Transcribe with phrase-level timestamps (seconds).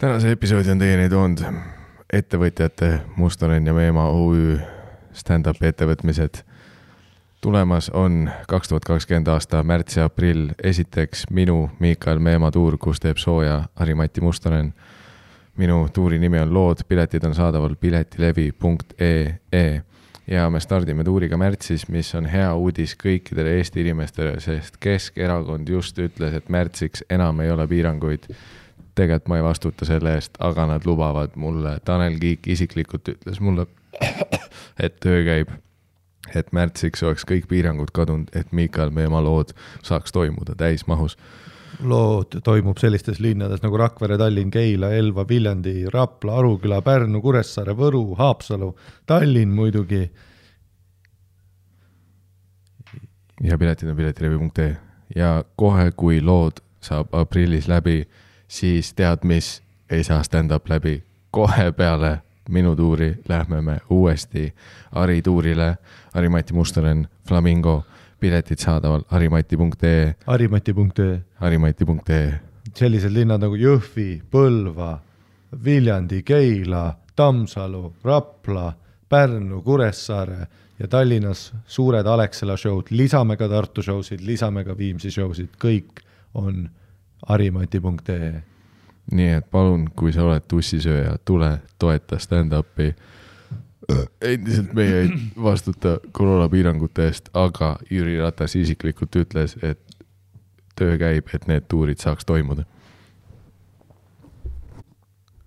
[0.00, 1.40] tänase episoodi on teieni toonud
[2.12, 4.56] ettevõtjate Mustonen ja Meemaa OÜ
[5.12, 6.34] stand-up'i ettevõtmised.
[7.40, 10.48] tulemas on kaks tuhat kakskümmend aasta märts ja aprill.
[10.62, 14.74] esiteks minu Miikal Meemaa tuur, kus teeb sooja Harimati Mustonen.
[15.56, 19.82] minu tuuri nimi on Lood, piletid on saadaval piletilevi.ee
[20.26, 25.98] ja me stardime tuuriga märtsis, mis on hea uudis kõikidele Eesti inimestele, sest Keskerakond just
[25.98, 28.26] ütles, et märtsiks enam ei ole piiranguid
[29.00, 33.66] tegelikult ma ei vastuta selle eest, aga nad lubavad mulle, Tanel Kiik isiklikult ütles mulle,
[34.84, 35.52] et töö käib.
[36.36, 39.50] et märtsiks oleks kõik piirangud kadunud, et Miikal Meemaa lood
[39.82, 41.16] saaks toimuda täismahus.
[41.82, 48.14] lood toimub sellistes linnades nagu Rakvere, Tallinn, Keila, Elva, Viljandi, Rapla, Aruküla, Pärnu, Kuressaare, Võru,
[48.18, 50.10] Haapsalu, Tallinn muidugi.
[53.42, 54.76] ja piletid on piletilevi.ee
[55.16, 58.04] ja kohe, kui lood saab aprillis läbi
[58.50, 61.02] siis tead mis, ei saa stand-up läbi.
[61.30, 64.54] kohe peale minu tuuri lähme me uuesti
[64.92, 65.76] Ari tuurile,
[66.14, 67.84] Harimati Mustonen, Flamingo,
[68.20, 70.14] piletid saadaval harimati.ee.
[70.26, 71.20] harimati.ee.
[71.34, 72.40] harimati.ee.
[72.74, 74.98] sellised linnad nagu Jõhvi, Põlva,
[75.64, 78.72] Viljandi, Keila, Tammsalu, Rapla,
[79.08, 80.46] Pärnu, Kuressaare
[80.78, 85.54] ja Tallinnas suured Alexela show'd, lisame ka Tartu show sid, lisame ka Viimsi show sid,
[85.62, 86.02] kõik
[86.34, 86.68] on
[87.28, 88.42] harimati.ee.
[89.12, 92.94] nii et palun, kui sa oled tussisööja, tule toeta stand-up'i.
[94.22, 95.08] endiselt meie ei
[95.42, 99.80] vastuta koroonapiirangute eest, aga Jüri Ratas isiklikult ütles, et
[100.76, 102.64] töö käib, et need tuurid saaks toimuda.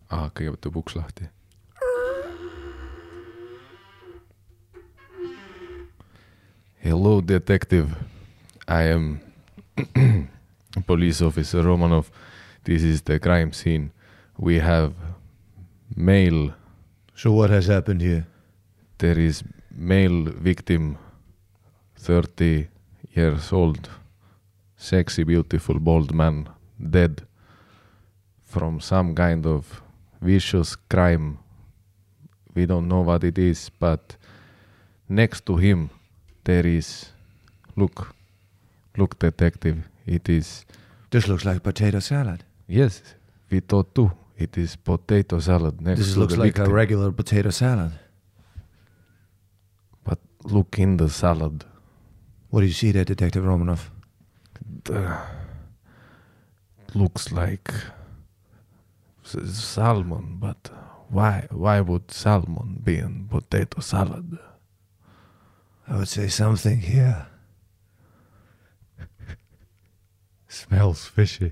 [0.09, 1.29] ahah, kõigepealt tuleb uks lahti.
[6.83, 7.95] Hello, detective.
[8.67, 9.19] I am
[10.81, 12.09] police officer Romanov,
[12.63, 13.91] this is the crime scene.
[14.37, 14.93] We have
[15.95, 16.53] male.
[17.15, 18.25] So what has happened here?
[18.97, 20.97] There is male victim,
[21.95, 22.67] thirty
[23.11, 23.89] years old,
[24.75, 26.49] sexy, beautiful, bald man,
[26.89, 27.21] dead
[28.43, 29.81] from some kind of
[30.21, 31.37] vicious crime.
[32.55, 34.15] We don't know what it is, but
[35.09, 35.89] next to him
[36.43, 37.11] there is,
[37.75, 38.15] look,
[38.97, 40.65] look, detective It is.
[41.09, 42.43] This looks like potato salad.
[42.67, 43.01] Yes,
[43.49, 44.11] we thought too.
[44.37, 45.81] It is potato salad.
[45.81, 47.91] Next this looks like a regular potato salad.
[50.03, 51.65] But look in the salad.
[52.49, 53.89] What do you see there, Detective Romanov?
[54.83, 55.17] The,
[56.93, 57.71] looks like
[59.23, 60.69] salmon, but
[61.09, 61.47] why?
[61.51, 64.37] Why would salmon be in potato salad?
[65.87, 67.27] I would say something here.
[70.73, 71.51] Smells fishy.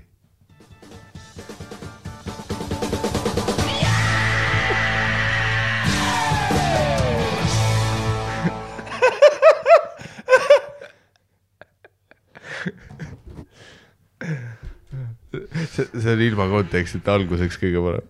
[15.70, 18.02] see, see on ilma kontekstita alguseks kõige parem.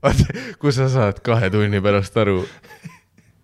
[0.00, 0.24] vaata,
[0.64, 2.40] kui sa saad kahe tunni pärast aru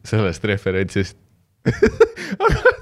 [0.09, 1.21] sellest referentsist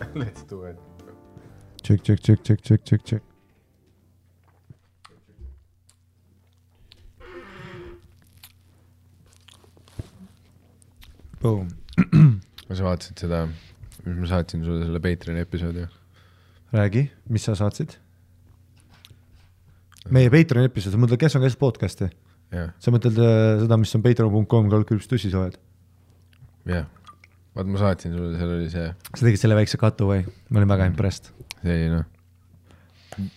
[0.00, 0.76] aga
[1.82, 3.22] Check, check, check, check, check, check, check.
[11.40, 11.68] Boom.
[12.66, 13.44] kas sa vaatasid seda,
[14.02, 15.86] mis ma saatsin sulle selle Patreoni episoodi?
[16.74, 17.94] räägi, mis sa saatsid?
[20.10, 22.10] meie Patreoni episood, sa mõtled, kes on kes podcast'i?
[22.50, 25.60] sa mõtled äh, seda, mis on patreon.com kaldkriips tussisoojad?
[26.66, 26.95] jah yeah.,
[27.56, 28.90] vaat ma saatsin sulle, seal oli see.
[29.12, 31.32] sa tegid selle väikse cutaway, ma olin väga impressed
[31.62, 32.06] see oli noh,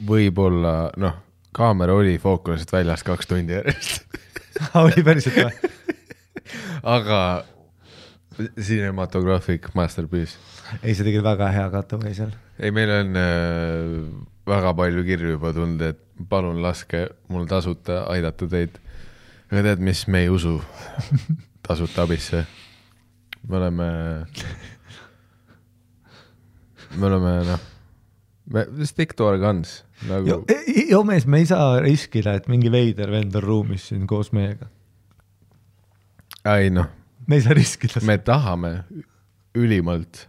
[0.09, 1.19] võib-olla noh,
[1.55, 4.03] kaamera oli fookusest väljas kaks tundi järjest
[4.83, 5.71] oli päriselt või?
[6.97, 7.21] aga
[8.59, 10.37] cinematographic masterpiece.
[10.83, 12.35] ei, sa tegid väga hea cutaway seal.
[12.59, 13.95] ei, meil on äh,
[14.49, 15.99] väga palju kirju juba tulnud, et
[16.29, 18.79] palun laske mul tasuta aidata teid.
[19.51, 20.59] aga tead, mis, me ei usu
[21.67, 22.45] tasuta abisse.
[23.47, 23.89] Me oleme,
[26.95, 27.67] me oleme noh,
[28.53, 30.41] me stick to our guns nagu,
[30.89, 34.69] joo mees, me ei saa riskida, et mingi veider vend on ruumis siin koos meiega.
[36.55, 36.89] ei noh,
[37.27, 38.03] me ei saa riskida.
[38.05, 38.73] me tahame
[39.57, 40.28] ülimalt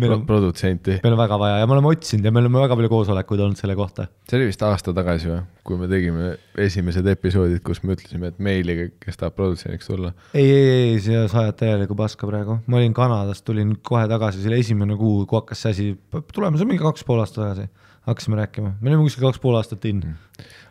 [0.00, 0.98] meil on, produtsenti.
[1.04, 3.60] meil on väga vaja ja me oleme otsinud ja me oleme väga palju koosolekuid olnud
[3.60, 4.06] selle kohta.
[4.28, 6.30] see oli vist aasta tagasi või, kui me tegime
[6.66, 10.14] esimesed episoodid, kus me ütlesime, et meiliga, kes tahab produtsendiks tulla.
[10.34, 14.52] ei, ei, ei, sa ajad täielikku paska praegu, ma olin Kanadast, tulin kohe tagasi, see
[14.52, 15.88] oli esimene kuu, kui hakkas see asi
[16.34, 17.68] tulema, see on mingi kaks pool aastat tagasi,
[18.08, 20.02] hakkasime rääkima, me olime kuskil kaks pool aastat in.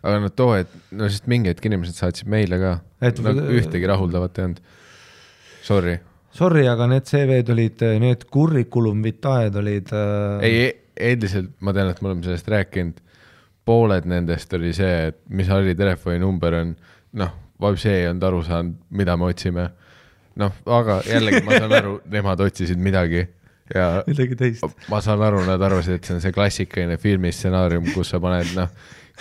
[0.02, 3.88] aga no too, et no sest mingi hetk inimesed saatsid meile ka Et-, nagu ühtegi
[3.88, 4.62] rahuldavat ei olnud.
[5.64, 6.00] Sorry,
[6.36, 10.70] Sorry, aga need CV-d olid, need curriculum vitae'd olid äh, ei,
[11.12, 13.00] endiselt ma tean, et me oleme sellest rääkinud.
[13.70, 16.74] pooled nendest oli see, et mis Harri telefoninumber on,
[17.22, 19.70] noh, Vabsi ei olnud aru saanud, mida me otsime.
[20.40, 23.26] noh, aga jällegi ma saan aru, nemad otsisid midagi
[23.76, 24.86] ja midagi teist.
[24.90, 28.70] ma saan aru, nad arvasid, et see on see klassikaline filmistsenaarium, kus sa paned noh,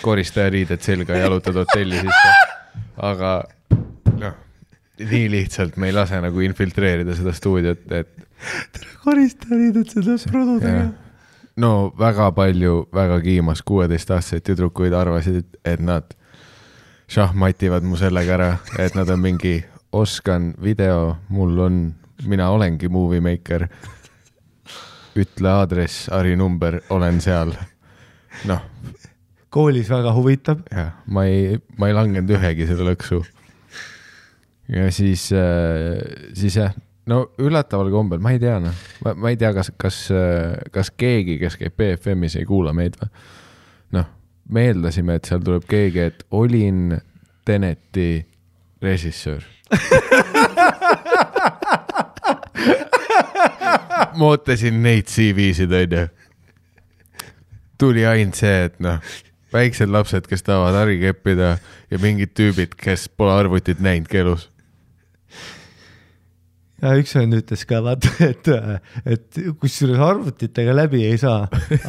[0.01, 2.35] koristajariided selga ja jalutad hotelli sisse.
[3.11, 3.33] aga
[4.21, 4.37] noh,
[4.99, 8.27] nii lihtsalt me ei lase nagu infiltreerida seda stuudiot, et
[9.03, 10.89] koristajariided seda produda jah.
[11.59, 16.15] no väga palju väga kiimas kuueteistaastaseid tüdrukuid arvasid, et nad
[17.09, 19.57] šahmativad mu sellega ära, et nad on mingi,
[19.91, 21.79] oskan video, mul on,
[22.29, 23.67] mina olengi movie maker.
[25.19, 27.55] ütle aadress, Harri number, olen seal.
[28.45, 28.61] noh,
[29.49, 30.61] koolis väga huvitab.
[30.71, 33.23] jah, ma ei, ma ei langenud ühegi selle lõksu.
[34.69, 35.29] Ja siis,
[36.37, 36.73] siis jah,
[37.09, 38.75] no üllataval kombel, ma ei tea noh,
[39.05, 39.97] ma, ei tea, kas, kas,
[40.73, 43.09] kas keegi, kes käib BFM-is, ei kuula meid või?
[43.97, 44.09] noh,
[44.53, 46.97] me eeldasime, et seal tuleb keegi, et olin
[47.49, 48.25] Teneti
[48.81, 49.43] režissöör.
[54.19, 56.07] ma ootasin neid CV-sid, onju.
[57.79, 58.99] tuli ainult see, et noh,
[59.53, 61.57] väiksed lapsed, kes tahavad hari keppida
[61.89, 64.49] ja mingid tüübid, kes pole arvutit näinudki elus.
[66.81, 68.49] Ja üks vend ütles ka vaata, et,
[69.05, 71.45] et kusjuures arvutitega läbi ei saa,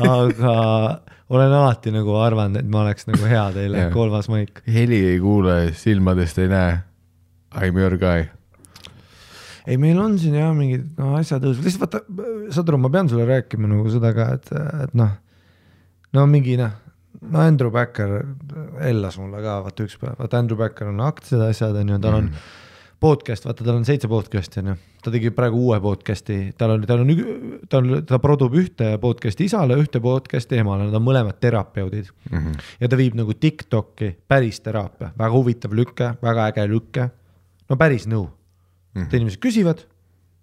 [0.06, 0.56] aga
[1.34, 4.62] olen alati nagu arvanud, et ma oleks nagu hea teile kolmas maik.
[4.66, 6.76] heli ei kuule, silmadest ei näe.
[7.50, 8.28] I m your guy.
[9.66, 13.10] ei, meil on siin jah mingid no, asjad õõs, lihtsalt vaata, saad aru, ma pean
[13.10, 14.52] sulle rääkima nagu seda ka, et,
[14.86, 15.10] et noh,
[16.16, 16.72] no mingi noh,
[17.26, 18.16] no Andrew Backer
[18.86, 22.18] ellas mulle ka vaata üks päev, vaata Andrew Backer on aktsiad, asjad on ju, tal
[22.20, 22.48] on mm.
[23.00, 24.74] podcast, vaata tal on seitse podcast'i on ju,
[25.04, 27.12] ta tegi praegu uue podcast'i, tal on, tal on,
[27.70, 32.36] ta on, ta produb ühte podcast'i isale, ühte podcast'i emale, nad on mõlemad terapeudid mm.
[32.38, 32.66] -hmm.
[32.80, 37.08] ja ta viib nagu Tiktoki päris teraapia, väga huvitav lüke, väga äge lüke,
[37.70, 39.02] no päris nõu mm.
[39.02, 39.16] -hmm.
[39.16, 39.86] inimesed küsivad,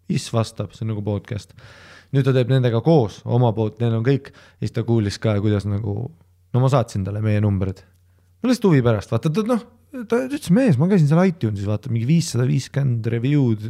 [0.09, 1.53] Is vastab, see on nagu podcast.
[2.15, 5.41] nüüd ta teeb nendega koos oma poolt, neil on kõik ja siis ta kuulis ka,
[5.43, 6.11] kuidas nagu,
[6.53, 7.83] no ma saatsin talle meie numbrid.
[8.41, 9.65] no lihtsalt huvi pärast, vaata ta noh,
[10.09, 13.69] ta ütles mees, ma käisin seal iTunesis vaata mingi viissada viiskümmend review'd,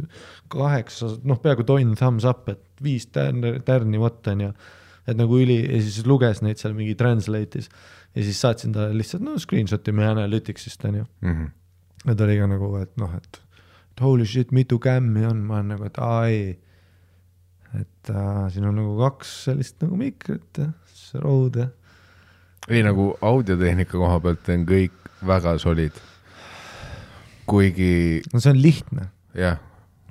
[0.52, 4.52] kaheksa, noh, peaaegu tonn thumbs up, et viis tärni, tärni vot on ju.
[5.08, 7.70] et nagu üli ja siis luges neid seal mingi translate'is
[8.12, 11.04] ja siis saatsin talle lihtsalt no screenshot'i meie Analyticsist on ju.
[11.24, 11.46] Mhm.
[12.04, 13.40] ja ta oli ka nagu, et noh, et
[14.00, 16.58] holy shit, mitu kämmi on, ma olen nagu, et aa ei.
[17.78, 21.72] et äh, siin on nagu kaks sellist nagu mikrit ja siis Rode ja
[22.68, 25.96] ei nagu audiotehnika koha pealt on kõik väga solid.
[27.48, 29.58] Kuigi no see on lihtne, jah,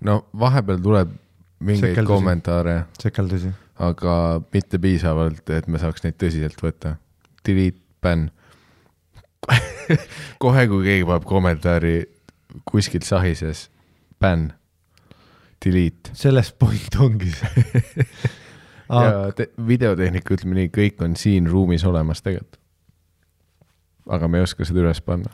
[0.06, 1.14] no vahepeal tuleb
[1.60, 2.14] mingeid Sekeldusi.
[2.14, 3.52] kommentaare, sekeldusi.
[3.80, 6.96] aga mitte piisavalt, et me saaks neid tõsiselt võtta.
[7.46, 8.28] Delete, ban.
[10.44, 11.98] kohe, kui keegi paneb kommentaari
[12.68, 13.68] kuskilt sahises,
[14.22, 14.50] ban,
[15.64, 16.14] delete.
[16.18, 17.84] selles point ongi see.
[19.04, 22.62] ja te, videotehnika, ütleme nii, kõik on siin ruumis olemas tegelikult.
[24.08, 25.32] aga me ei oska seda üles panna.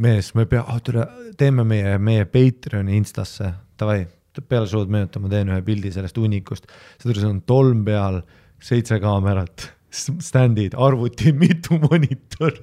[0.00, 1.06] mees, me pea- oh,, tule,
[1.38, 4.02] teeme meie, meie Patreoni instasse, davai,
[4.48, 6.68] peale show'd meenuta, ma teen ühe pildi sellest hunnikust.
[7.02, 8.22] seda on tolm peal,
[8.64, 12.62] seitse kaamerat, stand'id, arvuti, mitu monitori.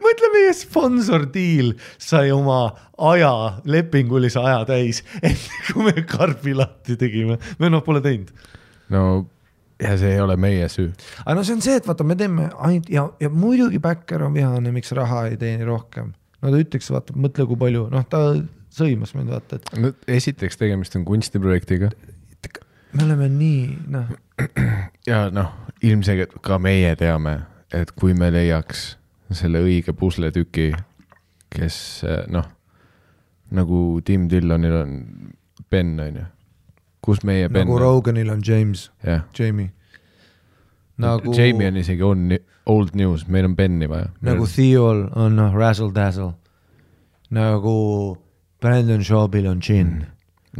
[0.00, 2.70] mõtle, meie sponsor deal sai oma
[3.10, 3.32] aja,
[3.68, 8.32] lepingulise aja täis, enne kui me karbi lahti tegime, me noh, pole teinud
[8.92, 9.26] no
[9.82, 10.90] ja see ei ole meie süü.
[11.24, 14.34] aga no see on see, et vaata, me teeme ainult ja, ja muidugi Backer on
[14.36, 16.12] vihane, miks raha ei teeni rohkem.
[16.42, 18.22] no ta ütleks, vaata, mõtle, kui palju, noh, ta
[18.76, 21.90] sõimas mind, vaata, et no esiteks tegemist on kunstiprojektiga.
[22.92, 24.12] me oleme nii, noh.
[25.10, 25.52] ja noh,
[25.84, 27.38] ilmselgelt ka meie teame,
[27.74, 28.94] et kui me leiaks
[29.34, 30.70] selle õige pusletüki,
[31.52, 31.78] kes
[32.32, 32.46] noh,
[33.56, 34.94] nagu Tim Dillonil on
[35.70, 36.24] Ben, on ju.
[37.06, 39.70] Kus meie Ben nagu Roganil on James yeah., Jamie.
[40.98, 41.34] nagu.
[41.36, 42.28] Jamie on isegi on
[42.66, 44.10] old news, meil on Benni vaja.
[44.26, 46.34] nagu Theol on noh, Razzle Dazzle.
[47.30, 47.76] nagu
[48.60, 50.06] Brandon Shawbil on Gin mm..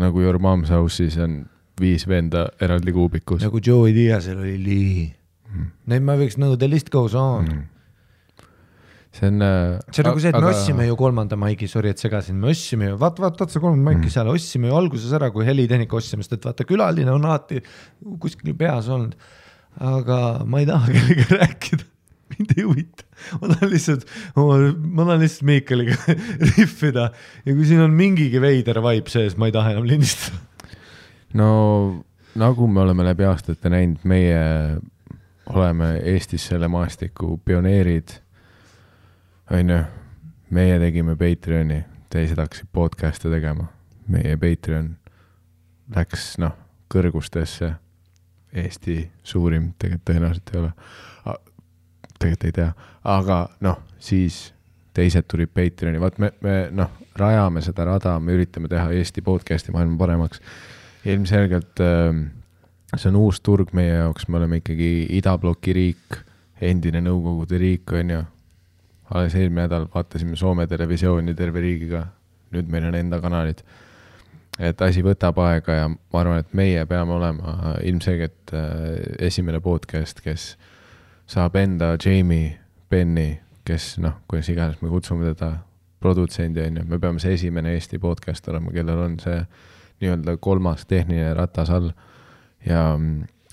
[0.03, 1.45] nagu Your Mom's House'is on
[1.81, 3.43] viis venda eraldi kuubikus.
[3.43, 5.09] nagu Joey Diazil oli Lee
[5.53, 5.73] mm..
[5.87, 7.65] Neid ma võiks nagu the list goes on mm
[9.17, 9.41] see on.
[9.43, 10.45] Äh, see on nagu see, et aga...
[10.45, 13.65] me ostsime ju kolmanda maigi, sorry, et segasin, me ostsime ju, vaata, vaata, vaata see
[13.65, 14.13] kolmas maik mm.
[14.15, 17.63] seal, ostsime ju alguses ära, kui helitehnika ostsime, sest et vaata, külaline on alati
[18.23, 19.15] kuskil peas olnud.
[19.77, 20.19] aga
[20.49, 21.87] ma ei taha kellegagi rääkida,
[22.33, 23.07] mind ei huvita,
[23.43, 24.07] ma tahan lihtsalt,
[24.37, 25.97] ma tahan lihtsalt Miikaliga
[26.55, 27.11] rihvida
[27.45, 30.41] ja kui siin on mingigi veider vibe sees, ma ei taha enam lindistada.
[31.37, 31.49] no
[32.37, 34.45] nagu me oleme läbi aastate näinud, meie
[35.53, 38.17] oleme Eestis selle maastiku pioneerid
[39.51, 39.79] on ju,
[40.51, 43.67] meie tegime Patreoni, teised hakkasid podcast'e tegema.
[44.09, 44.97] meie Patreon
[45.95, 46.53] läks, noh,
[46.95, 47.73] kõrgustesse.
[48.57, 50.71] Eesti suurim, tegelikult tõenäoliselt ei ole.
[52.19, 52.69] tegelikult ei tea,
[53.05, 54.55] aga noh, siis
[54.95, 59.75] teised tulid Patreoni, vaat me, me noh, rajame seda rada, me üritame teha Eesti podcast'i
[59.75, 60.41] maailma paremaks.
[61.05, 62.23] ilmselgelt äh,
[62.97, 66.23] see on uus turg meie jaoks, me oleme ikkagi idabloki riik,
[66.61, 68.23] endine Nõukogude riik, on ju
[69.15, 72.07] alles eelmine nädal vaatasime Soome televisiooni terve riigiga,
[72.55, 73.63] nüüd meil on enda kanalid.
[74.59, 80.23] et asi võtab aega ja ma arvan, et meie peame olema ilmselgelt äh, esimene podcast,
[80.25, 80.57] kes
[81.29, 82.57] saab enda Jamie
[82.91, 85.59] Benni, kes noh, kuidas iganes me kutsume teda,
[86.01, 89.39] produtsendi on ju, me peame see esimene Eesti podcast olema, kellel on see
[90.01, 91.91] nii-öelda kolmas tehniline ratas all.
[92.67, 92.83] ja,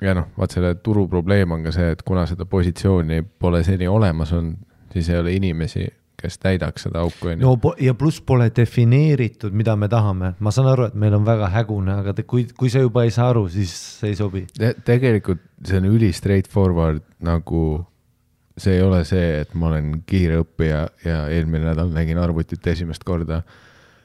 [0.02, 3.88] ja noh, vaat selle turu probleem on ka see, et kuna seda positsiooni pole seni
[3.88, 5.88] olemas olnud siis ei ole inimesi,
[6.20, 7.48] kes täidaks seda auku, on ju.
[7.48, 11.50] no ja pluss pole defineeritud, mida me tahame, ma saan aru, et meil on väga
[11.56, 14.74] hägune, aga te, kui, kui sa juba ei saa aru, siis see ei sobi Te,.
[14.86, 17.64] tegelikult see on üli straightforward nagu
[18.58, 23.04] see ei ole see, et ma olen kiire õppija ja eelmine nädal nägin arvutit esimest
[23.04, 23.42] korda.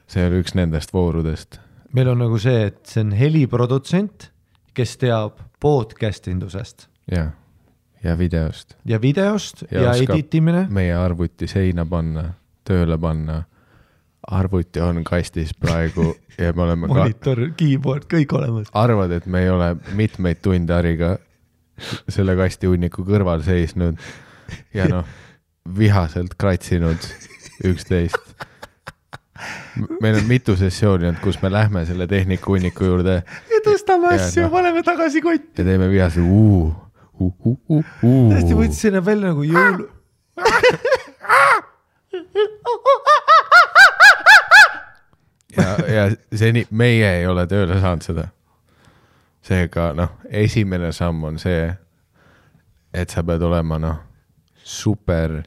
[0.09, 1.59] see oli üks nendest voorudest.
[1.93, 4.31] meil on nagu see, et see on heliprodutsent,
[4.73, 6.89] kes teab podcast indusest.
[7.11, 7.35] jah
[8.03, 8.75] ja videost.
[8.85, 10.67] ja videost ja, ja editimine.
[10.69, 12.33] meie arvuti seina panna,
[12.67, 13.43] tööle panna.
[14.27, 16.13] arvuti on kastis praegu
[16.43, 18.71] ja me oleme monitor ka..., keyboard, kõik olemas.
[18.73, 21.17] arvad, et me ei ole mitmeid tunde Hariga
[22.09, 23.99] selle kasti hunniku kõrval seisnud
[24.75, 25.07] ja noh,
[25.77, 27.09] vihaselt kratsinud
[27.69, 28.17] üksteist.
[30.01, 33.21] meil on mitu sessiooni olnud, kus me lähme selle tehnika hunniku juurde.
[33.23, 35.61] ja tõstame asju no,, paneme tagasi kotti.
[35.61, 36.73] ja teeme vihase uu.
[37.19, 39.87] Hästi võtsin ennast välja nagu jõul
[45.57, 46.03] ja, ja
[46.37, 48.27] seni meie ei ole tööle saanud seda.
[49.45, 51.69] seega noh, esimene samm on see,
[52.93, 53.97] et sa pead olema noh,
[54.63, 55.41] super.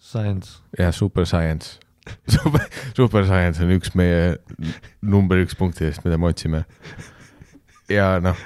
[0.00, 0.60] Science.
[0.78, 1.78] jah, super science
[2.26, 2.64] super,
[2.96, 4.38] super science on üks meie
[5.02, 6.64] number üks punktidest, mida me otsime.
[7.90, 8.38] ja noh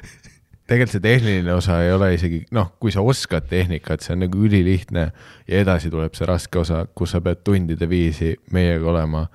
[0.64, 4.44] tegelikult see tehniline osa ei ole isegi, noh, kui sa oskad tehnikat, see on nagu
[4.46, 5.04] ülilihtne
[5.48, 9.26] ja edasi tuleb see raske osa, kus sa pead tundide viisi meiega olema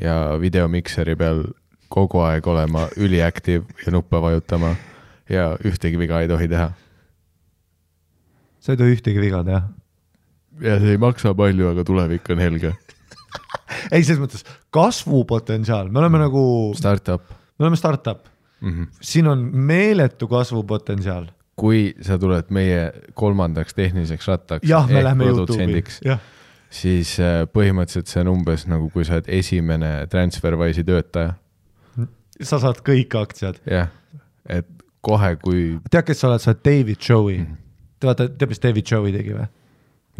[0.00, 1.46] ja videomikseri peal
[1.88, 4.74] kogu aeg olema üliactive ja nuppe vajutama
[5.32, 6.70] ja ühtegi viga ei tohi teha.
[8.60, 9.62] sa ei tohi ühtegi viga teha.
[10.60, 12.74] ja see ei maksa palju, aga tulevik on helge
[13.94, 16.42] ei, selles mõttes kasvupotentsiaal, me oleme nagu.
[16.76, 17.24] Startup.
[17.56, 18.28] me oleme startup
[18.60, 18.70] mm.
[18.70, 18.86] -hmm.
[19.00, 21.26] siin on meeletu kasvupotentsiaal.
[21.56, 24.68] kui sa tuled meie kolmandaks tehniliseks rattaks.
[24.68, 26.20] jah, me läheme Youtube'i, jah
[26.70, 31.34] siis äh, põhimõtteliselt see on umbes nagu, kui sa oled esimene Transferwise'i töötaja.
[32.42, 33.60] sa saad kõik aktsiad.
[33.66, 33.90] jah,
[34.46, 34.68] et
[35.04, 35.62] kohe, kui.
[35.90, 37.46] tead, kes sa oled, sa oled David Showi mm.
[37.46, 38.06] -hmm.
[38.06, 39.48] vaata, tead, mis David Showi tegi või?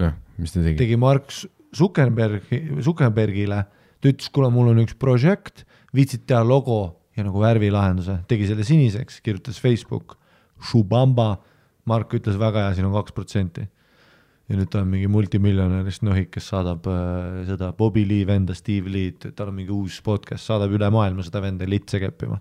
[0.04, 0.76] noh, mis ta tegi?
[0.80, 1.32] tegi Mark
[1.76, 3.64] Zuckerbergi, Zuckerbergile,
[4.00, 8.66] ta ütles, kuule, mul on üks projekt, viitsid teha logo ja nagu värvilahenduse, tegi selle
[8.66, 10.14] siniseks, kirjutas Facebook,
[10.70, 11.34] Shubamba,
[11.88, 13.66] Mark ütles väga hea, siin on kaks protsenti.
[14.48, 18.88] ja nüüd ta on mingi multimiljonärist nohik, kes saadab äh, seda Bobby Lee venda, Steve
[18.88, 22.38] Lee'd, tal on mingi uus podcast, saadab üle maailma seda venda litse keppima.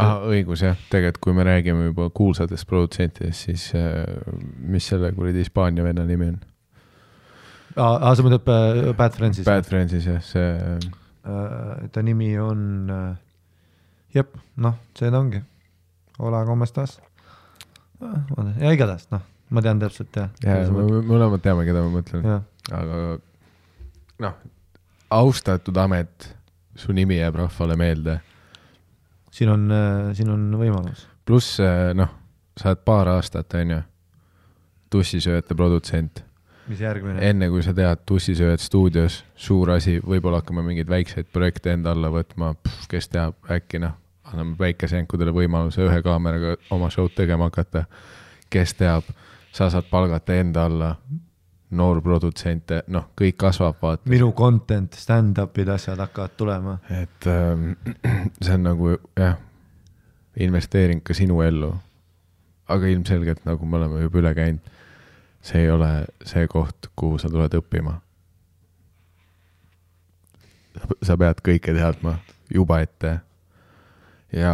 [0.00, 4.06] ah, õigus jah, tegelikult kui me räägime juba kuulsatest produtsentidest, siis äh,
[4.56, 6.40] mis selle kuradi Hispaania venna nimi on?
[7.76, 9.44] aa, sa mõtled äh, Bad Friendsis?
[9.48, 10.48] Bad Friendsis jah, see
[11.26, 11.88] äh,.
[11.92, 13.14] ta nimi on äh,
[14.14, 15.42] jep, noh, see ta ongi.
[16.18, 16.98] Hola, como estas?
[18.60, 20.28] ja igatahes noh, ma tean täpselt jah.
[20.44, 22.26] ja, ja me mõlemad teame, keda ma mõtlen.
[22.76, 23.00] aga
[24.24, 24.36] noh,
[25.16, 26.28] austatud amet,
[26.76, 28.18] su nimi jääb rahvale meelde.
[29.32, 29.66] siin on,
[30.12, 31.06] siin on võimalus.
[31.24, 31.60] pluss
[31.96, 32.12] noh,
[32.56, 33.82] sa oled paar aastat, on ju,
[34.92, 36.25] tussisööjate produtsent
[36.68, 37.20] mis järgmine?
[37.28, 42.10] enne kui sa tead tussisööjad stuudios, suur asi, võib-olla hakkame mingeid väikseid projekte enda alla
[42.14, 42.54] võtma,
[42.90, 43.96] kes teab, äkki noh,
[44.32, 47.86] anname päikesejankudele võimaluse ühe kaameraga oma show'd tegema hakata.
[48.50, 49.06] kes teab,
[49.52, 50.90] sa saad palgata enda alla
[51.76, 54.08] noorprodutsente, noh, kõik kasvab, vaata.
[54.10, 56.78] minu content, stand-up'id, asjad hakkavad tulema.
[56.90, 57.72] et ähm,
[58.44, 59.36] see on nagu jah,
[60.36, 61.74] investeering ka sinu ellu.
[62.68, 64.72] aga ilmselgelt, nagu me oleme juba üle käinud
[65.44, 68.00] see ei ole see koht, kuhu sa tuled õppima.
[71.02, 72.18] sa pead kõike teadma
[72.52, 73.20] juba ette
[74.32, 74.52] ja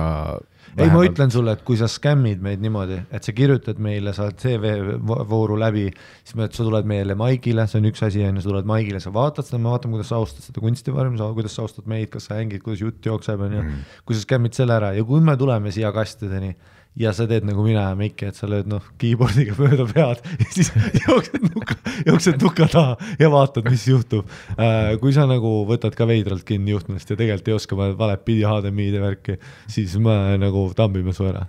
[0.78, 4.24] ei, ma ütlen sulle, et kui sa skämmid meid niimoodi, et sa kirjutad meile, sa
[4.26, 5.88] oled CV-vooru läbi,
[6.22, 9.00] siis me, sa tuled meile maigile, see on üks asi, on ju, sa tuled maigile,
[9.02, 12.08] sa vaatad seda, me vaatame, kuidas sa austad seda kunstivormi, sa, kuidas sa austad meid,
[12.14, 13.64] kas sa hängid, kuidas jutt jookseb, on ju.
[13.66, 13.82] Mhm.
[14.08, 16.54] kui sa skämmid selle ära ja kui me tuleme siia kastideni
[16.98, 20.48] ja sa teed nagu mina ja Mikki, et sa lööd noh, keyboard'iga mööda pead ja
[20.52, 20.72] siis
[21.06, 21.76] jooksed nuka,
[22.08, 24.92] jooksed nuka taha ja vaatad, mis juhtub äh,.
[25.00, 28.98] kui sa nagu võtad ka veidralt kinni juhtmest ja tegelikult ei oska valet pidi HDMI-d
[28.98, 29.38] ja värki,
[29.72, 31.46] siis me nagu tambime su ära.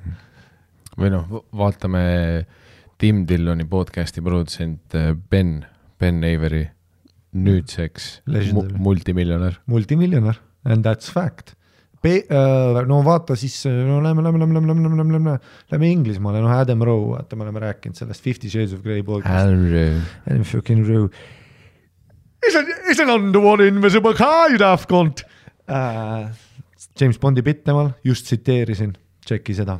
[0.96, 2.04] või noh, vaatame
[3.02, 5.66] Tim Dilloni podcast'i produtsent äh, Ben,
[6.00, 6.70] Ben Avery,
[7.36, 8.22] nüüdseks
[8.56, 9.60] mu multimiljonär.
[9.68, 11.58] multimiljonär and that's fact
[12.88, 15.38] no vaata siis, no lähme, lähme, lähme, lähme, lähme, lähme, lähme,
[15.72, 19.54] lähme Inglismaale, noh Adam Rowe, vaata, me oleme rääkinud sellest Fifty Shades of Grey podcast.
[20.28, 21.10] Adam fucking Rowe.
[22.44, 25.24] Isn't, isn't under one invisible kind of cunt
[25.68, 26.28] uh,.
[27.00, 28.92] James Bondi bitt temal, just tsiteerisin,
[29.26, 29.80] tšeki seda.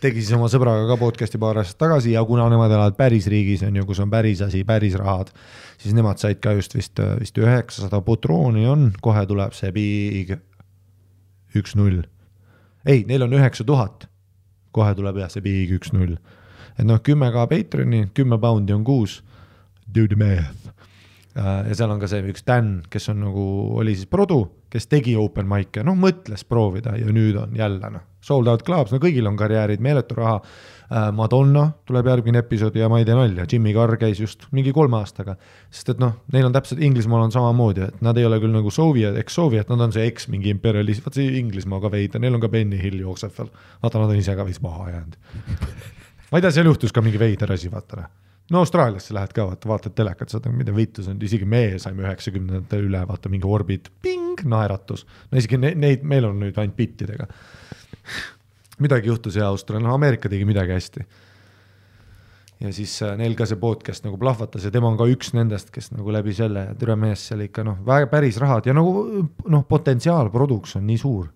[0.00, 3.64] Tegi siis oma sõbraga ka podcast'i paar aastat tagasi ja kuna nemad elavad päris riigis,
[3.66, 5.32] on ju, kus on päris asi, päris rahad
[5.78, 10.36] siis nemad said ka just vist, vist üheksasada putrooni on, kohe tuleb see big
[11.56, 12.04] üks-null.
[12.86, 14.08] ei, neil on üheksa tuhat,
[14.76, 16.16] kohe tuleb jah, see big üks-null.
[16.76, 19.22] et noh, kümme ka Patreoni, kümme poundi on kuus,
[19.86, 20.72] do the math.
[21.36, 23.46] Äh, ja seal on ka see üks Dan, kes on nagu,
[23.80, 28.04] oli siis produ, kes tegi open mic'e, noh mõtles proovida ja nüüd on jälle noh,
[28.26, 30.40] sold out clubs, no kõigil on karjäärid, meeletu raha
[30.86, 34.70] Äh, Madonna tuleb järgmine episood ja ma ei tee nalja, Jimmy Carr käis just mingi
[34.74, 35.34] kolme aastaga.
[35.70, 38.70] sest et noh, neil on täpselt, Inglismaal on samamoodi, et nad ei ole küll nagu
[38.70, 42.44] Soviet, eks-Soviet, nad on see eks mingi imperialist, vaat see Inglismaa ka veider, neil on
[42.44, 43.50] ka Benny Hill jookseb veel.
[43.82, 45.18] vaata, nad on ise ka veits maha jäänud.
[46.30, 48.14] ma ei tea, seal juhtus ka mingi veider asi, vaata noh
[48.54, 52.04] no Austraaliasse lähed ka, vaata, vaatad telekat, saad mida vittu see on, isegi meie saime
[52.06, 55.02] üheksakümnendatel üle, vaata mingi orbit, ping, naeratus.
[55.32, 57.26] no isegi neid, meil on nüüd ainult bittidega
[58.82, 61.06] midagi juhtus ja Austraalia, noh Ameerika tegi midagi hästi.
[62.60, 65.68] ja siis äh, neil ka see podcast nagu plahvatas ja tema on ka üks nendest,
[65.72, 69.64] kes nagu läbi selle, türa mees seal ikka noh, väga päris rahad ja nagu noh,
[69.68, 71.26] potentsiaal produks on nii suur.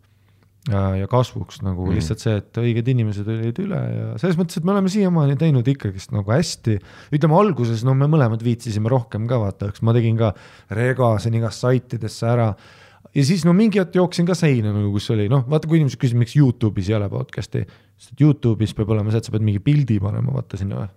[0.69, 1.97] ja, ja kasvuks nagu mm.
[1.97, 5.69] lihtsalt see, et õiged inimesed olid üle ja selles mõttes, et me oleme siiamaani teinud
[5.73, 6.77] ikkagist nagu hästi.
[7.17, 10.35] ütleme alguses, no me mõlemad viitsisime rohkem ka vaata, eks ma tegin ka
[10.77, 12.53] regasin igast saitidesse ära
[13.15, 16.01] ja siis no mingi hetk jooksin ka seina nagu, kus oli noh, vaata, kui inimesed
[16.01, 17.65] küsivad, miks Youtube'is ei ole podcast'i,
[18.01, 20.89] sest Youtube'is peab olema see, et sa pead mingi pildi panema, vaata sinna.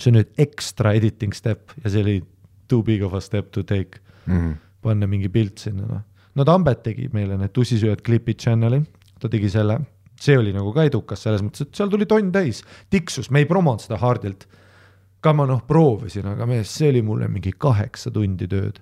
[0.00, 2.14] see on nüüd extra editing step ja see oli
[2.68, 4.38] too big of a step to take mm.
[4.38, 4.54] -hmm.
[4.82, 6.02] panna mingi pilt sinna, noh.
[6.34, 8.82] no Tambet tegi meile need tussisööjad klipid channel'i,
[9.20, 9.80] ta tegi selle,
[10.20, 13.46] see oli nagu ka edukas selles mõttes, et seal tuli tonn täis, tiksus, me ei
[13.46, 14.48] promonud seda hardilt.
[15.20, 18.80] ka ma noh, proovisin, aga mees, see oli mulle mingi kaheksa tundi tööd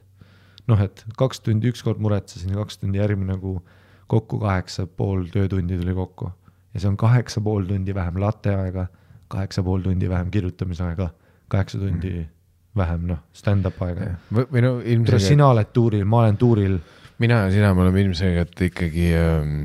[0.71, 3.59] noh, et kaks tundi ükskord muretsesin ja kaks tundi järgmine kuu,
[4.11, 6.33] kokku kaheksa pool töötundi tuli kokku.
[6.75, 8.87] ja see on kaheksa pool tundi vähem latte aega,
[9.29, 11.11] kaheksa pool tundi vähem kirjutamise aega,
[11.49, 12.31] kaheksa tundi mm.
[12.77, 14.15] vähem noh, stand-up aega.
[14.35, 15.27] või no ilmselgelt.
[15.27, 16.79] sina oled tuuril, ma olen tuuril.
[17.19, 19.59] mina ja sina, me oleme ilmselgelt ikkagi ähm,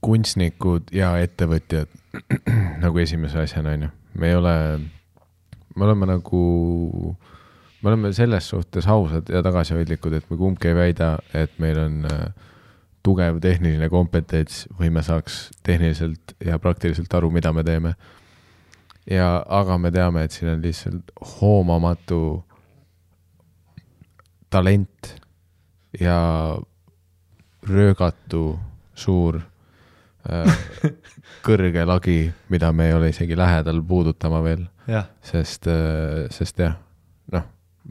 [0.00, 1.90] kunstnikud ja ettevõtjad
[2.84, 3.94] nagu esimese asjana, on ju.
[4.18, 4.54] me ei ole,
[5.76, 6.44] me oleme nagu
[7.14, 7.37] äh,
[7.82, 12.06] me oleme selles suhtes ausad ja tagasihoidlikud, et me kumbki ei väida, et meil on
[12.10, 12.48] äh,
[13.06, 17.94] tugev tehniline kompetents või me saaks tehniliselt ja praktiliselt aru, mida me teeme.
[19.10, 22.22] ja, aga me teame, et siin on lihtsalt hoomamatu
[24.50, 25.14] talent
[26.00, 26.18] ja
[27.68, 28.58] röögatu
[28.94, 29.38] suur
[30.26, 30.58] äh,
[31.46, 34.66] kõrge lagi, mida me ei ole isegi lähedal puudutama veel.
[35.22, 36.76] sest, äh, sest jah,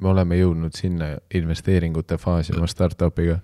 [0.02, 3.40] me oleme jõudnud sinna investeeringute faasi oma startup'iga,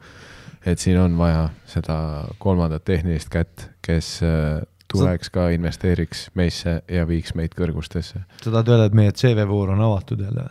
[0.66, 1.98] et siin on vaja seda
[2.40, 4.62] kolmandat tehnilist kätt, kes äh,
[4.94, 8.24] tuleks ka investeeriks meisse ja viiks meid kõrgustesse.
[8.44, 10.48] sa tahad öelda, et meie CV-voor on avatud jälle?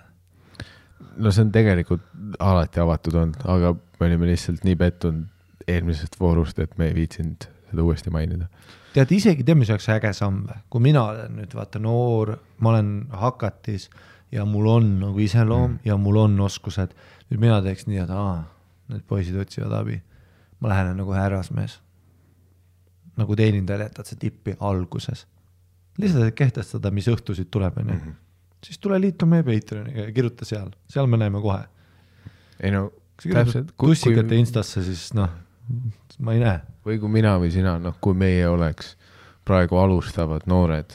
[1.17, 2.05] no see on tegelikult
[2.39, 7.47] alati avatud olnud, aga me olime lihtsalt nii pettunud eelmisest voorust, et me ei viitsinud
[7.71, 8.49] seda uuesti mainida.
[8.93, 10.63] tead, isegi tead, mis oleks äge samm või?
[10.71, 13.89] kui mina olen nüüd vaata noor, ma olen hakatis
[14.33, 15.79] ja mul on nagu iseloom mm.
[15.85, 16.95] ja mul on oskused,
[17.31, 18.43] nüüd mina teeks nii, et aa,
[18.93, 20.01] need poisid otsivad abi.
[20.63, 21.81] ma lähen nagu härrasmees.
[23.17, 25.27] nagu teenindaja jätad sa tippi alguses.
[25.99, 28.15] lihtsalt, kehtestada, mis õhtusid tuleb, onju.
[28.65, 31.65] siis tule liitu meie Patreoniga ja kirjuta seal, seal me näeme kohe.
[32.61, 32.91] ei no
[33.23, 35.31] täpselt, tussikate kui, Instasse, siis noh,
[36.19, 36.61] ma ei näe.
[36.87, 38.97] või kui mina või sina, noh, kui meie oleks
[39.45, 40.93] praegu alustavad noored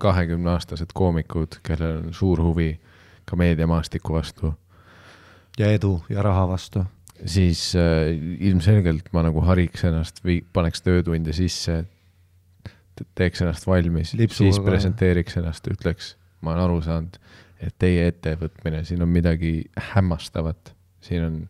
[0.00, 2.72] kahekümneaastased koomikud, kellel on suur huvi
[3.28, 4.52] ka meediamaastiku vastu,
[5.58, 6.84] ja edu ja raha vastu.
[7.26, 11.84] siis äh, ilmselgelt ma nagu hariks ennast või paneks töötunde sisse,
[13.18, 17.18] teeks ennast valmis, siis presenteeriks ennast, ütleks, ma olen aru saanud,
[17.58, 19.52] et teie ettevõtmine, siin on midagi
[19.92, 21.40] hämmastavat, siin on,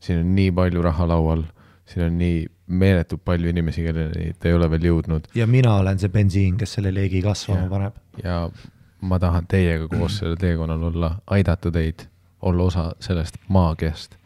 [0.00, 1.44] siin on nii palju raha laual,
[1.86, 5.98] siin on nii meeletult palju inimesi, kelleni te ei ole veel jõudnud ja mina olen
[6.02, 7.70] see bensiin, kes selle leegi kasvama Jah.
[7.70, 7.94] paneb.
[8.24, 8.50] ja
[9.00, 11.98] ma tahan teiega koos sellel teekonnal olla, aidata teid,
[12.42, 14.16] olla osa sellest maagiast.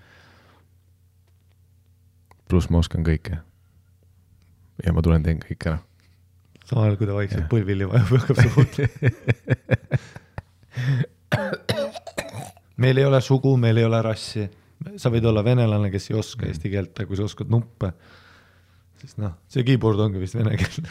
[2.49, 3.37] pluss ma oskan kõike.
[4.87, 5.79] ja ma tulen teen kõik ära.
[6.65, 8.89] samal ajal, kui ta vaikselt põlvili vajub, hakkab see puutuma.
[12.81, 14.51] meil ei ole sugu, meil ei ole rassi.
[15.01, 17.93] Sa võid olla venelane, kes ei oska eesti keelt, aga kui sa oskad nuppe,
[19.03, 20.89] siis noh, see keyboard ongi vist vene keel.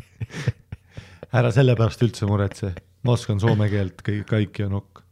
[1.38, 2.72] ära selle pärast üldse muretse,
[3.06, 5.04] ma oskan soome keelt, kõik, kõik ja nokk.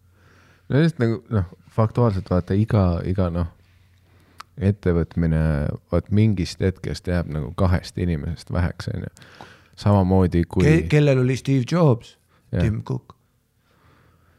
[0.68, 3.52] no just nagu noh, faktuaalselt vaata iga, iga noh,
[4.58, 5.42] ettevõtmine,
[5.92, 9.12] vot mingist hetkest jääb nagu kahest inimesest väheks, onju.
[9.78, 12.16] samamoodi kui Ke, kellel oli Steve Jobs?
[12.50, 13.17] Tim Cook.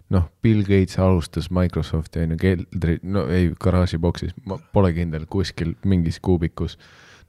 [0.10, 6.20] noh, Bill Gates alustas Microsofti onju keldri, no ei garaažiboksis, ma pole kindel, kuskil mingis
[6.20, 6.78] kuubikus.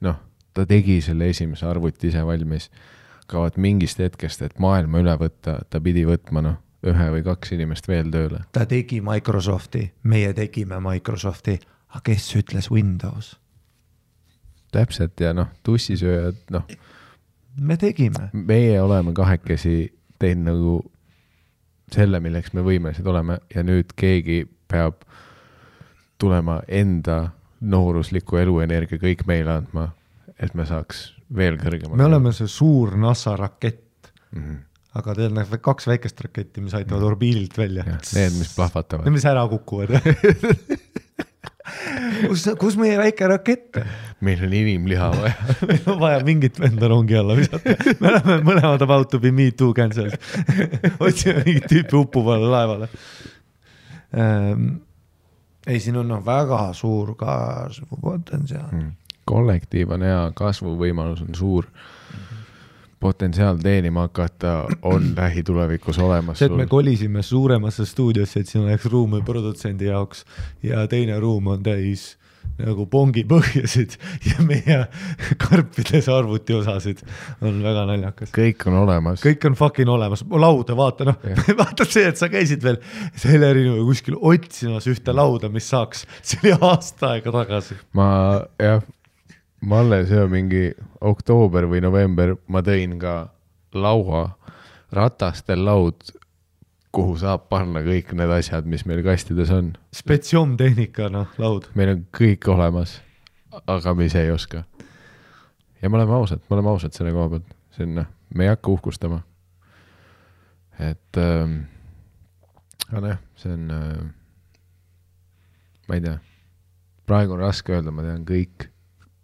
[0.00, 0.16] noh,
[0.54, 2.70] ta tegi selle esimese arvuti ise valmis.
[3.28, 7.52] aga vot mingist hetkest, et maailma üle võtta, ta pidi võtma noh, ühe või kaks
[7.52, 8.44] inimest veel tööle.
[8.52, 13.36] ta tegi Microsofti, meie tegime Microsofti, aga kes ütles Windows?
[14.70, 16.66] täpselt ja noh, tussisööjad, noh,
[17.58, 18.30] me tegime.
[18.32, 20.74] meie oleme kahekesi teinud nagu
[21.94, 25.02] selle, milleks me võimelised oleme ja nüüd keegi peab
[26.20, 29.90] tulema enda noorusliku eluenergia kõik meile andma,
[30.40, 31.98] et me saaks veel kõrgemale.
[32.00, 34.42] me oleme see suur NASA rakett, mm.
[34.42, 34.60] -hmm.
[35.00, 37.84] aga teil on kaks väikest raketti, mis aitavad orbiidilt välja.
[37.84, 39.96] need, mis plahvatavad Need, mis ära kukuvad.
[42.28, 43.80] kus, kus meie väike rakett
[44.20, 45.34] meil on inimliha vaja.
[45.68, 47.74] meil on vaja mingit venda rongi alla visata.
[48.00, 50.16] me oleme mõlemad about to be me too cancelled.
[51.04, 52.90] otsime mingit tüüpi uppuvale laevale
[54.16, 54.68] ähm,.
[55.66, 58.92] ei, siin on noh, väga suur kasvupotentsiaal mm..
[59.28, 61.68] kollektiiv on hea, kasvuvõimalus on suur.
[63.00, 68.86] Potentsiaal teenima hakata on lähitulevikus olemas see, et me kolisime suuremasse stuudiosse, et siin oleks
[68.92, 70.24] ruumi produtsendi jaoks
[70.62, 72.14] ja teine ruum on täis
[72.60, 73.96] nagu pongipõhjasid
[74.28, 74.78] ja meie
[75.44, 77.02] karpides arvutiosasid,
[77.44, 78.32] on väga naljakas.
[78.36, 79.24] kõik on olemas.
[79.24, 81.20] kõik on fucking olemas, lauda vaata noh,
[81.62, 82.80] vaata see, et sa käisid veel
[83.20, 87.78] Selerinuga kuskil otsimas ühte lauda, mis saaks, see oli aasta aega tagasi.
[87.96, 88.10] ma
[88.60, 88.84] jah,
[89.60, 90.70] ma alles ja mingi
[91.00, 93.14] oktoober või november ma tõin ka
[93.76, 94.24] laua,
[94.92, 96.00] ratastel laud,
[96.94, 99.74] kuhu saab panna kõik need asjad, mis meil kastides on.
[99.94, 101.68] Spetsiom tehnika noh, laud.
[101.78, 102.98] meil on kõik olemas,
[103.66, 104.64] aga me ise ei oska.
[105.82, 108.54] ja me oleme ausad, me oleme ausad selle koha pealt, see on noh, me ei
[108.54, 109.22] hakka uhkustama.
[110.80, 111.60] et ähm,
[112.90, 114.02] aga noh, see on äh,,
[115.88, 116.18] ma ei tea,
[117.06, 118.70] praegu on raske öelda, ma tean kõik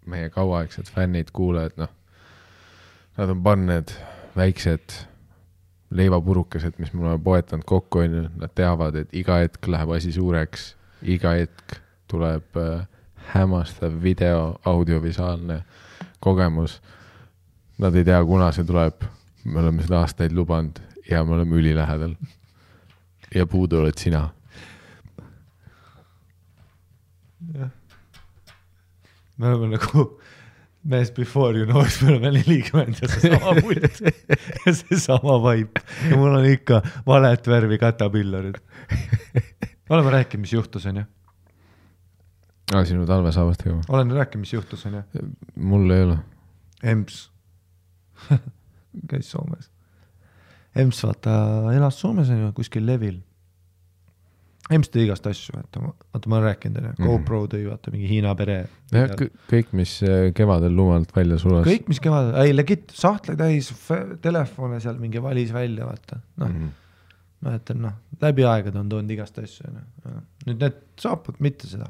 [0.07, 1.92] meie kauaaegsed fännid, kuulajad, noh,
[3.16, 3.95] nad on pannud need
[4.37, 4.97] väiksed
[5.90, 10.75] leivapurukesed, mis me oleme poetanud kokku, onju, nad teavad, et iga hetk läheb asi suureks,
[11.03, 11.79] iga hetk
[12.11, 12.87] tuleb äh,
[13.33, 15.62] hämmastav video, audiovisuaalne
[16.21, 16.81] kogemus.
[17.79, 19.05] Nad ei tea, kuna see tuleb,
[19.45, 22.14] me oleme seda aastaid lubanud ja me oleme ülilähedal.
[23.35, 24.29] ja puudu oled sina.
[29.37, 30.07] Me oleme nagu
[30.87, 34.01] mees before you know, siis me oleme nelikümmend ja seesama pult
[34.66, 38.61] ja seesama vaip ja mul on ikka valet värvi katapillarid.
[39.90, 41.05] oleme rääkinud, mis juhtus, onju.
[42.75, 43.88] aa, sinu talvesaabastega või?
[43.88, 45.03] olen rääkinud, mis juhtus, onju.
[45.57, 46.18] mul ei ole.
[46.83, 47.27] emps,
[49.11, 49.70] käis Soomes.
[50.77, 51.37] Emps vaata
[51.75, 53.20] elas Soomes on ju kuskil levil.
[54.70, 55.81] Emps tõi igast asju, vaata,
[56.12, 57.07] vaata ma olen rääkinud onju, Mhm.
[57.07, 58.57] GoPro tõi vaata mingi Hiina pere.
[58.90, 59.12] jah,
[59.50, 61.66] kõik, mis äh, kevadel lumalt välja sulas.
[61.66, 63.70] kõik, mis kevadel, ei legit sahtleid täis,
[64.22, 66.68] telefone seal mingi valis välja, vaata, noh Mhm.
[67.46, 70.20] mäletan, noh, läbi aegade on toonud igast asju, onju.
[70.46, 71.87] nüüd need saapad, mitte seda.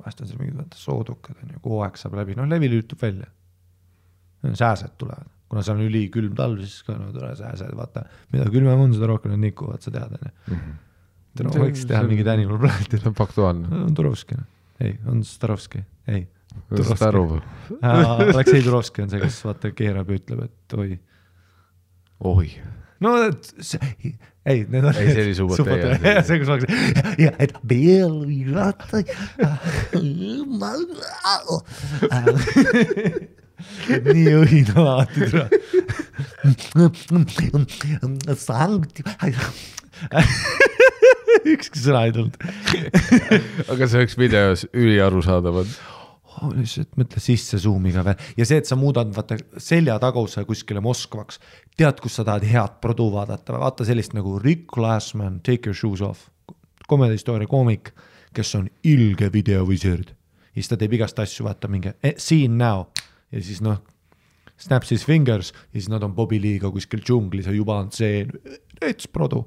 [0.00, 3.26] vahest on seal mingid vaata soodukad onju, kui hooaeg saab läbi, noh levi lülitub välja.
[4.42, 8.80] sääsed tulevad, kuna seal on ülikülm talv, siis ka no tule sääsed, vaata, mida külmem
[8.80, 10.60] on, seda rohkem nad nikuvad, sa tead onju.
[11.38, 13.00] Võiks teha mingid animal planet'id.
[13.02, 13.70] see on faktuaalne.
[13.86, 14.38] on Turovski,
[14.82, 16.26] ei, on Starovski, ei.
[16.80, 17.44] saad aru või?
[17.86, 20.90] Aleksei Turovski on see, kes vaata keerab ja ütleb, et oi
[22.20, 22.50] oi,
[23.00, 23.80] no et see,
[24.44, 24.94] ei, need on.
[24.94, 26.00] Ei, see oli Subotai, jah.
[26.04, 29.02] jah, see, kus ma hakkasin, ja et Belvi ratta.
[34.10, 35.46] nii õhina alati tule.
[38.40, 39.02] sankt.
[41.54, 42.36] ükski sõna ei tulnud.
[43.72, 45.62] aga see oleks videos üliarusaadav.
[45.62, 45.72] On.
[46.40, 48.20] holy shit, mõtle sisse suumiga veel.
[48.38, 51.40] Ja see, et sa muudad vaata selja taguse kuskile Moskvaks,
[51.76, 56.04] tead, kus sa tahad head produ vaadata, vaata sellist nagu Rick Glassman, Take your shoes
[56.04, 56.30] off,
[56.88, 57.92] komediastooria koomik,
[58.34, 60.14] kes on ilge videovisiird
[60.50, 62.88] ja siis ta teeb igast asju, vaata mingi eh, scene now.
[63.30, 63.78] Ja siis noh,
[64.60, 65.52] snaps his fingers.
[65.70, 68.32] Ja siis nad on Bobby Lee'ga kuskil džunglis ja juba on stseen,
[68.82, 69.44] rets produ.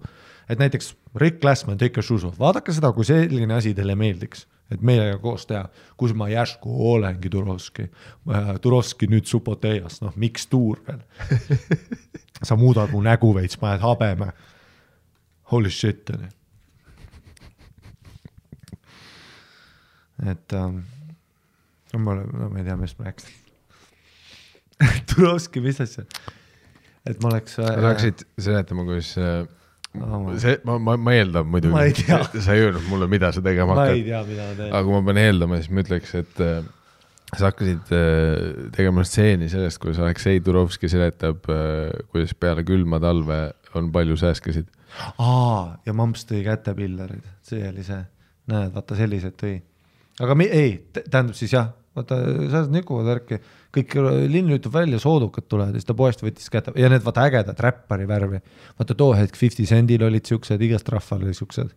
[0.49, 4.47] Et näiteks Rick Glassman, Take your shoes off, vaadake seda, kui selline asi teile meeldiks,
[4.71, 5.65] et meiega koos teha,
[5.99, 7.89] kus ma järsku olengi Turovski.
[8.61, 11.03] Turovski nüüd Supoteias, noh miks tuur veel?
[12.47, 14.31] sa muudad mu nägu veits, paned habeme.
[15.51, 16.31] Holy shit onju.
[20.29, 20.83] et ähm,
[21.93, 23.33] no ma no ma ei tea, millest ma rääkisin.
[25.09, 26.05] Turovski, mis asja?
[27.05, 27.57] et ma oleks.
[27.59, 29.43] äh, sa hakkasid seletama, kuidas äh,
[30.41, 32.05] see, ma, ma, ma eeldan muidugi.
[32.41, 34.07] Sa ei öelnud mulle, mida sa tegema ma ei hakkad.
[34.07, 34.71] tea, mida ma teen.
[34.71, 36.55] aga kui ma pean eeldama, siis ma ütleks, et äh,
[37.33, 43.43] sa hakkasid äh, tegema stseeni sellest, kuidas Aleksei Turovski seletab äh,, kuidas peale külma talve
[43.77, 44.71] on palju sääskesid.
[45.17, 48.01] aa, ja Mamps tõi kätepillerid, see oli see,
[48.51, 49.55] näed, vaata sellised tõi.
[50.21, 52.17] aga mi, ei, tähendab siis jah, vaata
[52.49, 53.37] sääsed nikuvad värki,
[53.73, 53.95] kõik
[54.29, 57.59] linn lütub välja, soodukad tulevad ja siis ta poest võttis kätte ja need vaata ägedad
[57.61, 58.39] räppari värvi.
[58.79, 61.69] vaata too hetk Fifty Centil olid siuksed, igast rahval oli siuksed,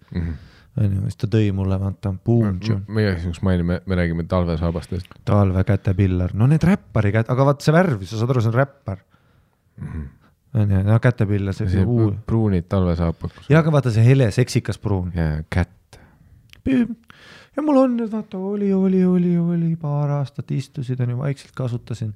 [0.77, 5.07] onju, siis ta tõi mulle vaata, boom, me igaks juhuks mainime, me räägime talvesaabastest.
[5.29, 8.59] talve kätepillar, no need räppari käte, aga vaata see värv, sa saad aru, see on
[8.61, 9.05] räppar.
[10.57, 13.37] onju, no kätepillar, see see uu- pruunid talvesaapad.
[13.53, 15.13] ja aga vaata see hele seksikas pruun.
[15.17, 16.01] ja kätt.
[17.57, 22.15] Ja mul on need, vaata oli, oli, oli, oli paar aastat istusid, onju, vaikselt kasutasin.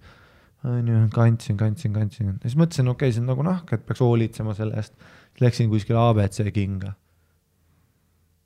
[0.64, 4.03] onju, kandsin, kandsin, kandsin ja siis mõtlesin, okei okay,, see on nagu nahk, et peaks
[4.05, 4.94] hoolitsema selle eest.
[5.40, 6.92] Läksin kuskile abc kinga.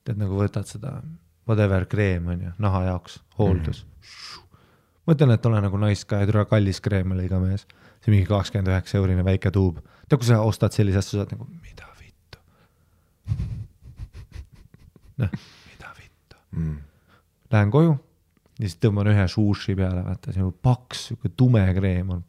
[0.04, 0.98] tead nagu võtad seda
[1.48, 4.44] whatever kreem onju, naha jaoks, hooldus mm..
[5.08, 7.66] mõtlen, et ole nagu nice guy, tule kallis kreem oli ka mees.
[8.04, 9.80] see mingi kakskümmend üheksa eurine väike tuub.
[10.08, 12.38] tead, kui sa ostad sellise asja, sa oled nagu mida vittu.
[15.24, 15.36] noh.
[16.54, 16.76] Mm.
[17.52, 17.94] Lähen koju
[18.58, 22.22] ja siis tõmban ühe sushi peale, vaata see on paks, sihuke tume kreem on.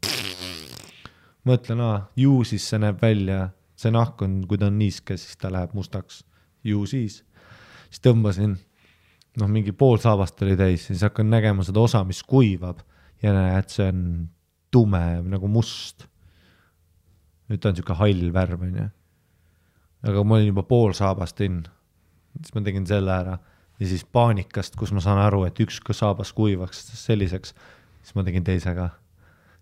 [1.46, 5.38] mõtlen, aa, ju siis see näeb välja, see nahk on, kui ta on niiske, siis
[5.38, 6.24] ta läheb mustaks.
[6.64, 7.22] ju siis.
[7.90, 8.56] siis tõmbasin,
[9.38, 12.82] noh, mingi pool saabast oli täis, siis hakkan nägema seda osa, mis kuivab
[13.22, 14.28] ja näed, see on
[14.70, 16.08] tume nagu must.
[17.46, 18.90] nüüd ta on sihuke hall värv, onju.
[20.10, 21.62] aga ma olin juba pool saabast in,
[22.40, 23.38] siis ma tegin selle ära
[23.80, 27.54] ja siis paanikast, kus ma saan aru, et üks saabas kuivaks selliseks,
[28.02, 28.90] siis ma tegin teise ka.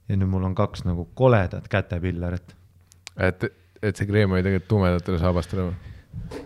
[0.09, 2.57] ja nüüd mul on kaks nagu koledat kätepillerit.
[3.16, 3.44] et,
[3.83, 6.42] et see kreem oli tegelikult tumedatele saabastele või?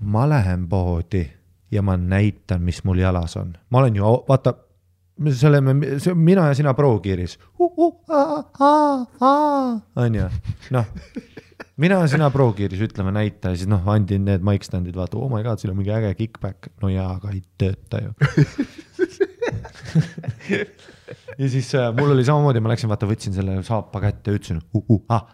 [0.00, 1.26] ma lähen poodi
[1.70, 3.56] ja ma näitan, mis mul jalas on.
[3.70, 4.54] ma olen ju, vaata,
[5.32, 7.38] see oleme, see on mina ja sina Pro-Gearis.
[9.96, 10.28] onju,
[10.70, 10.86] noh,
[11.80, 15.42] mina sina Pro-Gearis ütleme näita ja siis noh, andin need mic stand'id, vaata, oh my
[15.46, 16.70] god, siin on mingi äge kick-back.
[16.82, 18.10] no jaa, aga ei tööta ju.
[21.40, 24.82] ja siis äh, mul oli samamoodi, ma läksin, vaata, võtsin selle saapa kätte ütlesin uh,
[24.82, 25.24] uh, ah,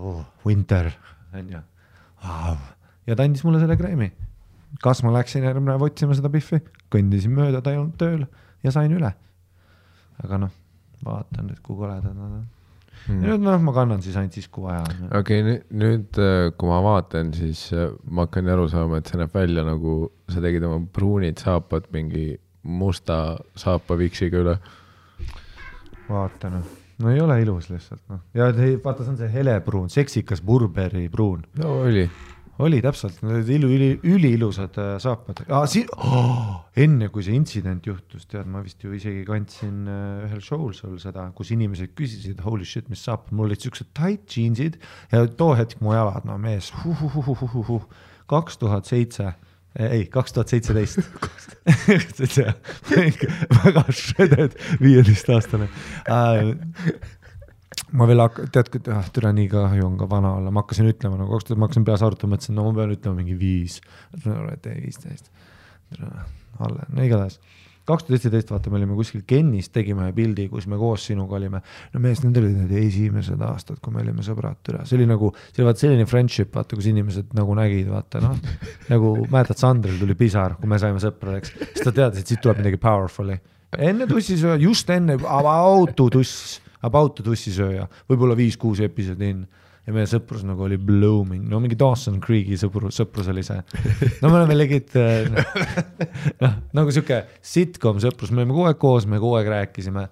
[0.00, 0.92] oh, winter
[1.34, 1.60] onju
[3.04, 4.12] ja ta andis mulle selle kreemi.
[4.82, 8.24] kas ma läksin järgmine päev otsima seda Biffi, kõndisin mööda, ta ei olnud tööl
[8.64, 9.12] ja sain üle.
[10.24, 10.52] aga noh,
[11.04, 12.44] vaatan nüüd, kui koledad nad on
[13.08, 13.20] mm..
[13.24, 15.10] nüüd noh, ma kannan siis ainult siis, kui vaja on.
[15.20, 19.20] okei okay,, nüüd äh, kui ma vaatan, siis äh, ma hakkan aru saama, et see
[19.20, 19.98] näeb välja nagu
[20.30, 22.32] sa tegid oma pruunid saapad mingi
[22.64, 24.56] musta saapaviksiga üle.
[26.08, 28.48] vaata noh no ei ole ilus lihtsalt noh, ja
[28.84, 32.06] vaata, see on see helepruun, seksikas Burberry pruun, no oli.
[32.62, 35.64] Oli täpselt, need olid ilu, üli, üliilusad äh, saapad ah,.
[35.70, 40.42] Si oh, enne kui see intsident juhtus, tead, ma vist ju isegi kandsin äh, ühel
[40.44, 44.78] show'l sul seda, kus inimesed küsisid holy shit, mis saab, mul olid siuksed tight jeansid
[45.12, 46.70] ja too hetk mu jalad, no mees,
[48.30, 49.34] kaks tuhat seitse
[49.74, 51.00] ei, kaks tuhat seitseteist.
[53.64, 55.68] väga shredded viieteistaastane
[56.06, 56.54] äh,.
[57.92, 61.18] Ma veel hak-, tead, ah türa nii kahju on ka vana olla, ma hakkasin ütlema
[61.20, 63.80] nagu kaks tuhat, ma hakkasin peas arutama, mõtlesin, no ma pean ütlema mingi viis.
[64.14, 65.30] et ei viisteist,
[65.98, 67.40] alla, no igatahes
[67.84, 71.36] kaks tuhat seitseteist, vaata, me olime kuskil Kennis, tegime ühe pildi, kus me koos sinuga
[71.36, 71.60] olime.
[71.92, 75.30] no mees, need olid need esimesed aastad, kui me olime sõbrad, türa, see oli nagu,
[75.50, 78.38] see oli vaata selline friendship, vaata, kus inimesed nagu nägid, vaata noh.
[78.92, 82.62] nagu mäletad, Sandril tuli pisar, kui me saime sõpradeks, siis ta teadis, et siit tuleb
[82.62, 83.36] midagi powerful'i.
[83.76, 89.44] enne tussisööja, just enne about to tuss, about to tussisööja, võib-olla viis-kuus episoodi in
[89.84, 93.60] ja meie sõprus nagu oli blooming, no mingi Dawson Creek'i sõprus, sõprus oli see.
[94.22, 94.94] no me oleme legit,
[96.40, 100.06] noh nagu sihuke sitcom sõprus, me olime kogu aeg koos, me kogu aeg rääkisime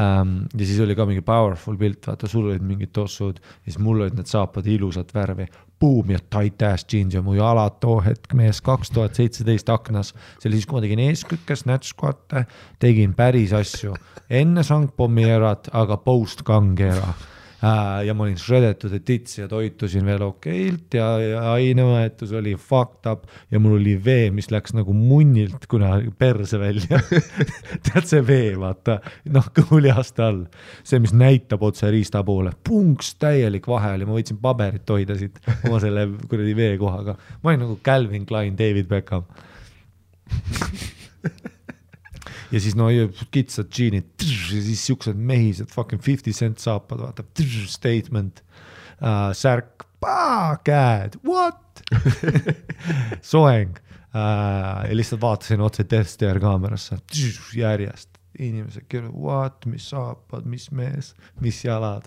[0.00, 0.36] ähm,.
[0.52, 4.04] ja siis oli ka mingi powerful pilt, vaata, sul olid mingid tossud ja siis mul
[4.04, 5.48] olid need saapad ilusat värvi.
[5.80, 10.14] Boom ja tight ass jeans ja mu jalad too hetk mees kaks tuhat seitseteist aknas.
[10.38, 12.46] see oli siis, kui ma tegin eeskükke, snatch squat'e,
[12.80, 13.94] tegin päris asju
[14.30, 17.12] enne sangpommi erat, aga post gang era
[18.04, 23.24] ja ma olin shredetud tits ja toitusin veel okeilt ja, ja ainevahetus oli fucked up
[23.52, 27.00] ja mul oli vee, mis läks nagu munnilt kuna perse välja.
[27.86, 28.98] tead see vee, vaata,
[29.34, 30.44] noh kõhulihaste all,
[30.82, 35.40] see, mis näitab otse riista poole, punks, täielik vahe oli, ma võtsin paberit hoida siit
[35.68, 37.16] oma selle kuradi veekohaga.
[37.42, 39.26] ma olin nagu Calvin Klein, David Beckham
[42.52, 42.90] ja siis no
[43.34, 47.24] kitsad džiinid ja siis siuksed mehised fucking fifty cent saapad, vaata,
[47.70, 48.44] statement.
[49.04, 49.84] Uh,, särk,
[50.64, 51.82] käed, what?
[53.32, 53.78] Soeng.
[54.14, 57.00] Uh, ja lihtsalt vaatasin otse Death Stare kaamerasse
[57.58, 62.06] järjest, inimesed kirjutavad, what, mis saapad, mis mees, mis jalad.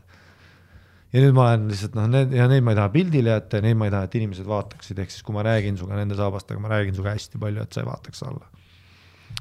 [1.12, 3.66] ja nüüd ma olen lihtsalt noh, need ja neid ma ei taha pildile jätta ja
[3.68, 6.64] neid ma ei taha, et inimesed vaataksid, ehk siis kui ma räägin sinuga nende saabastega,
[6.64, 8.48] ma räägin sinuga hästi palju, et sa ei vaataks alla.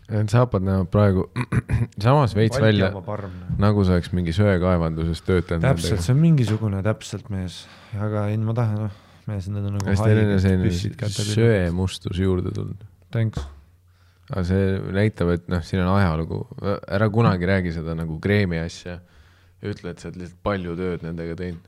[0.06, 1.24] Need saapad näevad praegu
[2.04, 2.92] samas veits välja,
[3.58, 5.66] nagu sa oleks mingi söekaevanduses töötanud.
[5.66, 7.64] täpselt, see on mingisugune täpselt mees,
[7.98, 10.12] aga ei, ma tahan, noh, mees, need on nagu hästi
[10.62, 12.86] püssid selline söemustus juurde tulnud.
[13.10, 13.42] Thanks.
[14.30, 16.44] aga see näitab, et noh, siin on ajalugu,
[16.86, 19.00] ära kunagi räägi seda nagu kreemi asja.
[19.66, 21.66] ütle, et sa oled lihtsalt palju tööd nendega teinud,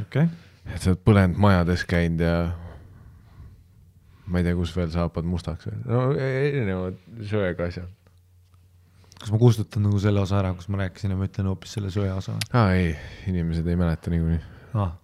[0.00, 0.28] okei okay.,
[0.66, 2.38] et sa oled põlenud majades käinud ja
[4.26, 7.90] ma ei tea, kus veel saapad mustaks veel, no erinevad söega asjad.
[9.18, 11.92] kas ma kustutan nagu selle osa ära, kus ma rääkisin ja ma ütlen hoopis selle
[11.94, 12.94] söe osa aa ei,
[13.30, 14.40] inimesed ei mäleta niikuinii.
[14.80, 14.94] ah,?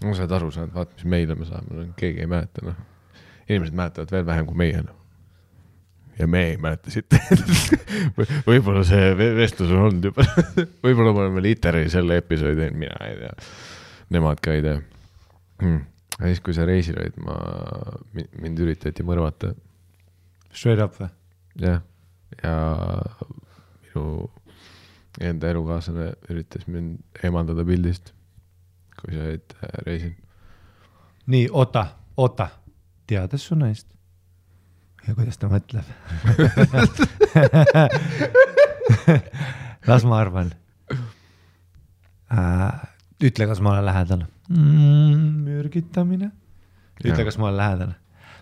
[0.00, 2.80] no sa oled aru saanud, vaata, mis meile me saame, keegi ei mäleta, noh.
[3.48, 4.96] inimesed mäletavad veel vähem kui meie, noh.
[6.18, 7.18] ja me ei mäleta siit
[8.48, 10.24] võib-olla see ve- vestlus on olnud juba,
[10.86, 13.34] võib-olla me oleme literi selle episoodi teinud, mina ei tea.
[14.10, 14.80] Nemad ka ei tea
[15.60, 15.84] hmm..
[16.20, 17.36] Aga siis, kui sa reisil olid, ma,
[18.12, 19.54] mind üritati mõrvata,
[20.50, 21.08] Straight up või?
[21.62, 21.80] jah,
[22.42, 22.54] ja
[23.86, 24.28] minu
[25.20, 28.12] enda elukaaslane üritas mind eemaldada pildist,
[29.00, 30.12] kui sa olid äh, reisil.
[31.32, 31.86] nii, oota,
[32.20, 32.50] oota,
[33.08, 33.88] teades su naist
[35.06, 35.86] ja kuidas ta mõtleb
[39.88, 40.52] las ma arvan
[42.30, 42.99] äh,.
[43.20, 45.26] ütle, kas ma olen lähedal mm,.
[45.46, 46.30] mürgitamine.
[47.04, 47.92] ütle, kas ma olen lähedal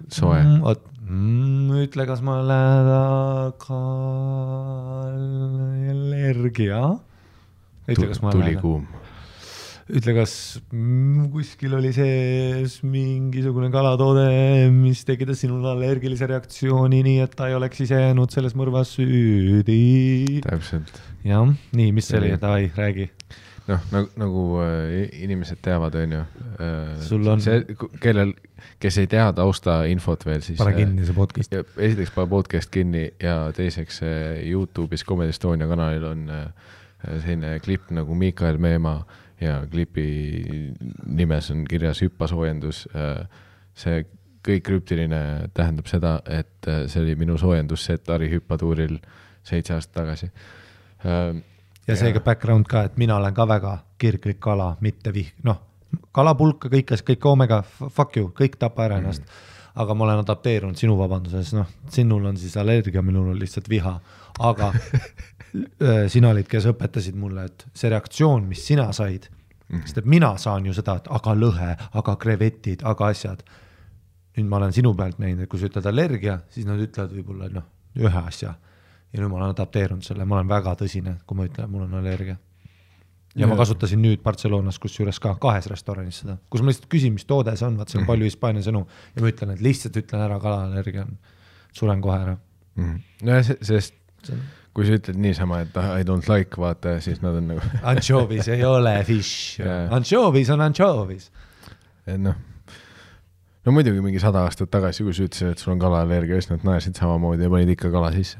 [0.06, 0.62] soe mm,.
[0.62, 3.52] oot mm,, ütle, kas ma olen lähedal.
[5.94, 6.82] allergia.
[7.88, 8.86] ütle, kas ma olen lähedal.
[9.88, 10.32] ütle, kas
[10.70, 14.28] mm, kuskil oli sees mingisugune kalatoode,
[14.74, 20.40] mis tekitas sinul allergilise reaktsiooni, nii et ta ei oleks ise jäänud selles mõrvas süüdi.
[20.46, 23.10] täpselt, jah, nii, mis see oli Oli., davai, räägi.
[23.68, 26.22] Noh nagu, nagu äh, inimesed teavad, onju.
[27.04, 27.60] Sul on- see,
[28.02, 28.32] kellel,
[28.80, 30.58] kes ei tea taustainfot veel, siis.
[30.58, 31.54] pane kinni see podcast.
[31.76, 36.44] esiteks pane podcast kinni ja teiseks äh, Youtube'is Comedy Estonia kanalil on äh,
[37.22, 39.04] selline klipp nagu Miikael Meemaa
[39.40, 40.08] ja klipi
[41.06, 42.88] nimes on kirjas hüppasoojendus.
[43.78, 44.00] see
[44.48, 45.20] kõik krüptiline
[45.54, 48.98] tähendab seda, et äh, see oli minu soojendusset Ari hüppatuuril
[49.46, 50.30] seitse aastat tagasi.
[51.88, 55.60] Ja seega background ka, et mina olen ka väga kirglik kala, mitte vih-, noh,
[56.12, 59.46] kalapulka, kõike, kõik omega, fuck you, kõik tapa ära ennast mm..
[59.82, 63.94] aga ma olen adapteerunud sinu vabanduses, noh, sinul on siis allergia, minul on lihtsalt viha,
[64.50, 69.86] aga äh, sina olid, kes õpetasid mulle, et see reaktsioon, mis sina said mm, -hmm.
[69.86, 73.42] sest et mina saan ju seda, et aga lõhe, aga krevetid, aga asjad.
[74.36, 77.48] nüüd ma olen sinu pealt näinud, et kui sa ütled allergia, siis nad ütlevad võib-olla
[77.50, 77.64] noh,
[77.98, 78.54] ühe asja.
[79.12, 81.96] Ja nüüd ma olen adapteerunud selle, ma olen väga tõsine, kui ma ütlen, mul on
[82.00, 82.36] allergia.
[83.38, 87.26] Ja ma kasutasin nüüd Barcelonas kusjuures ka kahes restoranis seda, kus ma lihtsalt küsin, mis
[87.28, 88.10] toode see on, vaat seal on -hmm.
[88.10, 88.80] palju Hispaania sõnu
[89.14, 91.18] ja ma ütlen, et lihtsalt ütlen ära, kalaallergia on,
[91.72, 92.36] suren kohe ära.
[92.78, 93.02] Mm.
[93.22, 93.94] nojah, sest
[94.74, 97.60] kui sa ütled niisama, et I don't like, vaata, siis nad on nagu
[97.92, 99.60] Anchovies ei ole fish.
[99.60, 101.30] Yeah., anchovies on anchovies.
[102.06, 102.34] et noh,
[103.64, 106.66] no muidugi mingi sada aastat tagasi, kui sa ütlesid, et sul on kalaallergia, siis nad
[106.66, 108.38] naersid samamoodi ja panid ikka kala sisse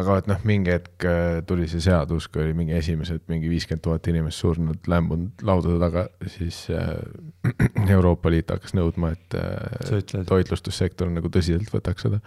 [0.00, 3.84] aga et noh, mingi hetk äh, tuli see seadus, kui oli mingi esimesed mingi viiskümmend
[3.84, 6.96] tuhat inimest surnud, lämbunud laudade taga, siis äh,
[7.96, 12.22] Euroopa Liit hakkas nõudma, et äh, toitlustussektor nagu tõsiselt võtaks seda.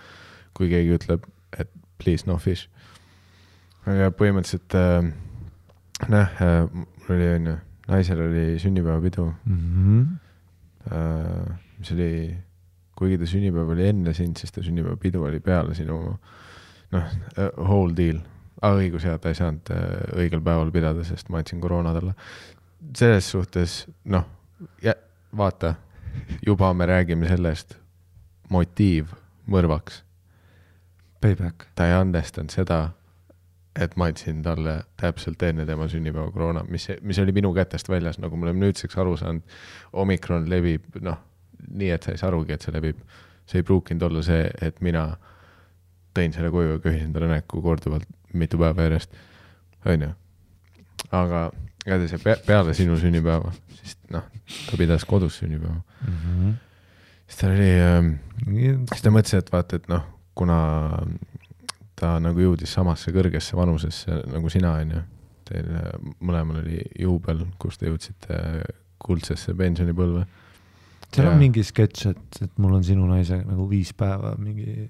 [0.56, 1.26] kui keegi ütleb,
[1.58, 2.70] et please no fish.
[3.90, 5.10] aga põhimõtteliselt äh,
[6.12, 7.58] noh äh,, mul oli onju,
[7.90, 9.58] naisel oli sünnipäevapidu mm.
[9.58, 10.22] -hmm.
[10.86, 11.50] Äh,
[11.80, 12.38] mis oli,
[12.94, 16.45] kuigi ta sünnipäev oli enne sind, siis ta sünnipäevapidu oli peale sinu äh,
[16.92, 17.04] noh,
[17.38, 18.20] äh, whole deal.
[18.62, 19.86] aa, ah, õigus jah, ta ei saanud äh,
[20.24, 22.16] õigel päeval pidada, sest ma andsin koroona talle.
[22.96, 24.26] selles suhtes, noh,
[25.38, 25.76] vaata,
[26.46, 27.78] juba me räägime sellest,
[28.50, 29.14] motiiv
[29.52, 30.04] mõrvaks.
[31.22, 31.66] Payback.
[31.76, 32.80] ta ei andestanud seda,
[33.76, 38.20] et ma andsin talle täpselt enne tema sünnipäeva koroona, mis, mis oli minu kätest väljas,
[38.22, 39.42] nagu me oleme nüüdseks aru saanud.
[39.94, 41.18] omikron levib, noh,
[41.68, 43.00] nii et sa ei saa arugi, et see levib.
[43.46, 45.35] see ei pruukinud olla see, et mina äh,
[46.16, 49.16] tõin selle koju ja köhisin talle näkku korduvalt mitu päeva järjest,
[49.86, 50.12] onju.
[51.12, 51.46] aga
[51.86, 54.26] igatahes see peale sinu sünnipäeva, siis noh,
[54.70, 56.18] ta pidas kodus sünnipäeva mm.
[56.18, 56.54] -hmm.
[57.28, 58.12] siis ta oli äh,,
[58.94, 60.04] siis ta mõtles, et vaata, et noh,
[60.36, 60.60] kuna
[61.96, 65.04] ta nagu jõudis samasse kõrgesse vanusesse nagu sina, onju.
[65.46, 65.92] Teil äh,
[66.26, 68.40] mõlemal oli juubel, kus te jõudsite
[69.06, 70.26] kuldsesse pensionipõlve.
[71.12, 71.32] seal ja...
[71.32, 74.90] on mingi sketš, et, et mul on sinu naisega nagu viis päeva mingi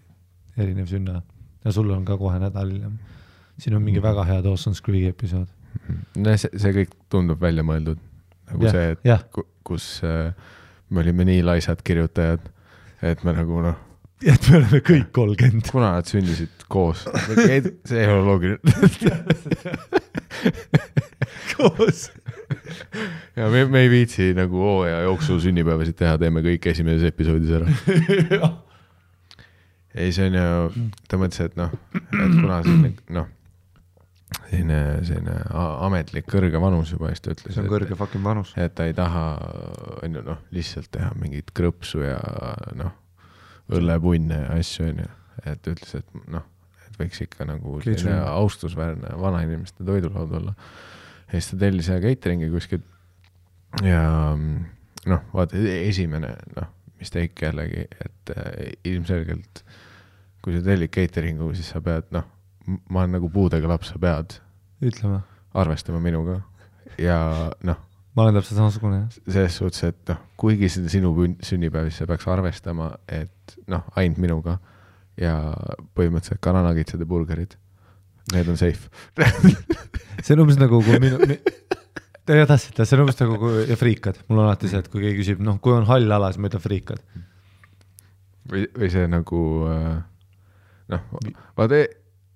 [0.57, 1.21] erinev sünna
[1.65, 2.97] ja sul on ka kohe nädal hiljem.
[3.57, 4.07] siin on mingi mhm.
[4.07, 5.47] väga hea Dawson's Creek'i episood.
[6.17, 7.99] no see, see kõik tundub välja mõeldud.
[8.51, 9.19] nagu ja, see, et ja.
[9.63, 10.33] kus äh,
[10.89, 12.39] me olime nii laisad kirjutajad,
[13.01, 13.77] et me nagu noh.
[14.33, 15.71] et me oleme kõik kolmkümmend.
[15.71, 16.99] kuna nad sündisid koos,
[17.35, 18.59] see ei ole loogiline
[21.55, 21.99] koos
[23.39, 27.67] ja me, me ei viitsi nagu hooaja jooksul sünnipäevasid teha, teeme kõik esimeses episoodis ära
[29.95, 33.29] ei, see on ju, ta mõtles, et noh, et kuna selline noh,
[34.49, 35.35] selline, selline
[35.85, 37.55] ametlik kõrge vanus juba, siis ta ütles.
[37.55, 38.53] see on kõrge fucking vanus.
[38.59, 39.25] et ta ei taha,
[40.03, 42.19] on ju noh, lihtsalt teha mingit krõpsu ja
[42.77, 42.93] noh,
[43.75, 45.09] õllepunne ja asju, on ju.
[45.51, 46.45] et ütles, et noh,
[46.85, 50.55] et võiks ikka nagu selline austusväärne vanainimeste toidulaud olla.
[51.29, 52.85] ja siis ta tellis ühe catering'i kuskilt
[53.83, 54.03] ja
[54.35, 59.64] noh, vaata esimene noh, mistake jällegi, et äh, ilmselgelt
[60.45, 62.27] kui sa tellid catering'u, siis sa pead, noh,
[62.93, 64.37] ma olen nagu puudega laps, sa pead
[64.85, 65.23] ütlema,
[65.57, 66.39] arvestama minuga
[67.01, 67.17] ja
[67.65, 67.81] noh.
[68.13, 69.17] ma olen täpselt samasugune, jah.
[69.25, 71.13] selles suhtes, et noh, kuigi see on sinu
[71.49, 74.59] sünnipäev, siis sa peaks arvestama, et noh, ainult minuga
[75.17, 75.35] ja
[75.97, 77.57] põhimõtteliselt kananagitsad ja burgerid,
[78.33, 78.89] need on safe
[80.25, 81.39] see on umbes nagu, kui minu mi...
[82.25, 85.03] Te tahtsite, see on umbes nagu kui, ja friikad, mul on alati see, et kui
[85.03, 87.01] keegi küsib, noh, kui on hall ala, siis ma ütlen friikad.
[88.49, 89.99] või, või see nagu äh,
[90.93, 91.03] noh,
[91.57, 91.81] vaata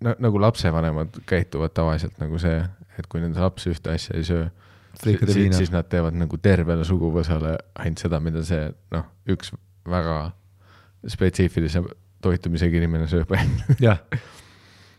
[0.05, 2.59] no, nagu lapsevanemad käituvad tavaliselt nagu see,
[2.97, 4.49] et kui nende laps ühte asja ei söö,
[5.01, 9.53] siis, siis nad teevad nagu tervele suguvõsale ainult seda, mida see noh, üks
[9.89, 10.19] väga
[11.09, 11.83] spetsiifilise
[12.23, 13.31] toitumisega inimene sööb
[13.87, 14.01] jah.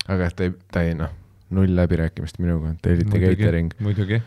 [0.09, 1.13] aga et ta ei, ta ei noh,
[1.55, 3.75] null läbirääkimist minuga, tellite catering.
[3.85, 4.23] muidugi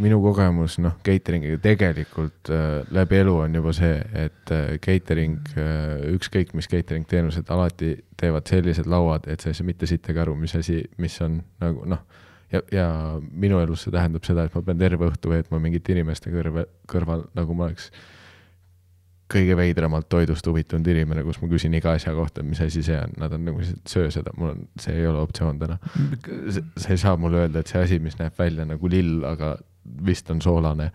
[0.00, 5.38] minu kogemus noh, catering'iga tegelikult äh, läbi elu on juba see, et äh, catering,
[6.12, 10.36] ükskõik mis catering teenused alati teevad sellised lauad, et sa ei saa mitte sittagi aru,
[10.38, 12.04] mis asi, mis on nagu noh,
[12.52, 12.88] ja, ja
[13.30, 17.26] minu elus see tähendab seda, et ma pean terve õhtu veetma mingite inimeste kõrve, kõrval,
[17.38, 17.90] nagu ma oleks
[19.34, 23.14] kõige veidramalt toidust huvitunud inimene, kus ma küsin iga asja kohta, mis asi see on,
[23.20, 25.78] nad on nagu, söö seda, mul on, see ei ole optsioon täna.
[26.76, 29.56] sa ei saa mulle öelda, et see asi, mis näeb välja nagu lill, aga
[30.06, 30.90] vist on soolane,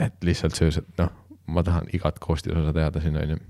[0.00, 1.14] et lihtsalt söö seda, noh,
[1.54, 3.40] ma tahan igat koostisosa teada siin, on ju.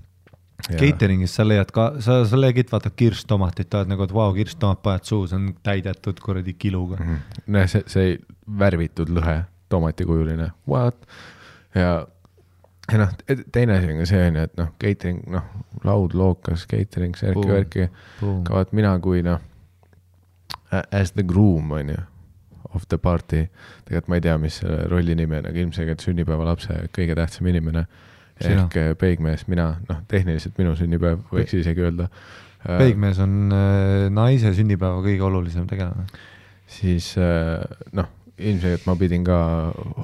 [0.69, 4.81] Catering'is sa leiad ka, sa, sa legid vaatad kirstomatit, oled nagu, et vau wow,, kirstomat
[4.83, 7.11] paned suhu, see on täidetud kuradi kiluga mm.
[7.14, 7.43] -hmm.
[7.55, 8.16] nojah, see, see
[8.59, 11.07] värvitud lõhe, tomatikujuline, what?
[11.79, 12.09] ja
[12.93, 13.14] ja noh,
[13.53, 15.49] teine asi on ka see on ju, et noh, catering, noh,
[15.84, 17.22] laud, lookas, catering, Boom.
[17.24, 17.89] särki-värki,
[18.47, 19.43] ka vaat mina kui noh,
[20.72, 22.01] as the groom on ju,
[22.74, 23.47] of the party,
[23.86, 27.86] tegelikult ma ei tea, mis selle rolli nimi on, aga ilmselgelt sünnipäevalapse kõige tähtsam inimene
[28.45, 32.09] ehk eh, peigmees, mina, noh, tehniliselt minu sünnipäev, võiks isegi öelda.
[32.68, 36.07] peigmees on äh, naise sünnipäeva kõige olulisem tegelane.
[36.68, 37.64] siis äh,
[37.97, 39.39] noh, ilmselgelt ma pidin ka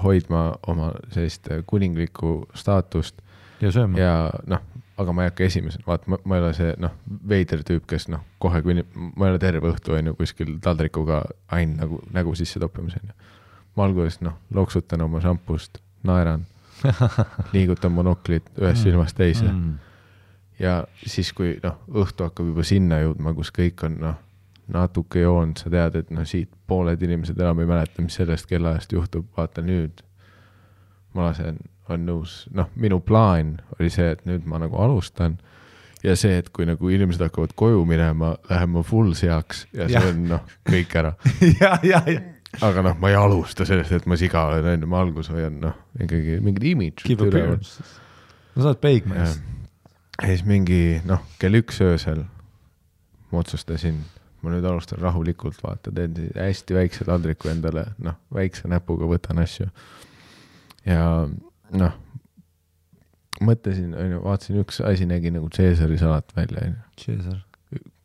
[0.03, 3.23] hoidma oma sellist kuninglikku staatust
[3.61, 3.99] ja sööma.
[3.99, 4.15] ja
[4.51, 4.63] noh,
[5.01, 6.95] aga ma ei hakka esimesena, vaata, ma, ei ole see noh,
[7.29, 11.23] veider tüüp, kes noh, kohe kui ma ei ole terve õhtu on ju kuskil taldrikuga
[11.55, 13.33] ain nagu nägu sisse toppimas on ju.
[13.77, 16.47] ma alguses noh, loksutan oma šampust, naeran,
[17.55, 19.75] liigutan monoklit ühest silmast teise mm.
[20.63, 24.21] ja siis, kui noh, õhtu hakkab juba sinna jõudma, kus kõik on noh,
[24.73, 28.93] natuke joonud, sa tead, et noh, siit pooled inimesed enam ei mäleta, mis sellest kellaajast
[28.97, 30.01] juhtub, vaata nüüd
[31.15, 31.59] ma lasen,
[31.93, 35.37] on nõus, noh, minu plaan oli see, et nüüd ma nagu alustan
[36.05, 39.99] ja see, et kui nagu inimesed hakkavad koju minema, lähen ma full seaks ja see
[39.99, 40.09] Jah.
[40.11, 41.15] on noh, kõik ära.
[41.61, 42.23] ja, ja, ja.
[42.65, 45.61] aga noh, ma ei alusta sellest, et ma siga olen, on ju, ma alguses hoian
[45.63, 47.85] noh, ikkagi mingid imidžid appearance.
[48.55, 49.39] no sa oled peigmees.
[50.21, 52.25] ja siis mingi noh, kell üks öösel
[53.35, 53.99] ma otsustasin,
[54.45, 59.69] ma nüüd alustan rahulikult, vaata, teen hästi väikse taldriku endale, noh, väikse näpuga võtan asju.
[60.89, 61.07] ja
[61.75, 61.97] noh,
[63.45, 66.81] mõtlesin, onju, vaatasin, üks asi nägi nagu Caesari salat välja, onju.
[67.01, 67.41] Caesar.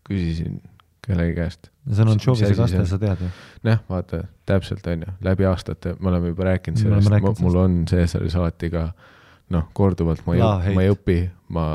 [0.09, 0.57] küsisin
[1.05, 1.69] kellegi käest.
[1.89, 3.29] see on anšoovise kaste sa tead ju.
[3.67, 8.89] noh, vaata, täpselt onju, läbi aastate me oleme juba rääkinud sellest, mul on Caesari salatiga
[9.53, 11.19] noh, korduvalt ma ei ma ei õpi,
[11.55, 11.71] ma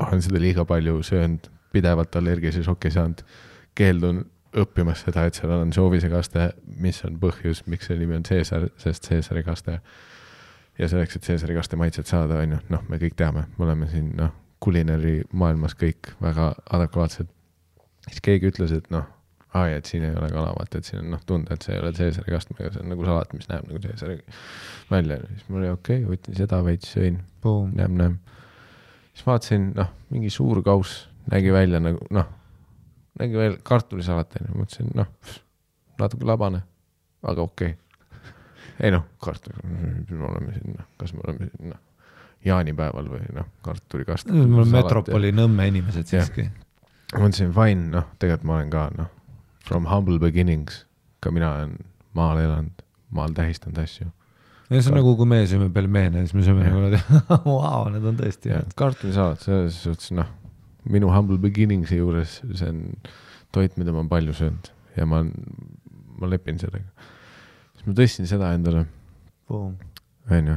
[0.00, 3.22] olen seda liiga palju söönud, pidevalt allergilise šoki saanud,
[3.78, 4.24] keeldun
[4.56, 6.50] õppimas seda, et seal on anšoovise kaste,
[6.82, 9.78] mis on põhjus, miks selle nimi on Caesar, sest Caesari kaste.
[10.78, 13.86] ja selleks, et Caesari kaste maitset saada, on ju, noh, me kõik teame, me oleme
[13.90, 17.28] siin noh, kulinari maailmas kõik väga adekvaatsed.
[18.08, 19.06] siis keegi ütles, et noh,
[19.54, 21.82] ai, et siin ei ole kala, vaata, et siin on noh, tunda, et see ei
[21.82, 24.18] ole Caesari kastmega, see on nagu salat, mis näeb nagu Caesari
[24.90, 25.20] välja.
[25.28, 28.18] siis mul oli okei okay,, võtsin seda veits, sõin, nämm-nämm.
[29.14, 32.26] siis vaatasin, noh, mingi suur kauss nägi välja nagu noh,
[33.20, 35.08] nägi välja kartulisalat onju, mõtlesin noh,
[36.00, 36.62] natuke labane,
[37.22, 38.34] aga okei okay..
[38.80, 41.80] ei noh, kartul, me oleme siin noh, kas me oleme siin noh,
[42.46, 44.30] jaanipäeval või noh, kartulikast.
[44.32, 46.48] me oleme metropoli Nõmme inimesed siiski.
[47.16, 49.10] mõtlesin fine, noh, tegelikult ma olen ka noh,
[49.66, 50.84] from humble beginnings,
[51.20, 51.76] ka mina olen
[52.16, 52.82] maal elanud,
[53.14, 54.08] maal tähistanud asju.
[54.70, 57.04] ja see on nagu, kui me sööme pelmeene, siis me sööme nagu,
[57.44, 58.72] vau, need on tõesti head.
[58.78, 60.30] kartulisalat selles suhtes noh,
[60.88, 62.84] minu humble beginnings'i juures see on
[63.52, 65.22] toit, mida ma palju söönud ja ma,
[66.20, 66.86] ma lepin sellega.
[67.74, 68.86] siis ma tõstsin seda endale,
[69.50, 70.56] onju,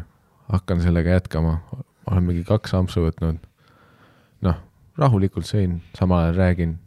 [0.53, 1.57] hakkan sellega jätkama,
[2.09, 3.39] olen mingi kaks ampsu võtnud.
[4.43, 4.57] noh,
[4.99, 6.78] rahulikult sõin, samal ajal räägin,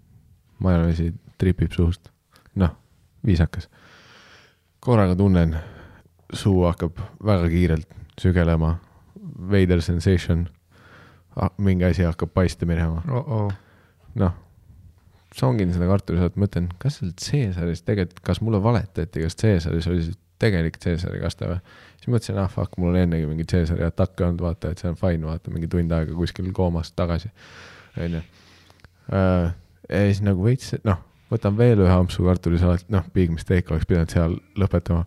[0.62, 2.10] majavesi tripib suust,
[2.54, 2.74] noh,
[3.26, 3.68] viisakas.
[4.80, 5.56] korraga tunnen,
[6.32, 7.88] suu hakkab väga kiirelt
[8.20, 8.76] sügelema,
[9.50, 10.46] veider sensation,
[11.58, 13.50] mingi asi hakkab paista minema, oh-oh.
[14.20, 14.36] noh,
[15.36, 20.06] songin seda kartulisalat, mõtlen, kas seal Caesaris tegelikult, kas mulle valetati, kas Caesaris oli
[20.42, 21.58] tegelik Caesari kaste või?
[21.96, 24.98] siis mõtlesin, ah fuck, mul on ennegi mingi Caesari atake olnud, vaata, et see on
[25.00, 27.32] fine, vaata mingi tund aega kuskil koomas tagasi,
[28.00, 28.22] onju.
[29.12, 34.12] ja siis nagu veits, noh, võtan veel ühe ampsu kartulisalat, noh, big mistake oleks pidanud
[34.12, 35.04] seal lõpetama.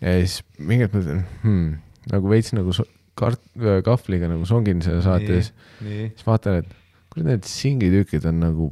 [0.00, 1.76] ja siis mingi hetk mõtlen hmm,,
[2.12, 2.74] nagu veits nagu
[3.18, 3.44] kart-,
[3.86, 6.74] kahvliga nagu songin selle saate ja siis vaatan, et
[7.12, 8.70] kuule need singitükid on nagu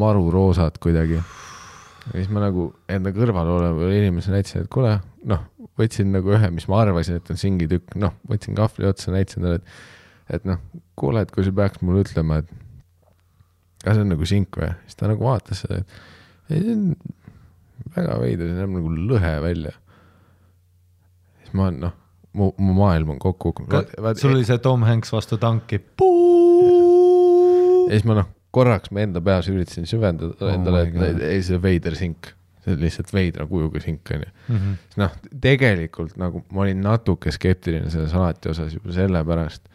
[0.00, 1.20] maruroosad kuidagi.
[1.20, 5.44] ja siis ma nagu enda kõrval olevale inimesele näitasin, et kuule, noh,
[5.80, 9.60] võtsin nagu ühe, mis ma arvasin, et on singitükk, noh, võtsin kahvli otsa, näitasin talle,
[9.62, 10.60] et et noh,
[10.96, 12.52] kuule, et kui sa peaks mulle ütlema, et
[13.84, 16.86] kas see on nagu sink või, siis ta nagu vaatas seda, et ei, see on
[17.96, 19.74] väga veider, see näeb nagu lõhe välja.
[21.42, 21.92] siis ma noh,
[22.34, 24.16] mu, mu maailm on kokku kukkunud.
[24.20, 25.80] sul oli see Tom Hanks vastu tanki.
[27.84, 31.60] ja siis ma noh, korraks ma enda peas üritasin süvendada Oh endale, et ei see
[31.62, 32.32] veider sink,
[32.64, 34.30] see on lihtsalt veidra kujuga sink onju.
[34.48, 34.76] Mhm.
[34.88, 39.68] siis noh, tegelikult nagu ma olin natuke skeptiline selle salati osas juba sellepärast,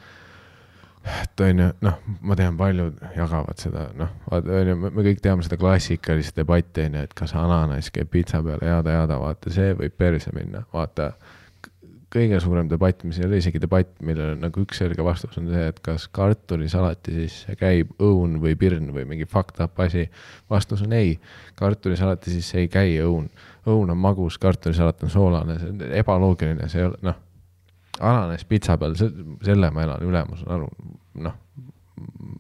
[1.23, 6.35] et onju, noh, ma tean, paljud jagavad seda, noh, onju, me kõik teame seda klassikalist
[6.37, 11.13] debatti onju, et kas ananass käib pitsa peale, jada-jada, vaata, see võib perse minna, vaata
[12.13, 15.49] kõige suurem debatt, mis ei ole isegi debatt, millel on nagu üks selge vastus on
[15.51, 20.07] see, et kas kartulisalati sisse käib õun või pirn või mingi fucked up asi.
[20.49, 21.17] vastus on ei,
[21.59, 23.29] kartulisalati sisse ei käi õun.
[23.69, 27.19] õun on magus, kartulisalat on soolane, see on ebaloogiline, see ei ole noh.
[27.99, 28.97] ananasspitsa peal,
[29.45, 30.71] selle ma elan üle, ma saan aru,
[31.27, 31.37] noh,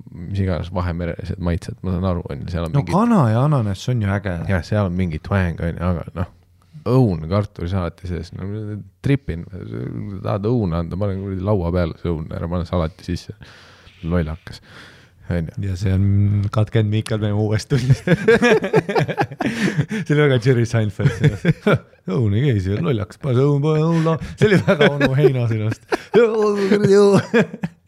[0.09, 3.45] mis iganes Vahemerelised maitsed, ma saan aru, on ju, seal on no mingi, kana ja
[3.45, 4.35] ananass on ju äge.
[4.49, 6.33] jah, seal on mingi twang, on ju, aga noh,
[6.87, 8.47] õun kartulisalati sees, no
[9.05, 9.45] tripin,
[10.23, 13.35] tahad õuna anda, pane kuradi laua peale see õun, ära pane salati sisse,
[14.03, 14.61] lollakas,
[15.29, 15.53] on ju.
[15.67, 16.05] ja see on
[16.53, 18.07] katkenud Miikal meie uuest tunnist.
[20.05, 21.45] see oli väga Jerry Seinfeld sellest.
[22.15, 25.47] õun ei käi siia lollakas, pane see õun, pane õun, see oli väga onu Heino
[25.51, 25.83] sinust.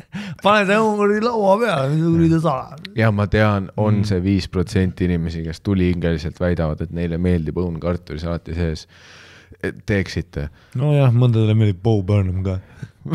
[0.44, 2.88] pane see õun kuradi laua peale, kuradi salad.
[2.98, 4.04] ja ma tean, on Mm.
[4.10, 8.88] see viis protsenti inimesi, kes tulihingeliselt väidavad, et neile meeldib õun kartulisalati sees.
[9.86, 12.60] teeksite, nojah, mõndadele meeldib Bo Burnham ka.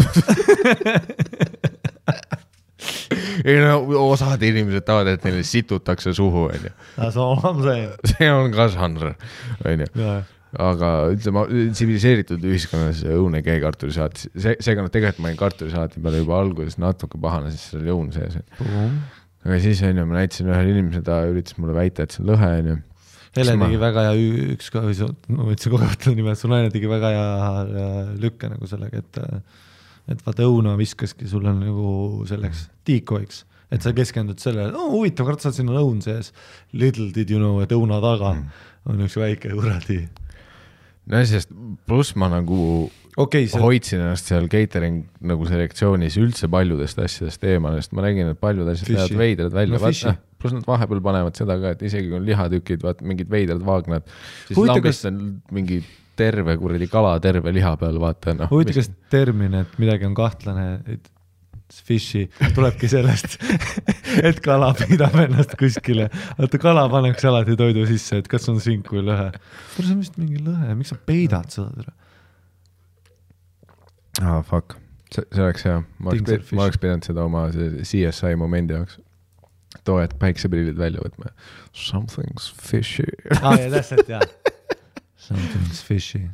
[3.45, 3.81] ei no
[4.11, 6.73] osad inimesed tahavad, et neile situtakse suhu, on ju.
[6.97, 7.91] That's all I m saying.
[8.13, 9.15] see on ka žanr,
[9.67, 9.87] on ju.
[10.63, 11.45] Aga ütleme,
[11.75, 16.41] tsiviliseeritud ühiskonnas õun ei käi kartulisalati, see, seega noh, tegelikult ma olin kartulisalati peale juba
[16.41, 18.39] alguses natuke pahane, sest seal oli õun sees.
[19.45, 22.31] aga siis on ju, ma näitasin ühele inimesele, ta üritas mulle väita, et see on
[22.33, 22.77] lõhe, on ju.
[23.37, 27.11] Helen ma- tegi väga hea, üks ma võtsin aeg talle nime, su naine tegi väga
[27.13, 27.87] hea
[28.23, 29.21] lükke nagu sellega, et
[30.07, 33.43] et vaata õuna viskaski sulle nagu selleks tiikoiks,
[33.75, 36.31] et sa keskendud sellele, oo huvitav, kurat, siin on õun sees.
[36.73, 38.37] Little did you know, et õuna taga
[38.87, 40.05] on üks väike kuradi,
[41.13, 41.53] no sest
[41.87, 42.61] pluss ma nagu
[43.17, 48.33] okay,, see, hoidsin ennast seal catering nagu selektsioonis üldse paljudest asjadest eemale, sest ma nägin,
[48.35, 48.99] et paljud asjad Fishi.
[49.01, 52.27] näevad veidrad välja No vaata, pluss nad vahepeal panevad seda ka, et isegi kui on
[52.29, 54.09] lihatükid, vaata mingid veidrad vaagnad,
[54.49, 55.23] siis Huvitav, lambist on
[55.57, 55.81] mingi
[56.17, 58.51] terve kuradi kala terve liha peal, vaata noh.
[58.53, 61.13] huvitav, kas termin, et midagi on kahtlane, et
[61.73, 63.37] fishy tulebki sellest,
[64.29, 66.09] et kala pidab ennast kuskile,
[66.39, 69.31] vaata kala pannakse alati toidu sisse, et kas on sink või lõhe.
[69.75, 71.91] kuule, see on vist mingi lõhe, miks sa peidad seda?
[74.23, 74.79] aa ah,, fuck,
[75.11, 79.01] see, see oleks hea, ma oleks ma oleks pidanud seda oma CSI momendi jaoks,
[79.85, 81.35] too hetk päikseprillid välja võtma.
[81.77, 83.11] Something's fishy.
[83.41, 84.23] aa ah,, ja täpselt jaa.
[85.27, 86.29] Something's fishy.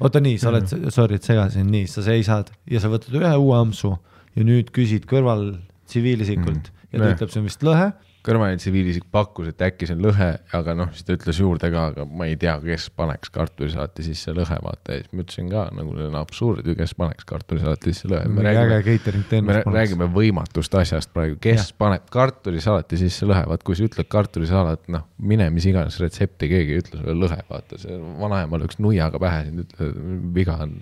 [0.00, 3.56] oota nii, sa oled, sorry, et segasin, nii, sa seisad ja sa võtad ühe uue
[3.60, 3.94] ampsu
[4.36, 5.48] ja nüüd küsid kõrval
[5.90, 6.90] tsiviilisikult mm.
[6.92, 7.16] ja ta Nee.
[7.16, 7.90] ütleb, see on vist lõhe
[8.26, 11.84] kõrvaline tsiviilisik pakkus, et äkki see on lõhe, aga noh, siis ta ütles juurde ka,
[11.92, 15.66] aga ma ei tea, kes paneks kartulisalati sisse lõhe, vaata ja siis ma ütlesin ka
[15.76, 18.26] nagu see on absurd ju, kes paneks kartulisalati sisse lõhe.
[18.32, 21.78] me räägime, me räägime võimatust asjast praegu, kes ja.
[21.84, 26.76] paneb kartulisalati sisse lõhe, vaat kui sa ütled kartulisalat, noh, mine mis iganes retsepti, keegi
[26.76, 29.92] ei ütle sulle lõhe, vaata see vanaema lööks nuiaga pähe sind, ütle
[30.34, 30.80] viga on.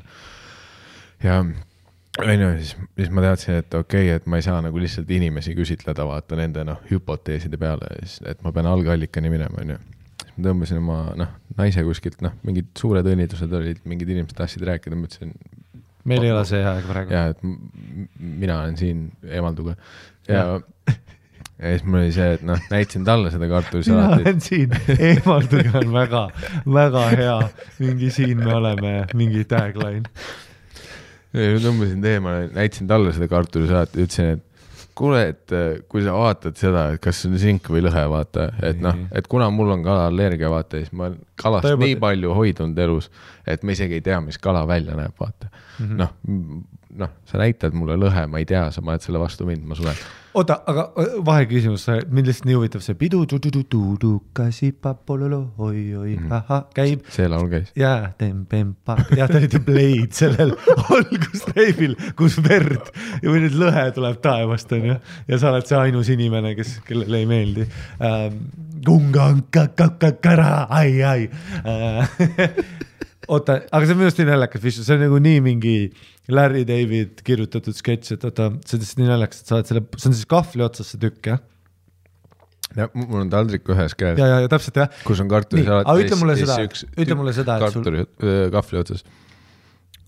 [1.25, 1.43] ja
[2.23, 5.57] onju, siis, siis ma teadsin, et okei okay,, et ma ei saa nagu lihtsalt inimesi
[5.59, 9.79] küsitleda, vaata nende noh, hüpoteeside peale ja siis, et ma pean algallikani minema, onju.
[10.23, 14.67] siis ma tõmbasin oma noh, naise kuskilt noh, mingid suured õnnitlused olid, mingid inimesed tahtsid
[14.69, 15.35] rääkida, ma ütlesin
[16.09, 17.15] meil ei ole see aeg praegu.
[17.15, 17.43] ja et
[18.19, 19.75] mina olen siin, eemalduge.
[20.29, 20.45] ja,
[20.89, 24.27] ja siis mul oli see, et noh, näitasin talle seda mina kartulisalatit.
[24.27, 24.75] olen siin,
[25.11, 26.25] eemalduge on väga,
[26.79, 27.39] väga hea,
[27.81, 30.11] mingi siin me oleme, mingi tagline.
[31.35, 34.45] Tõmbasin ta eemale, näitasin talle seda kartulisalatit ja ütlesin, et
[34.95, 38.79] kuule, et äh, kui sa vaatad seda, et kas on sink või lõhe, vaata, et
[38.83, 42.79] noh et kuna mul on kalaallergia, vaata, siis ma olen kalast juba- nii palju hoidunud
[42.87, 43.11] elus,
[43.47, 45.99] et ma isegi ei tea, mis kala välja näeb, vaata mm -hmm..
[45.99, 46.15] noh,
[46.99, 49.97] noh, sa näitad mulle lõhe, ma ei tea, sa paned selle vastu mind, ma suren.
[50.35, 50.85] oota, aga
[51.27, 53.23] vaheküsimus, mind lihtsalt nii huvitab see pidu,
[54.37, 57.73] kasi-papololo, oi-oi, ahah, käib see laul käis.
[57.79, 60.55] ja tempempa, ja te olite Blade sellel
[60.97, 62.93] algustreifil, kus verd
[63.23, 67.31] või nüüd lõhe tuleb taevast onju ja sa oled see ainus inimene, kes, kellele ei
[67.31, 67.69] meeldi
[68.03, 68.41] ähm,.
[68.85, 71.29] kunga-kara, ai, ai
[71.65, 72.59] äh.
[73.29, 75.75] oota, aga see on minu arust nii naljakas, see on nagu nii mingi
[76.33, 79.85] Larry David kirjutatud sketš, et oota, see on lihtsalt nii naljakas, et sa oled selle,
[79.97, 81.43] see on siis kahvli otsas see tükk jah?
[82.75, 86.07] ja mul on taldrik ühes käes ja, ja, ja täpselt jah kus on kartulisalat aga
[86.07, 88.07] ütle mulle seda, ütle mulle seda, et sul- kartuli,
[88.55, 89.05] kahvli otsas.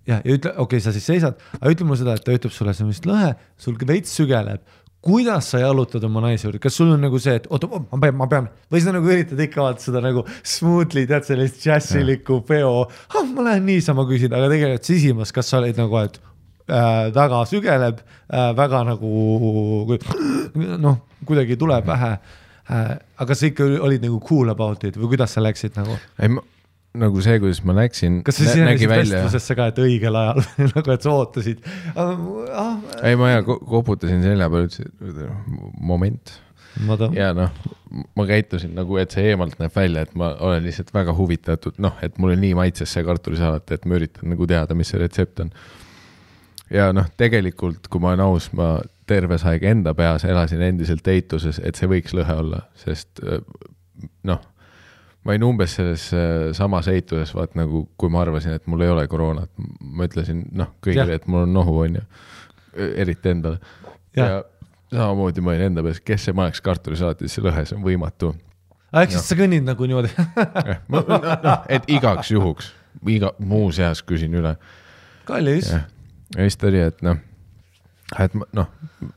[0.08, 2.54] jah, ja ütle, okei okay,, sa siis seisad, aga ütle mulle seda, et ta ütleb
[2.54, 4.64] sulle, see on vist lõhe, sul veits sügeleb.
[5.04, 8.16] Kuidas sa jalutad oma naise juurde, kas sul on nagu see, et oota, ma pean,
[8.18, 12.72] ma pean või sa nagu üritad ikka vaata seda nagu smoothly, tead sellist džässilikku peo,
[13.14, 16.18] ah ma lähen niisama küsin, aga tegelikult sisimas, kas sa olid nagu, et
[16.66, 19.12] äh, väga sügeleb äh,, väga nagu
[20.88, 22.92] noh, kuidagi tuleb vähe äh,.
[23.22, 25.98] aga sa ikka olid nagu cool about it või kuidas sa läksid nagu?
[26.18, 26.32] ei,
[27.00, 30.42] nagu see, kuidas ma läksin, kas sa sisenesid vestlusesse ka, et õigel ajal
[30.74, 31.62] nagu, et sa ootasid
[31.94, 32.74] ah,?
[33.06, 35.30] ei ma ja ko- koputasin selja peale, ütlesin
[35.80, 36.34] moment
[36.84, 37.52] ma ta-, ja noh,
[38.16, 41.96] ma käitusin nagu, et see eemalt näeb välja, et ma olen lihtsalt väga huvitatud, noh,
[42.04, 45.52] et mulle nii maitses see kartulisalat, et ma üritan nagu teada, mis see retsept on.
[46.72, 48.76] ja noh, tegelikult, kui ma olen aus, ma
[49.06, 53.40] terve see aeg enda peas elasin endiselt eituses, et see võiks lõhe olla, sest äh,
[54.26, 54.42] noh,
[55.26, 58.92] ma olin umbes selles äh, samas eituses, vaat nagu, kui ma arvasin, et mul ei
[58.92, 59.50] ole koroonat,
[59.82, 62.04] ma ütlesin noh, kõigile, et mul on nohu, onju,
[62.94, 63.58] eriti endale.
[64.16, 64.38] Jah.
[64.38, 64.44] ja
[64.92, 68.32] samamoodi ma olin enda peas, kes see paneks kartulisalatisse lõhe, see on võimatu.
[68.94, 70.12] ehk siis sa kõnnid nagu niimoodi?
[70.94, 72.70] Noh, et igaks juhuks,
[73.10, 74.54] iga, muuseas küsin üle.
[75.26, 75.82] Kallis, ja
[76.38, 77.18] siis ta oli, et noh,
[78.22, 78.70] et noh,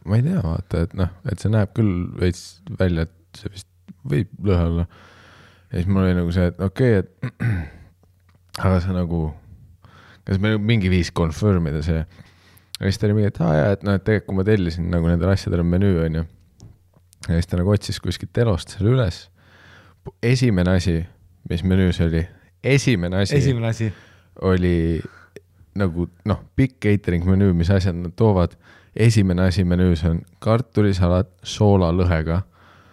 [0.09, 3.69] ma ei tea, vaata, et noh, et see näeb küll veits välja, et see vist
[4.09, 4.87] võib lõhe olla.
[5.71, 7.43] Ja siis mul oli nagu see, et okei okay,, et
[8.65, 9.21] aga see nagu,
[10.27, 12.01] kas on mingi viis confirm ida see.
[12.01, 14.89] ja siis ta oli mingi, et aa jaa, et noh, et tegelikult kui ma tellisin
[14.93, 16.25] nagu nendel asjadel on menüü, onju.
[17.27, 19.27] ja siis ta nagu otsis kuskilt elost selle üles.
[20.23, 20.99] esimene asi,
[21.49, 22.25] mis menüüs oli,
[22.63, 23.93] esimene asi esimene asi,
[24.41, 24.99] oli
[25.79, 28.57] nagu noh, pikk catering menüü, mis asjad nad toovad.
[28.95, 32.41] esimene asi menüüs on kartulisalat soolalõhega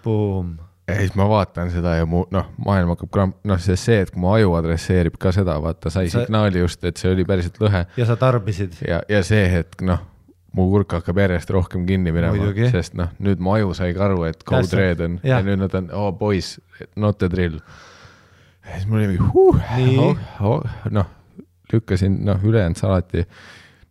[0.06, 0.56] boom,
[0.88, 4.12] ja siis ma vaatan seda ja mu noh, maailm hakkab kramp, noh, see see, et
[4.14, 7.58] kui mu aju adresseerib ka seda, vaata sai Sa- signaali just, et see oli päriselt
[7.62, 7.86] lõhe.
[7.98, 10.04] Ja sa tarbisid, ja, ja see hetk noh,
[10.56, 14.22] mu kurk hakkab järjest rohkem kinni minema sest noh, nüüd mu aju sai ka aru,
[14.30, 14.80] et code Täpselt.
[14.80, 15.18] red on.
[15.22, 15.40] Ja.
[15.40, 16.54] Ja nüüd nad on, oh boys,
[16.96, 17.58] not the drill.
[18.66, 19.58] ja siis mul oli huh,
[20.02, 21.10] oh, oh, noh,
[21.72, 23.26] lükkasin noh, ülejäänud salati,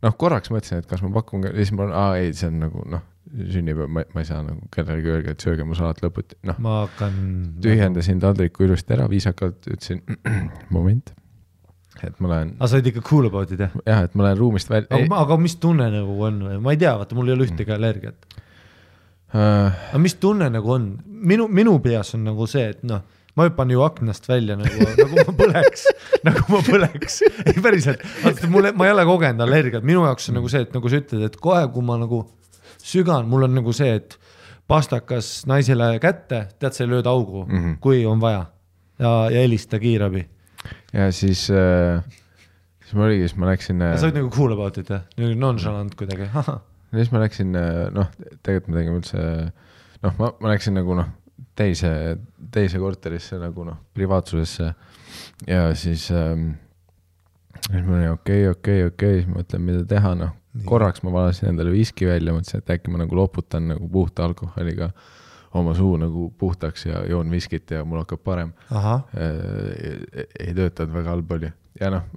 [0.04, 3.04] noh korraks mõtlesin, et kas ma pakun, siis ma, aa ei, see on nagu noh,
[3.34, 6.58] sünnipäev, ma, ma ei saa nagu kellelegi öelda, et sööge mu salat lõputi, noh.
[6.62, 7.20] ma hakkan.
[7.64, 10.04] tühjendasin taldriku ilusti ära, viisakalt ütlesin
[10.76, 11.12] moment,
[12.04, 13.74] et ma lähen, aga sa olid ikka cool about it jah?
[13.88, 16.94] jah, et ma lähen ruumist välja aga, aga mis tunne nagu on ma ei tea,
[17.02, 18.38] vaata mul ei ole ühtegi allergiat.
[19.34, 23.04] äh, aga mis tunne nagu on, minu, minu peas on nagu see, et noh,
[23.36, 25.90] ma hüppan ju aknast välja nagu, nagu ma põleks,
[26.28, 30.40] nagu ma põleks, ei päriselt, vaata mulle, ma ei ole kogenud allergiat, minu jaoks on
[30.44, 32.28] nagu see, et nagu sa ütled, et kohe, kui ma nagu
[32.86, 34.18] sügan, mul on nagu see, et
[34.70, 37.58] pastakas naisele kätte, tead, sa lööd augu mm.
[37.58, 37.80] -hmm.
[37.82, 38.46] kui on vaja
[39.00, 40.26] ja, ja helista kiirabi.
[40.94, 42.04] ja siis äh,,
[42.82, 45.40] siis mul oligi, siis ma läksin äh, sa olid nagu cool about it jah, nagu
[45.40, 48.10] nonchalant kuidagi, ja siis ma läksin äh, noh,
[48.44, 49.24] tegelikult me tegime üldse
[50.02, 51.10] noh, ma, ma läksin nagu noh,
[51.56, 52.18] teise,
[52.52, 54.74] teise korterisse nagu noh, privaatsusesse
[55.48, 56.52] ja siis ähm,
[57.68, 60.34] siis mul oli okei, okei, okei, siis ma mõtlen, mida teha, noh,
[60.70, 64.92] korraks ma valasin endale viski välja, mõtlesin, et äkki ma nagu loputan nagu puhta alkoholiga
[65.56, 68.52] oma suu nagu puhtaks ja joon viskit ja mul hakkab parem.
[68.72, 71.52] ahah, ei töötanud, väga halb oli.
[71.80, 72.10] Ja noh,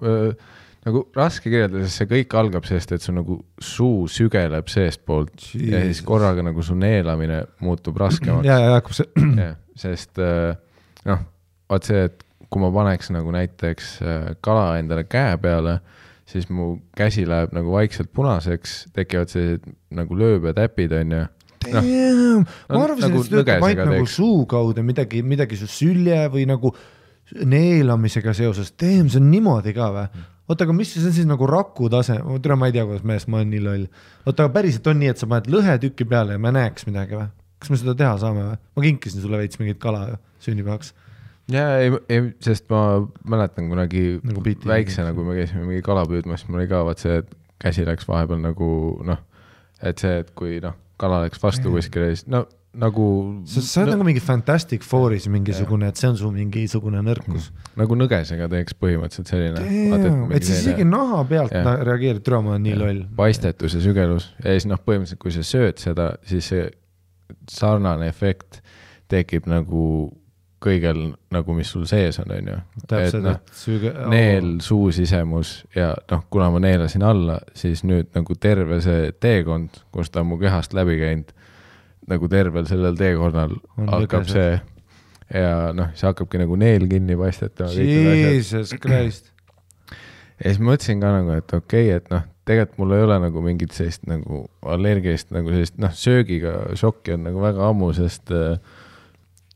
[0.86, 5.82] nagu raske kirjeldada, sest see kõik algab sellest, et su nagu suu sügeleb seestpoolt ja
[5.86, 8.46] siis korraga nagu su neelamine muutub raskemaks.
[8.50, 9.48] ja, ja hakkab see,
[9.84, 10.54] sest äh,
[11.08, 11.26] noh,
[11.70, 15.78] vaat see, et kui ma paneks nagu näiteks äh, kala endale käe peale,
[16.28, 21.26] siis mu käsi läheb nagu vaikselt punaseks, tekivad sellised nagu lööbetäpid, onju.
[21.68, 21.88] Noh,
[22.70, 26.46] ma arvasin nagu et see töötab ainult nagu suu kaudu midagi, midagi su sülje või
[26.48, 26.72] nagu
[27.44, 30.26] neelamisega seoses, damn, see on niimoodi ka või?
[30.48, 33.26] oota, aga mis see on siis nagu raku tase, tere, ma ei tea, kuidas mees,
[33.28, 33.84] ma olen nii loll.
[34.24, 37.28] oota, aga päriselt on nii, et sa paned lõhetüki peale ja me näeks midagi või?
[37.58, 38.56] kas me seda teha saame või?
[38.78, 40.06] ma kinkisin sulle veits mingit kala
[40.44, 40.94] sünnipäevaks.
[41.52, 42.82] Ja ei, ei, sest ma
[43.28, 47.22] mäletan kunagi Nagu väiksena, kui me käisime mingi kala püüdmas, mul oli ka vaat see,
[47.22, 47.32] et
[47.62, 48.68] käsi läks vahepeal nagu
[49.06, 49.24] noh,
[49.82, 52.44] et see, et kui noh, kala läks vastu kuskile, siis no
[52.78, 53.06] nagu.
[53.48, 57.50] sa, sa oled nagu mingi Fantastic Fouris mingisugune, et see on su mingisugune nõrkus.
[57.78, 59.64] nagu nõgesega teeks põhimõtteliselt selline.
[60.36, 63.02] et siis isegi naha pealt na- reageerid, tere, ma olen nii loll.
[63.18, 66.68] paistetus ja sügelus ja siis noh, põhimõtteliselt kui sa sööd seda, siis see
[67.50, 68.62] sarnane efekt
[69.08, 69.82] tekib nagu
[70.62, 71.02] kõigel
[71.34, 72.32] nagu, mis sul sees on,
[72.90, 73.92] täpselt, noh, et süge-.
[74.10, 79.82] neel, suu sisemus ja noh, kuna ma neelasin alla, siis nüüd nagu terve see teekond,
[79.94, 81.30] kus ta on mu kehast läbi käinud,
[82.08, 84.34] nagu tervel sellel teekonnal On hakkab lõgesed.
[84.34, 87.70] see ja noh, siis hakkabki nagu neel kinni paistetama.
[87.76, 89.30] ja Jesus Christ.
[90.42, 93.44] siis ma mõtlesin ka nagu, et okei okay,, et noh, tegelikult mul ei ole nagu
[93.44, 98.56] mingit sellist nagu allergilist nagu sellist noh, söögiga šokki on nagu väga ammu, sest äh,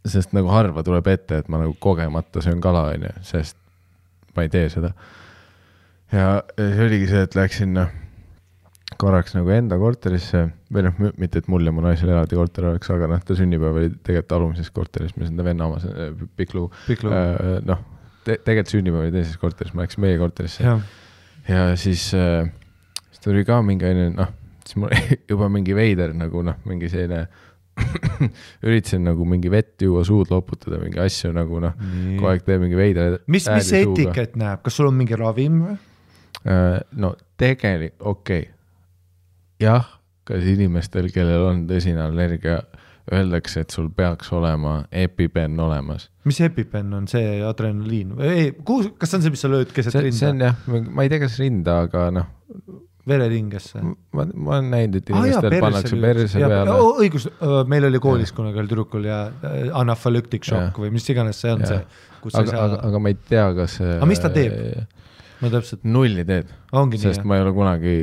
[0.08, 3.58] sest nagu harva tuleb ette, et ma nagu kogemata söön kala, onju, sest
[4.36, 4.92] ma ei tee seda.
[6.12, 7.92] ja ja siis oligi see, et läksin noh,
[9.00, 12.90] korraks nagu enda korterisse või noh, mitte et mul ja mu naisel eraldi korter oleks,
[12.92, 15.86] aga noh, ta sünnipäev oli tegelikult alumises korteris, mis on ta venna omas,
[16.38, 16.72] pikk lugu.
[16.88, 17.16] pikk lugu.
[17.16, 17.80] Äh, noh,
[18.26, 20.84] tegelikult sünnipäev oli teises korteris, ma läksin meie korterisse jah,
[21.48, 22.50] ja siis äh,,
[23.10, 24.34] siis tuli ka mingi onju, noh,
[24.66, 24.94] siis mul
[25.32, 27.26] juba mingi veider nagu noh, mingi selline
[28.66, 31.76] üritasin nagu mingi vett juua, suud loputada, mingi asju nagu noh,
[32.18, 33.18] kogu aeg teeb mingi veider.
[33.26, 35.78] mis, mis see etikett näeb, kas sul on mingi ravim või?
[36.42, 38.52] Äh, no tegelikult, okei okay.,
[39.62, 39.88] jah,
[40.28, 42.60] kas inimestel, kellel on tõsine allergia,
[43.12, 46.08] öeldakse, et sul peaks olema EpiPen olemas.
[46.28, 49.96] mis EpiPen on see adrenaliin, ei, kuhu, kas see on see, mis sa lööd keset
[49.96, 52.30] see, see on rinda, jah, ma ei tea, kas rinda, aga noh,
[53.08, 53.80] vereringesse?
[53.82, 56.76] ma, ma olen näinud, et Ah, inimestel perse pannakse perse peale.
[57.02, 57.26] õigus,
[57.72, 61.64] meil oli koolis kunagi ühel tüdrukul ja äh, anafalüktik šokk või mis iganes see on
[61.66, 61.66] Jaa.
[61.66, 63.78] see, kus sa ei aga, aga, saa, aga ma ei tea, kas.
[63.96, 64.52] Aga mis ta teeb?
[65.42, 67.24] Ma täpselt, nulli teed, ongi nii sest.
[67.26, 67.94] ma ei ole kunagi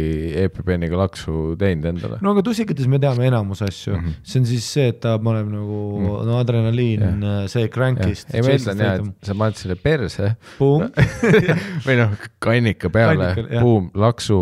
[0.44, 2.20] EpiPeniga laksu teinud endale.
[2.26, 4.06] no aga tussikates me teame enamus asju mm.
[4.06, 4.18] -hmm.
[4.32, 6.28] see on siis see, et ta paneb nagu mm.
[6.28, 8.34] no adrenaliin Jah., see crank'ist.
[8.34, 10.34] ei, ma ütlen jah, et sa paned selle perse
[11.86, 14.42] või noh, kannika peale buum, laksu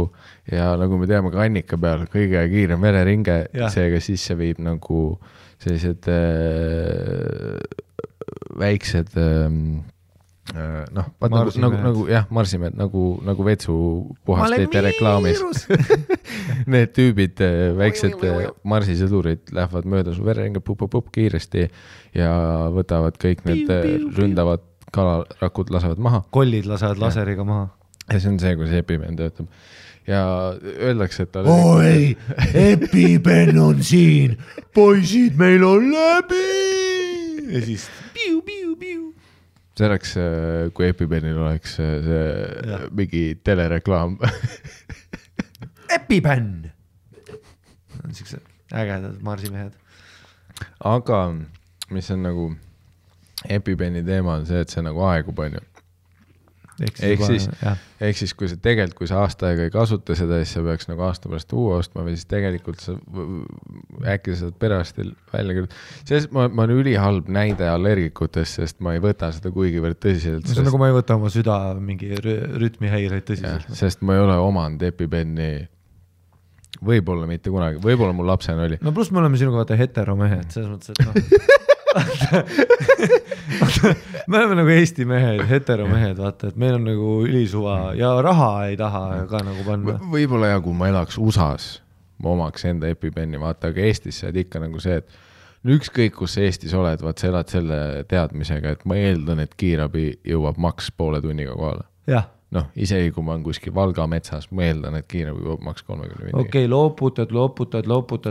[0.52, 3.44] ja nagu me teame, kannika peal kõige kiirem vereringe
[3.74, 5.04] seega sisse viib nagu
[5.62, 7.58] sellised äh,
[8.58, 9.48] väiksed äh,
[10.54, 15.42] noh, vaat nagu, nagu, nagu jah, marsimehed nagu, nagu vetsupuhastite reklaamis.
[16.72, 17.44] Need tüübid,
[17.78, 21.68] väiksed äh, marsisõdurid lähevad mööda su vereringe pup-pup-pup kiiresti
[22.18, 22.32] ja
[22.74, 23.88] võtavad kõik need äh,
[24.18, 24.64] ründavad
[24.96, 27.68] kalarakud, lasevad maha kollid lasevad laseriga maha.
[28.12, 29.50] ja see on see, kuidas EpiPen töötab.
[30.08, 30.24] ja
[30.64, 32.16] öeldakse, et ta oi,
[32.54, 34.38] EpiPen on siin,
[34.76, 36.46] poisid, meil on läbi.
[37.52, 39.14] ja siis piu-piu-piu.
[39.78, 40.14] See oleks,
[40.74, 42.22] kui EpiPenil oleks äh, see
[42.72, 42.86] Jah.
[42.98, 44.18] mingi telereklaam.
[45.98, 46.72] EpiPen.
[48.12, 48.42] siuksed
[48.74, 49.74] ägedad marsimehed.
[50.80, 51.20] aga
[51.90, 52.48] mis on nagu
[53.50, 55.62] EpiPeni teema on see, et see nagu aegub, onju.
[56.78, 60.38] Ehk siis- jah, ehk siis, kui sa tegelikult, kui sa aasta aega ei kasuta seda,
[60.44, 62.94] siis sa peaks nagu aasta pärast uue ostma või siis tegelikult sa
[64.14, 65.80] äkki sa saad perearstil välja kirjutada.
[66.06, 70.46] sellest ma, ma olen ülihalb näide allergikutest, sest ma ei võta seda kuigivõrd tõsiselt.
[70.46, 73.74] see on nagu ma ei võta oma süda mingi rü- rütmihäireid tõsiselt.
[73.74, 75.50] sest ma ei ole omanud EpiPeni,
[76.86, 78.78] võib-olla mitte kunagi, võib-olla mul lapsena oli.
[78.86, 81.66] no pluss me oleme sinuga vaata heteromehed, selles mõttes, et noh.
[84.28, 88.78] me oleme nagu Eesti mehed, heteromehed, vaata, et meil on nagu ülisuva ja raha ei
[88.80, 89.98] taha ka nagu panna.
[90.14, 91.80] võib-olla ja kui ma elaks USA-s,
[92.24, 96.38] ma omaks enda EpiPeni, vaata, aga Eestis sa oled ikka nagu see, et ükskõik, kus
[96.38, 100.92] sa Eestis oled, vaat sa elad selle teadmisega, et ma eeldan, et kiirabi jõuab maks
[100.96, 101.88] poole tunniga kohale.
[102.08, 105.84] jah, noh, isegi kui ma olen kuskil Valga metsas, ma eeldan, et kiirabi jõuab maks
[105.88, 107.34] kolmekümne minutiga okei okay,, loputad,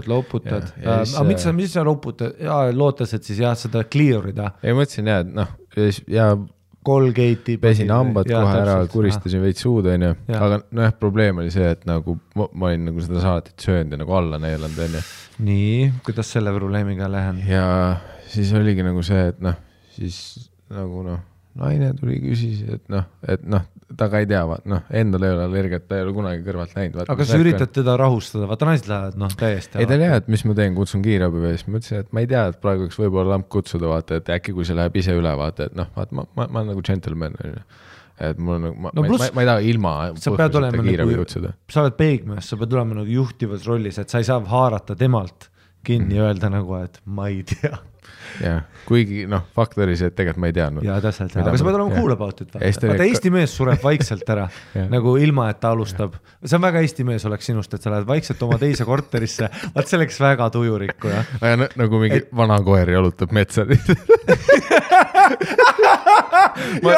[0.09, 0.71] loputad.
[0.81, 3.85] Ja- ja siis, aga mis sa, äh, mis sa loputad, lootes, et siis jah, seda
[3.85, 5.53] clear ida, ei, mõtlesin jah, et noh,
[6.09, 6.31] ja
[6.87, 7.59] Colgate'i.
[7.59, 12.17] pesin hambad kohe ära, kuristasin veits suud, onju, aga nojah, probleem oli see, et nagu
[12.39, 15.07] ma, ma olin nagu seda salatit söönud ja nagu alla neelanud, onju.
[15.47, 17.43] nii, kuidas selle probleemiga lähen?
[17.51, 17.67] ja
[18.31, 19.59] siis oligi nagu see, et noh,
[19.97, 20.21] siis
[20.73, 21.25] nagu noh,
[21.59, 23.67] naine tuli, küsis, et noh, et noh,
[23.97, 26.73] ta ka ei tea, vaat noh, endal ei ole allergiat, ta ei ole kunagi kõrvalt
[26.75, 27.05] näinud.
[27.13, 29.79] aga sa üritad teda rahustada, vaata naised lähevad noh, täiesti.
[29.79, 32.11] ei, ta ei tea, et mis ma teen, kutsun kiirabi või siis ma ütlesin, et
[32.17, 34.99] ma ei tea, et praegu võiks võib-olla lamp kutsuda, vaata, et äkki kui see läheb
[34.99, 37.63] ise üle, vaata, et noh, vaata ma, ma, ma olen nagu džentelmen, onju.
[38.27, 40.83] et mul on nagu, ma No ma, ma, ma ei taha ilma sa pead olema
[40.83, 41.55] kiirabi nagu- kutsuda.
[41.71, 45.51] sa oled peigmees, sa pead olema nagu juhtivas rollis, et sa ei saa haarata temalt
[45.87, 47.77] kinni ja öelda nagu, et ma ei tea.
[48.43, 50.87] jah, kuigi noh, fakt oli see, et tegelikult ma ei teadnud.
[50.87, 52.01] ja täpselt, aga sa pead olema jah.
[52.01, 54.47] cool about it, vaata, vaata Eesti mees sureb vaikselt ära
[54.77, 54.89] Jah.
[54.93, 56.19] nagu ilma, et ta alustab.
[56.45, 59.91] see on väga Eesti mees oleks sinust, et sa lähed vaikselt oma teise korterisse, vaat
[59.91, 61.25] see oleks väga tujurikkuja.
[61.41, 62.33] aga nagu mingi et...
[62.37, 63.67] vana koer jalutab metsa
[66.85, 66.95] ma,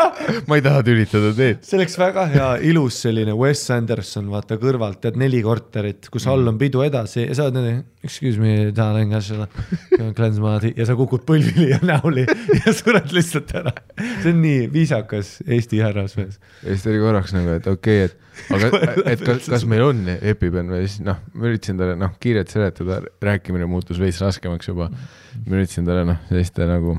[0.48, 1.62] ma ei taha tülitada teed.
[1.66, 6.48] see oleks väga hea, ilus selline Wes Anderson, vaata kõrvalt, tead neli korterit, kus all
[6.50, 9.14] on pidu edasi ja sa oled niimoodi, excuse me, darling,
[10.76, 13.74] ja sa kukud põlvili ja näoli ja sured lihtsalt ära.
[14.22, 16.40] see on nii viisakas Eesti härrasmees.
[16.62, 18.70] ja siis ta oli korraks nagu, et okei okay,, et aga,
[19.12, 23.00] et kas, kas meil on EpiPen või siis noh, ma üritasin talle noh, kiirelt seletada,
[23.24, 24.90] rääkimine muutus veits raskemaks juba.
[24.90, 26.98] ma üritasin talle noh, selliste nagu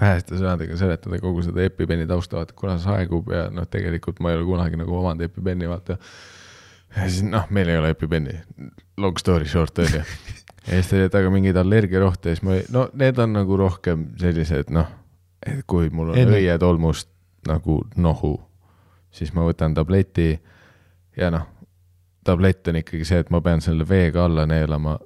[0.00, 4.32] väheste sõnadega seletada kogu seda EpiPeni tausta, vaata kuna see aegub ja noh, tegelikult ma
[4.32, 5.98] ei ole kunagi nagu omanud EpiPeni, vaata.
[6.96, 8.38] ja siis noh, meil ei ole EpiPeni,
[9.02, 10.02] long story short on ju.
[10.02, 13.60] ja siis ta oli, et aga mingeid allergiarohte ja siis ma, no need on nagu
[13.60, 14.90] rohkem sellised noh,
[15.46, 17.10] et kui mul on õietolmust
[17.48, 18.36] nagu nohu,
[19.10, 20.36] siis ma võtan tableti
[21.18, 21.48] ja noh,
[22.24, 24.96] tablett on ikkagi see, et ma pean selle veega alla neelama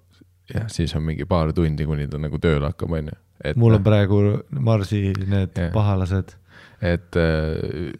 [0.54, 3.14] ja siis on mingi paar tundi, kuni ta nagu tööle hakkab, onju.
[3.44, 4.20] et mul on noh, praegu
[4.50, 5.72] Marsi need Jah.
[5.74, 6.36] pahalased.
[6.82, 7.92] et äh,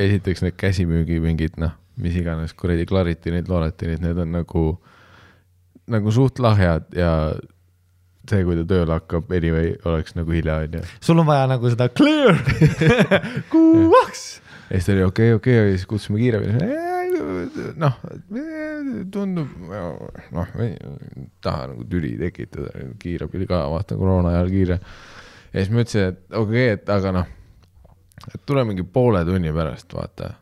[0.00, 4.64] esiteks need käsimüügi mingid noh, mis iganes kuradi Claritinid, Loretinid, need on nagu,
[5.86, 7.12] nagu suht lahjad ja
[8.26, 10.82] see, kui ta tööle hakkab, anyway, oleks nagu hilja, onju.
[11.04, 12.40] sul on vaja nagu seda clear
[13.52, 14.26] kuuaks.
[14.66, 16.50] ja siis ta oli okei, okei, siis kutsume kiirabi,
[17.80, 17.98] noh,
[19.12, 19.54] tundub,
[20.36, 20.74] noh, ei
[21.44, 24.78] taha nagu tüli tekitada, kiirabil ka, vaata koroona ajal kiire.
[25.52, 27.32] ja siis ma ütlesin, et okei okay,, et aga noh,
[28.32, 30.32] et tule mingi poole tunni pärast, vaata,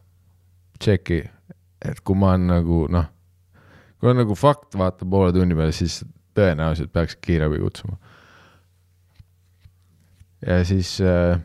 [0.81, 1.21] tšeki,
[1.85, 3.09] et kui ma olen nagu noh,
[3.99, 6.03] kui on nagu fakt, vaata poole tunni peale, siis
[6.35, 7.97] tõenäoliselt peaks kiirabi kutsuma.
[10.45, 11.39] ja siis äh,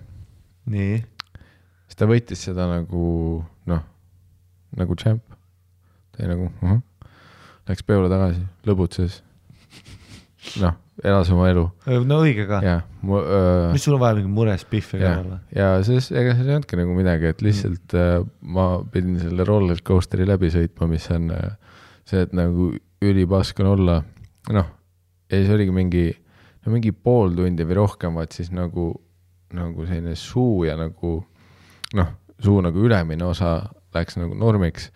[0.70, 1.00] nii,
[1.88, 3.04] siis ta võttis seda nagu
[3.70, 3.84] noh,
[4.78, 5.29] nagu tšämp.
[6.20, 6.82] Oli nagu -huh.
[7.70, 9.22] läks peole tagasi, lõbutses.
[10.62, 11.66] noh, elas oma elu
[12.08, 12.62] no õige ka.
[12.64, 16.50] ja öö, mis sul on vaja mingi mures ja ka olla?, ja siis ega seal
[16.50, 18.30] ei olnudki nagu midagi, et lihtsalt mm.
[18.56, 21.52] ma pidin selle roller coaster'i läbi sõitma, mis on äh,
[22.06, 22.72] see, et nagu
[23.06, 24.00] ülipask on olla,
[24.52, 24.72] noh,
[25.30, 26.06] ja siis oligi mingi,
[26.66, 28.92] no mingi pool tundi või rohkem, vaat siis nagu,
[29.56, 31.20] nagu selline suu ja nagu
[31.98, 32.10] noh,
[32.40, 33.60] suu nagu ülemine osa
[33.96, 34.90] läks nagu normiks,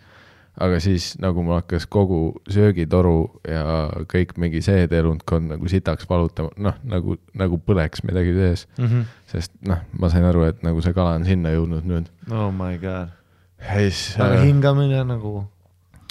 [0.54, 6.76] aga siis nagu mul hakkas kogu söögitoru ja kõik mingi seedeelundkond nagu sitaks valutama, noh,
[6.86, 8.86] nagu, nagu põleks midagi sees mm.
[8.86, 9.08] -hmm.
[9.32, 12.10] sest noh, ma sain aru, et nagu see kala on sinna jõudnud nüüd.
[12.30, 13.10] oh my god.
[13.72, 15.46] siis aga äh, hingamine nagu,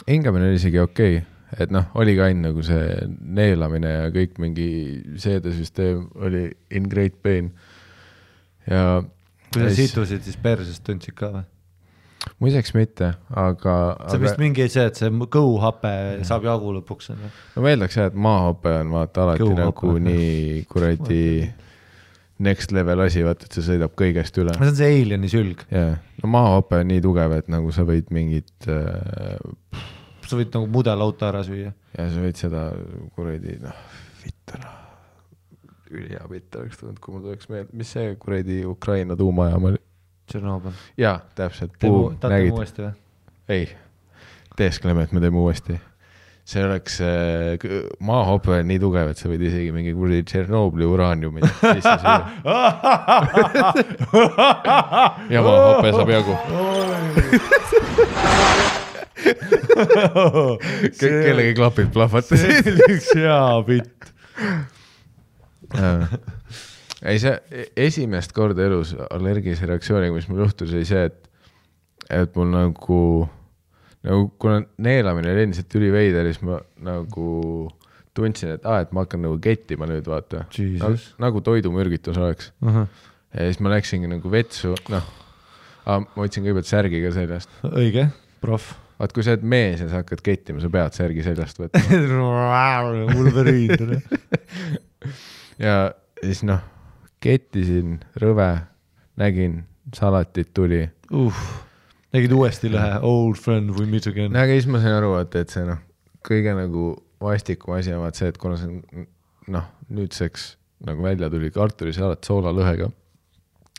[0.08, 1.30] hingamine oli isegi okei okay.,
[1.64, 4.70] et noh, oli ka ainult nagu see neelamine ja kõik mingi
[5.16, 7.54] seedesüsteem oli in great pain.
[8.68, 9.04] ja
[9.54, 11.53] kui sa siis- situsid, siis persest tundsid ka või?
[12.44, 13.76] Muideks mitte, aga,
[14.08, 15.94] see on vist aga mingi see, et see kõhuhape
[16.28, 17.32] saab jagu lõpuks onju.
[17.56, 19.68] no ma eeldaks jah, et maahope on vaata alati Kõhuhape.
[19.68, 21.24] nagu nii kuradi
[22.44, 24.56] next level asi, vaata, et see sõidab kõigest üle.
[24.58, 28.12] see on see Alieni sülg, jaa, no maahope on nii tugev, et nagu sa võid
[28.16, 29.84] mingit äh,
[30.28, 31.74] sa võid nagu mudelauto ära süüa.
[31.98, 32.68] ja sa võid seda
[33.16, 33.80] kuradi noh,
[34.24, 34.76] vitt ära,
[35.94, 39.82] ülihea vitt oleks tulnud, kui mul tuleks meelde, mis see kuradi Ukraina tuumajaam oli?
[40.34, 40.74] Tšernobõl.
[40.98, 42.94] jaa, täpselt, tahate nägid, uuesti või?
[43.54, 43.66] ei,
[44.58, 45.78] teeskleme, et me teeme uuesti.
[46.44, 47.68] see oleks äh,,
[48.04, 52.20] maahope on nii tugev, et sa võid isegi mingi kuradi Tšernobõli uraaniumi sisse süüa
[55.36, 56.34] ja maahope saab jagu.
[61.00, 62.52] kellegi klapid plahvatasid.
[62.58, 64.00] see oli üks hea bitt.
[67.04, 71.18] Ei, see esimest korda elus allergilise reaktsiooniga, mis mul juhtus, oli see, et,
[72.16, 73.00] et mul nagu,
[74.08, 77.28] nagu kuna neelamine oli endiselt üliveider, siis ma nagu
[78.16, 80.46] tundsin, et aa, et ma hakkan nagu kettima nüüd, vaata.
[80.56, 81.12] Jesus.
[81.22, 82.54] nagu toidumürgitus oleks.
[82.64, 85.12] ja siis ma läksingi nagu vetsu, noh,
[85.84, 87.62] ma võtsin kõigepealt särgi ka seljast.
[87.68, 88.08] õige,
[88.44, 88.78] proff.
[89.02, 91.84] vaat kui sa oled mees ja sa hakkad kettima, sa pead särgi seljast võtma.
[93.12, 94.00] Wolverine.
[95.68, 95.76] ja
[96.22, 96.64] siis noh,
[97.24, 98.50] kettisin rõve,
[99.20, 99.62] nägin,
[99.96, 100.84] salatit tuli.
[101.12, 101.46] uh,
[102.14, 104.44] nägid uuesti lõhe Old friend we meet again no.
[104.44, 105.82] aga siis ma sain aru, vaata, et see noh,
[106.26, 106.92] kõige nagu
[107.24, 109.08] vastikum asi on vaat see, et kuna see on
[109.54, 110.54] noh, nüüdseks
[110.88, 112.90] nagu välja tuli kartulisalat soolalõhega,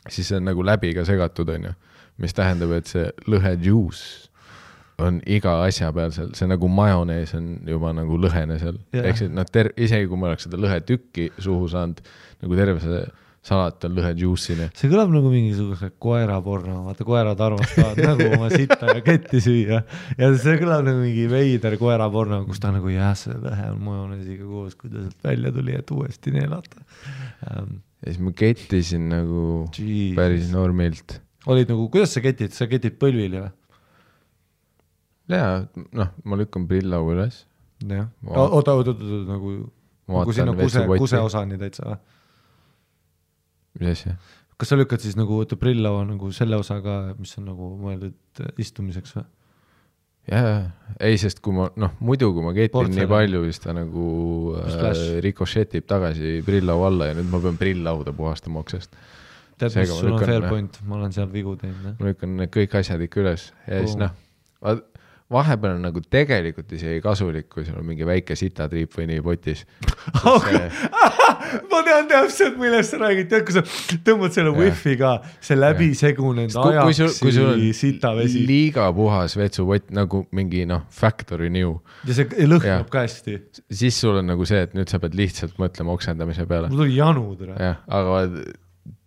[0.09, 1.73] siis see on nagu läbi ka segatud, onju.
[2.21, 4.29] mis tähendab, et see lõhe juice
[5.03, 9.19] on iga asja peal seal, see nagu majonees on juba nagu lõhene seal yeah., ehk
[9.19, 11.99] siis noh, ter-, isegi kui ma oleks seda lõhetükki suhu saanud,
[12.43, 13.01] nagu terve see
[13.45, 14.69] salat on lõhe juice'ine.
[14.77, 19.81] see kõlab nagu mingisuguse koeraporno, vaata koerad armastavad nagu oma sitta ja ketti süüa
[20.17, 24.47] ja see kõlab nagu mingi veider koeraporno, kus ta nagu jah, see lõhe on majoneesiga
[24.49, 26.81] koos, kui ta sealt välja tuli, et uuesti neelata
[27.51, 27.77] um,.
[28.01, 29.43] ja siis ma kettisin nagu
[30.17, 31.19] päris normilt.
[31.45, 33.53] olid nagu, kuidas sa ketid, sa ketid põlvili või?
[35.35, 35.45] ja
[35.93, 37.43] noh, ma lükkan prillaua üles,
[37.85, 39.55] jah, oota, oota, oota, nagu,
[40.09, 42.03] nagu sinna kuse, kuse osani täitsa või?
[43.79, 44.17] Mis asja?
[44.55, 48.43] kas sa lükkad siis nagu, oota, prillaua nagu selle osa ka, mis on nagu mõeldud
[48.43, 49.25] äh, istumiseks või?
[50.31, 50.55] jaa,
[50.99, 52.95] ei, sest kui ma noh, muidu kui ma Portfell.
[52.97, 54.07] nii palju, siis ta nagu
[54.61, 58.95] äh, rikošetib tagasi prillaua alla ja nüüd ma pean prilllauda puhastama oksest.
[59.59, 60.49] tead, mis sul on fair jah.
[60.49, 63.97] point, ma olen seal vigu teinud, ma lükkan need kõik asjad ikka üles ja siis
[63.99, 64.07] Boom.
[64.07, 64.81] noh,
[65.31, 69.63] vahepeal on nagu tegelikult isegi kasulik, kui sul on mingi väike sitatriip või nii potis.
[71.71, 73.63] ma tean täpselt, millest sa räägid, tead, kui sa
[74.05, 78.87] tõmbad selle wifi ka, see läbisegunenud kui, kui sul, kui sul on ajaksi sitavesi liiga
[78.95, 83.39] puhas vetsupott nagu mingi noh, factory new, ja see lõhnab ka hästi.
[83.81, 86.69] siis sul on nagu see, et nüüd sa pead lihtsalt mõtlema oksendamise peale.
[86.73, 87.57] mul tuli janu tere.
[87.57, 88.21] jah, aga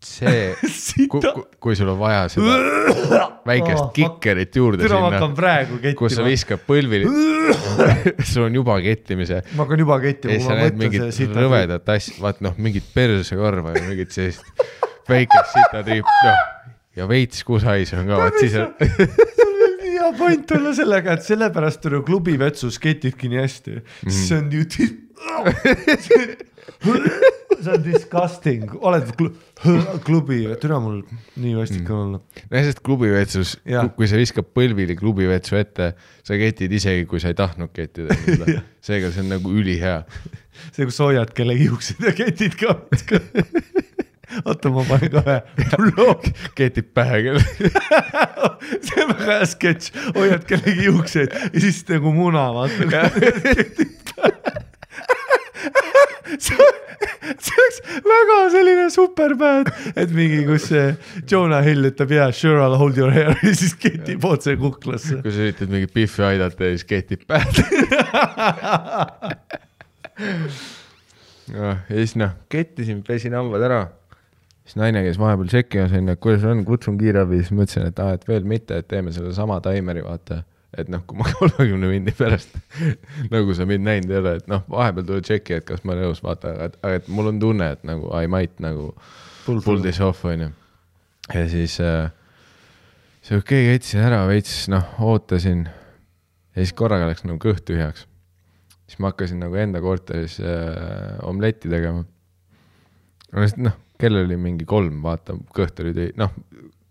[0.05, 0.55] see,
[1.11, 2.57] kui, sita, kui, sul on vaja seda
[3.51, 7.09] väikest Oh, kikkerit juurde tere, ma sinna kus sa viskad põlvili,
[8.31, 9.43] sul on juba kettimise.
[9.55, 11.39] Ma hakkan juba kettima, siis kui ma mõtlen sita.
[11.39, 14.45] rõvedat asja, vaat noh, mingit persekarva ja mingit sellist
[15.09, 16.39] väikest sitatriip, noh.
[16.99, 18.73] Ja veits kusahis on ka, vaat siis on,
[19.85, 23.71] hea point olla sellega, et sellepärast on ju klubivetsus ketidki nii hästi.
[23.79, 24.63] Mm., see on ju
[27.59, 29.33] see on disgusting, oled klu-
[30.07, 31.01] klubi, türa mul
[31.41, 32.21] nii vastik on olla.
[32.51, 33.57] no sest klubivetsus
[33.97, 35.93] kui sa viskad põlvili klubivetsu ette,
[36.27, 38.17] sa ketid isegi, kui sa ei tahtnud kettida.
[38.87, 40.01] seega see on nagu ülihea.
[40.73, 42.79] see, kus sa hoiad kellegi juuksed ja ketid ka.
[44.49, 46.29] oota, ma panen ka ühe blog,
[46.59, 47.43] ketid pähe küll.
[48.85, 53.07] see on väga hea sketš, hoiad kellegi juukseid ja siis nagu muna vaata.
[53.43, 54.68] see
[56.39, 60.87] see oleks väga selline super bad, et mingi, kus see
[61.31, 65.21] Jonah Hill ütleb yeah sure I will hold your hair ja siis ketib otse kuklasse.
[65.25, 67.47] kui sa üritad mingit Biffi aidata ja siis ketid pähe.
[71.55, 73.81] ja siis noh, kettisin, pesin hambad ära.
[74.67, 78.19] siis naine käis vahepeal tšekkimas onju, et kuidas on, kutsun kiirabi, siis mõtlesin, et aa,
[78.19, 80.43] et veel mitte, et teeme sellesama taimeri, vaata.
[80.77, 82.59] Et noh, kui ma kolmekümne mindi pärast
[83.33, 86.11] nagu sa mind näinud ei ole, et noh, vahepeal tule tšeki, et kas ma olen
[86.11, 88.93] elus, vaata, aga, aga et mul on tunne, et nagu I might nagu
[89.47, 90.51] Pull pull this off onju.
[91.33, 92.11] ja siis äh,
[93.25, 98.05] see okei okay,, jätsin ära veits, noh, ootasin ja siis korraga läks nagu kõht tühjaks.
[98.89, 102.05] siis ma hakkasin nagu enda korteris äh, omletti tegema.
[103.33, 106.35] noh, kell oli mingi kolm, vaata, kõht oli tühi, noh,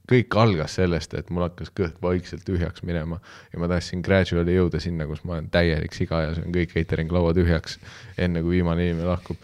[0.08, 3.20] kõik algas sellest, et mul hakkas kõht vaikselt tühjaks minema
[3.52, 7.12] ja ma tahtsin gradually jõuda sinna, kus ma olen täielik siga ja söön kõik catering
[7.12, 7.78] laua tühjaks,
[8.18, 9.38] enne kui viimane inimene lahkub.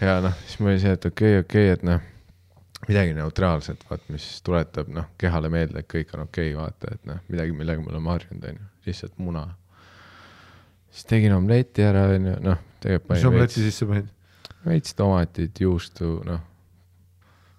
[0.00, 2.02] ja noh, siis ma olin see, et okei okay,, okei okay,, et noh,
[2.88, 7.06] midagi neutraalset, vaat mis tuletab noh, kehale meelde, et kõik on okei okay,, vaata, et
[7.08, 9.46] noh, midagi, millega me oleme harjunud, onju, lihtsalt muna.
[10.90, 14.10] siis tegin omleti ära, onju, noh, tegelikult mis panin omletti veits, sisse panid?
[14.66, 16.42] veits tomatit, juustu, noh,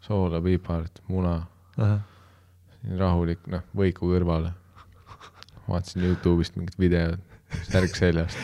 [0.04, 1.40] soola, piipart, muna,
[3.00, 4.54] rahulik, noh, võiku kõrvale.
[5.68, 7.20] vaatasin Youtube'ist mingit videot,
[7.68, 8.36] särk seljas.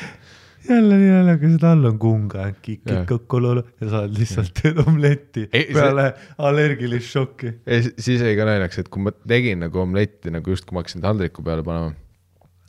[0.69, 2.53] jälle nii naljakas, et all on kunga, Jah.
[2.65, 6.05] kikikõkkololo ja sa oled lihtsalt teed omletti Ei, see- peale
[6.37, 7.53] allergilist šokki.
[7.65, 10.75] ja si- siis jäi ka naljaks, et kui ma tegin nagu omletti nagu just, kui
[10.77, 11.91] ma hakkasin taldriku peale panema,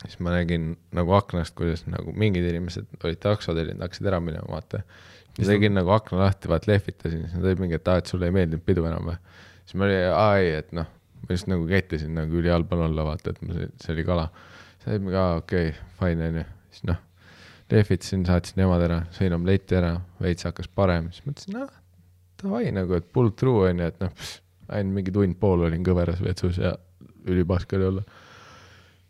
[0.05, 4.47] siis ma nägin nagu aknast, kuidas nagu mingid inimesed olid takso tellinud, hakkasid ära minema,
[4.57, 4.83] vaata.
[5.35, 8.27] siis tegin nagu akna lahti, vaat lehvitasin, siis nad olid mingi, et aa, et sulle
[8.27, 9.17] ei meeldinud pidu enam või.
[9.65, 10.87] siis ma olin, aa ei, et noh,
[11.25, 14.29] ma just nagu kettisin nagu ülihalb olla, vaata, et ma, see oli kala.
[14.83, 17.01] siis mingi, aa okei okay,, fine onju, siis noh,
[17.71, 21.71] lehvitasin, saatsin nemad ära, sõin omleti ära, veits hakkas parem, siis mõtlesin, noh,
[22.41, 24.27] davai nagu, et pull through onju, et noh,
[24.75, 26.75] ainult mingi tund-pool olin kõveras vetsus ja
[27.29, 28.03] ülipask oli olla.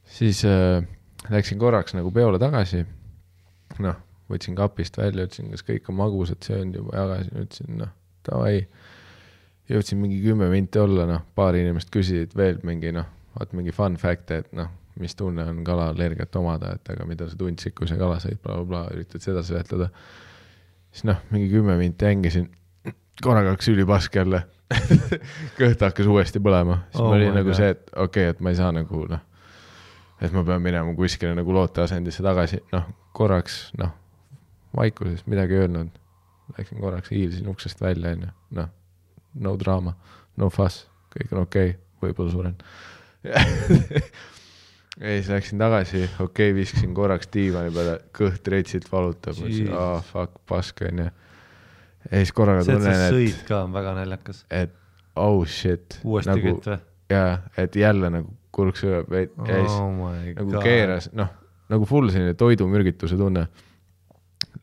[0.06, 0.84] siis äh,
[1.30, 2.86] läksin korraks nagu peole tagasi.
[3.80, 3.96] noh,
[4.32, 7.92] võtsin kapist välja, ütlesin, kas kõik on magusad söönud juba, jagasin, ütlesin noh,
[8.28, 8.68] davai.
[9.70, 13.98] Jõudsin mingi kümme minti olla, noh, paar inimest küsisid veel mingi noh, vaat mingi fun
[14.02, 14.70] fact, et noh,
[15.02, 18.60] mis tunne on kalaallergiat omada, et aga mida sa tundsid, kui sa kala sõid bla,,
[18.62, 19.90] blablabla, üritad seda seletada.
[20.92, 22.50] siis noh, mingi kümme minti hängisin,
[23.24, 24.46] korraga hakkas ülipask jälle
[25.60, 27.60] kõht hakkas uuesti põlema, siis Oh oh oli my nagu God.
[27.60, 29.22] see, et okei okay,, et ma ei saa nagu noh,
[30.22, 33.94] et ma pean minema kuskile nagu looteasendisse tagasi, noh, korraks noh,
[34.76, 35.94] vaikuses midagi ei öelnud.
[36.56, 38.68] Läksin korraks, hiilsin uksest välja, onju, noh,
[39.42, 39.96] no draama,
[40.40, 42.56] no fuss, kõik on okei okay,, võib-olla suren.
[45.02, 50.00] ja siis läksin tagasi, okei okay,, viskasin korraks diivani peale, kõht retsilt valutab, mõtlesin, aa
[50.06, 51.08] fuck, pask onju.
[52.10, 54.44] ja siis korraga see, tunnen, et sõid ka on väga naljakas.
[54.54, 54.76] et
[55.20, 56.00] oh shit.
[56.04, 56.82] uuesti nagu, kütt või?
[57.16, 57.32] jaa,
[57.62, 60.62] et jälle nagu kurk sööb ja siis oh nagu god.
[60.64, 61.32] keeras, noh,
[61.72, 63.48] nagu full selline toidumürgituse tunne.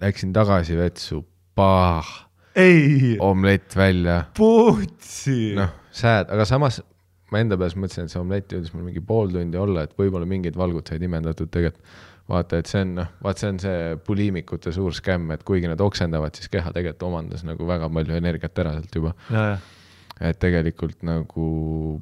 [0.02, 1.20] Läksin tagasi vetsu,
[1.54, 2.31] paah, ei,
[3.20, 5.52] omlett välja, putsi.
[5.56, 6.82] noh, sad, aga samas
[7.32, 10.28] ma enda peas mõtlesin, et see omlett jõudis mul mingi pool tundi olla, et võib-olla
[10.28, 12.00] mingid valgud said imendatud tegelikult.
[12.32, 15.80] vaata, et see on noh, vaat see on see puliimikute suur skämm, et kuigi nad
[15.82, 19.14] oksendavad, siis keha tegelikult omandas nagu väga palju energiat ära sealt juba.
[20.22, 21.46] et tegelikult nagu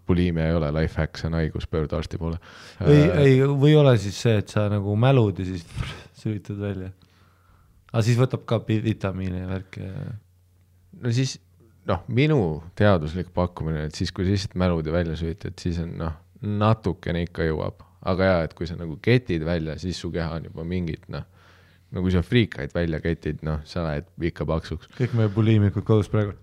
[0.06, 2.40] puliimia ei ole life hack, see on haigus, pöördu arsti poole.
[2.84, 5.64] ei, ei, või ole siis see, et sa nagu mälud ja siis
[6.22, 6.90] sülitad välja.
[7.92, 10.10] aga siis võtab ka vitamiine ja värki ja.
[11.00, 11.38] No siis
[11.88, 12.40] noh, minu
[12.78, 17.24] teaduslik pakkumine, et siis, kui sa lihtsalt mälud ja välja süütad, siis on noh, natukene
[17.26, 20.64] ikka jõuab, aga jaa, et kui sa nagu ketid välja, siis su keha on juba
[20.68, 21.26] mingit noh,
[21.90, 24.92] no kui sa friikaid välja ketid, noh, sa lähed ikka paksuks.
[24.98, 26.36] kõik meie puliimikud kodus praegu.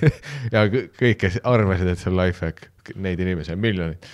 [0.54, 4.10] ja kõ- kõik, kes arvasid, et see on life hack, neid inimesi on miljoneid.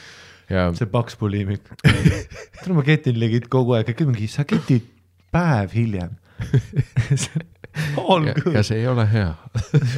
[0.50, 1.66] ja see paks puliimik.
[2.60, 4.86] tead, ma ketin legit kogu aeg, kõik mingi, sa ketid
[5.34, 6.14] päev hiljem.
[8.28, 8.62] ja, good ja.
[8.66, 9.32] see ei ole hea.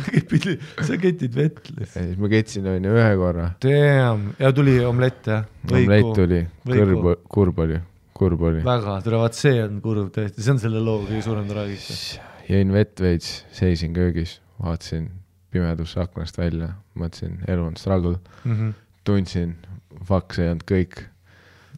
[0.88, 2.05] sa ketid vett lihtsalt.
[2.09, 5.44] siis ma ketsin onju ühe korra, Damn, ja tuli omlett jah?
[5.70, 7.78] omlett tuli, kõrb, kurb oli,
[8.18, 8.62] kurb oli.
[8.66, 11.98] väga, tule vaat see on kurb tõesti, see on selle loo kõige suurem traagika.
[12.48, 15.10] jõin vett veits, seisin köögis, vaatasin
[15.55, 18.74] pimedusse aknast välja, mõtlesin, elu on struggle, Mhm.
[19.05, 19.55] tundsin,
[20.05, 20.98] fuck, see ei olnud kõik,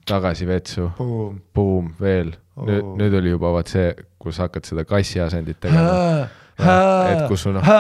[0.09, 1.40] tagasi vetsu, Boom.
[1.55, 6.26] buum, veel, nüüd Oo., nüüd oli juba vaat see, kus hakkad seda kassi asendit tegema,
[6.59, 7.70] et kus sul noh,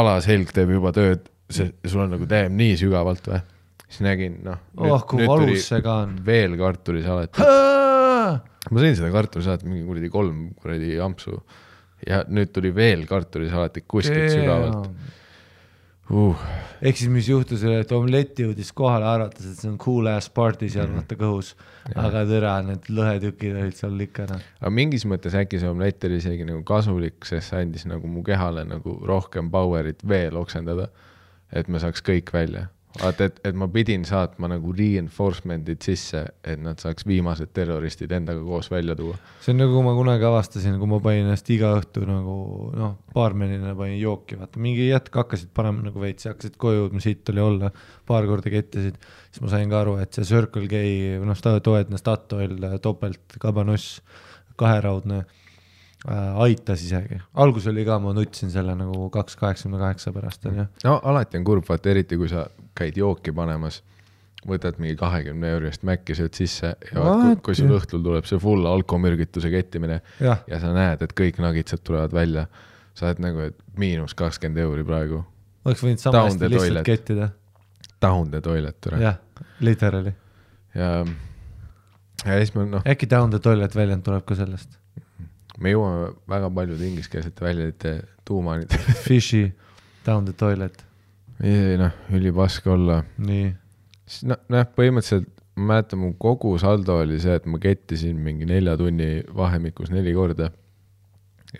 [0.00, 3.40] alaselg teeb juba tööd, see, sul on nagu teeb nii sügavalt või,
[3.86, 6.18] siis nägin noh, oh, kui valus see ka on.
[6.26, 11.38] veel kartulisalat, ma sõin seda kartulisalat mingi kuradi kolm kuradi ampsu
[12.06, 14.92] ja nüüd tuli veel kartulisalatit kuskilt sügavalt.
[16.10, 16.36] Uh,.
[16.80, 20.70] Ehk siis, mis juhtus, et omlett jõudis kohale, arvates, et see on cool ass party
[20.72, 21.52] seal vaata kõhus,
[21.92, 24.48] aga tere, need lõhetükid olid seal ikka noh.
[24.60, 28.24] aga mingis mõttes äkki see omlett oli isegi nagu kasulik, sest see andis nagu mu
[28.26, 30.88] kehale nagu rohkem power'it veel oksendada,
[31.52, 32.68] et me saaks kõik välja.
[32.98, 38.42] vaata, et, et ma pidin saatma nagu reinforcement'id sisse, et nad saaks viimased terroristid endaga
[38.44, 39.16] koos välja tuua.
[39.44, 42.36] see on nagu ma kunagi avastasin, kui ma panin ennast iga õhtu nagu
[42.76, 47.30] noh, baarmenina panin jooki, vaata mingi hetk hakkasid panema nagu veits, hakkasid koju jõudma, siit
[47.34, 47.70] oli olla,
[48.10, 48.98] paar korda kettisid,
[49.30, 50.82] siis ma sain ka aru, et see Circle K
[51.26, 54.00] noh, toetne Statoil topelt kabanoss,
[54.60, 55.24] kaheraudne
[56.08, 60.64] aitas isegi, algus oli ka, ma nutsin selle nagu kaks kaheksakümne kaheksa pärast onju.
[60.84, 62.46] no alati on kurb, vaata eriti kui sa
[62.78, 63.82] käid jooki panemas,
[64.48, 68.28] võtad mingi kahekümne euro eest mäkki, sööd sisse ja vaat, kui, kui sul õhtul tuleb
[68.28, 72.46] see full alkomürgituse kettimine jah, ja sa näed, et kõik nagitsad tulevad välja,
[72.96, 75.20] sa oled nagu, et miinus kakskümmend euri praegu.
[75.68, 76.88] oleks võinud sama hästi lihtsalt toilet.
[76.88, 77.30] kettida,
[78.00, 79.04] Down the toilet, tore.
[79.04, 79.20] jah,
[79.60, 80.16] literally.
[80.72, 81.04] ja,
[82.24, 84.79] ja siis ma noh, äkki down the toilet väljend tuleb ka sellest?
[85.58, 87.96] Me jõuame väga paljude ingliskeelsete väljendite
[88.28, 88.68] tuumani.
[89.06, 89.48] Fishy,
[90.06, 90.84] down the toilet,
[91.42, 93.02] ei noh, ülipask olla.
[93.18, 93.50] nii
[94.10, 95.28] siis noh, noh, põhimõtteliselt
[95.60, 100.14] ma mäletan, mu kogu saldo oli see, et ma kettisin mingi nelja tunni vahemikus neli
[100.16, 100.50] korda.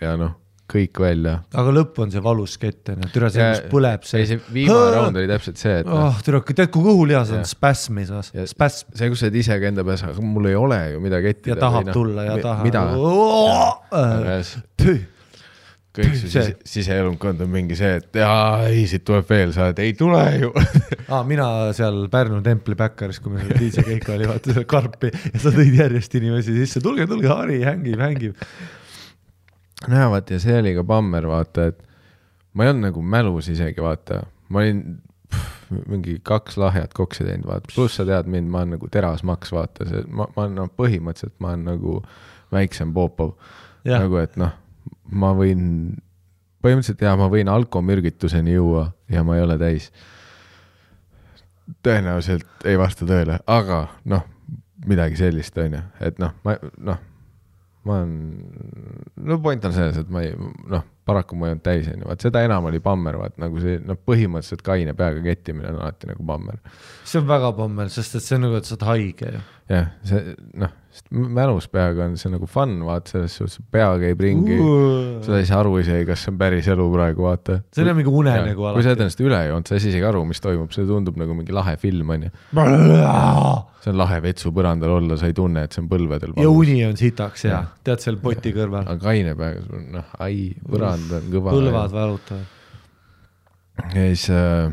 [0.01, 0.37] ja noh,
[0.71, 1.35] kõik välja.
[1.61, 4.25] aga lõpp on see valus kett onju, türa see, kus põleb ei, see.
[4.31, 8.01] see viimane raund oli täpselt see, et oh, türa, tead kui kõhulihas on Ja- spasm
[8.01, 11.55] see, kus sa oled ise ka enda peas, aga mul ei ole ju mida kettida.
[11.55, 12.65] ja tahab tulla ja tahab.
[12.67, 12.85] mida?
[13.91, 14.99] mida?
[15.91, 19.65] kõik su See- sise, siseelundkond on mingi see, et jaa, ei siit tuleb veel, sa
[19.67, 20.51] oled, ei tule ju.
[21.11, 25.41] aa, mina seal Pärnu templi Backeris, kui meil DJ Keiko oli, vaata seal karpi ja
[25.43, 28.39] sa tõid järjest inimesi sisse, tulge, tulge, Harri hängib, hängib.
[29.87, 31.81] Näevad ja see oli ka bammer, vaata, et
[32.53, 34.83] ma ei olnud nagu mälus isegi, vaata, ma olin
[35.31, 39.53] pff, mingi kaks lahjat koksi teinud, vaata, pluss sa tead mind, ma olen nagu terasmaks,
[39.55, 39.87] vaata.
[39.89, 41.99] See, ma, ma olen no, põhimõtteliselt, ma olen nagu
[42.51, 43.35] väiksem Popov.
[43.87, 44.53] nagu, et noh,
[45.11, 45.63] ma võin,
[46.61, 49.91] põhimõtteliselt jaa, ma võin alkomürgituseni juua ja ma ei ole täis.
[51.83, 54.27] tõenäoliselt ei vasta tõele, aga noh,
[54.85, 56.99] midagi sellist, on ju, et noh, ma noh,
[57.87, 58.15] ma olen,
[59.25, 62.09] no point on selles, et ma ei noh, paraku ma ei olnud täis, on ju,
[62.11, 66.11] vaat seda enam oli bammer, vaat nagu see noh, põhimõtteliselt kaine peaga kettimine on alati
[66.11, 66.59] nagu bammer.
[67.03, 69.41] see on väga pommel, sest et see on nagu, et sa oled haige ju.
[69.71, 70.71] jah, see noh,
[71.11, 74.57] mälus peaga on see nagu fun, vaata selles suhtes, pea käib ringi
[75.23, 77.59] sa ei saa aru isegi, kas see on päris elu praegu, vaata.
[77.71, 79.03] see on mingi unenägu kui sa alati oled.
[79.05, 81.77] ennast üle joonud, sa ei saa isegi aru, mis toimub, see tundub nagu mingi lahe
[81.81, 82.31] film, onju.
[82.51, 86.35] see on lahe vetsu põrandal olla, sa ei tunne, et see on põlvedel.
[86.41, 87.69] ja uni on sitaks ja Jah.
[87.87, 91.55] tead seal poti kõrval, aga kaine peaga, on noh, ai, põrand on kõva.
[91.55, 92.57] põlvad valutavad.
[93.85, 94.67] ja siis äh,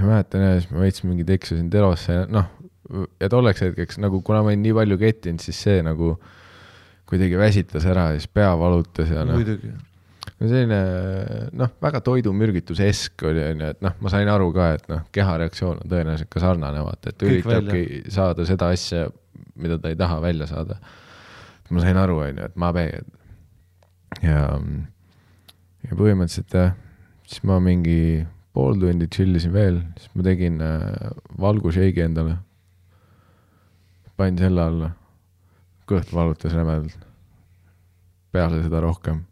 [0.00, 2.52] ma mäletan siis ma veits mingi tekkisin terosse ja noh,
[3.20, 6.14] ja tolleks hetkeks nagu, kuna ma olin nii palju kettinud, siis see nagu
[7.08, 10.78] kuidagi väsitas ära ja siis pea valutas ja noh, no selline
[11.56, 15.84] noh, väga toidumürgituse esk oli onju, et noh, ma sain aru ka, et noh, kehareaktsioon
[15.84, 19.08] on tõenäoliselt ka sarnane, vaata, et üritabki saada seda asja,
[19.60, 20.78] mida ta ei taha välja saada.
[21.70, 23.12] ma sain aru, onju, et ma peen.
[24.22, 24.40] ja,
[25.88, 26.74] ja põhimõtteliselt jah,
[27.26, 28.24] siis ma mingi
[28.54, 32.38] pool tundi chill isin veel, siis ma tegin äh, valgusheigi endale.
[34.16, 34.90] Panin selle alla,
[35.90, 37.00] kõht valutas rämedalt.
[38.34, 39.24] peale seda rohkem.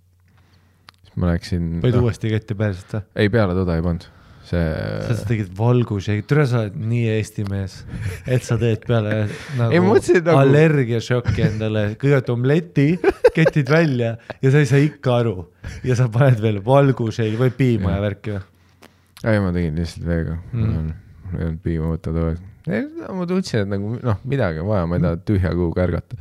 [1.02, 1.78] siis ma läksin.
[1.82, 3.06] panid uuesti ketti päriselt või?
[3.16, 4.04] ei, peale toda ei pannud,
[4.46, 4.62] see
[5.09, 7.80] sa tegid valgusheigi, tere, sa oled nii Eesti mees,
[8.26, 12.88] et sa teed peale Ei, nagu, ma mõtlesin nagu- allergiašoki endale, kõigepealt omleti,
[13.34, 15.36] ketid välja ja sa ei saa ikka aru
[15.86, 18.42] ja sa paned veel valgusheigi või piima ja, ja värki või?
[19.22, 20.90] ei, ma tegin lihtsalt veega Mm.
[21.32, 22.36] ma ei olnud piima võtta toog.
[22.36, 26.18] ei, ma tundsin, et nagu noh, midagi on vaja, ma ei taha tühja kuhuga ärgata.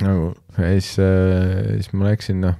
[0.00, 2.56] nagu ja siis, siis ma läksin noh,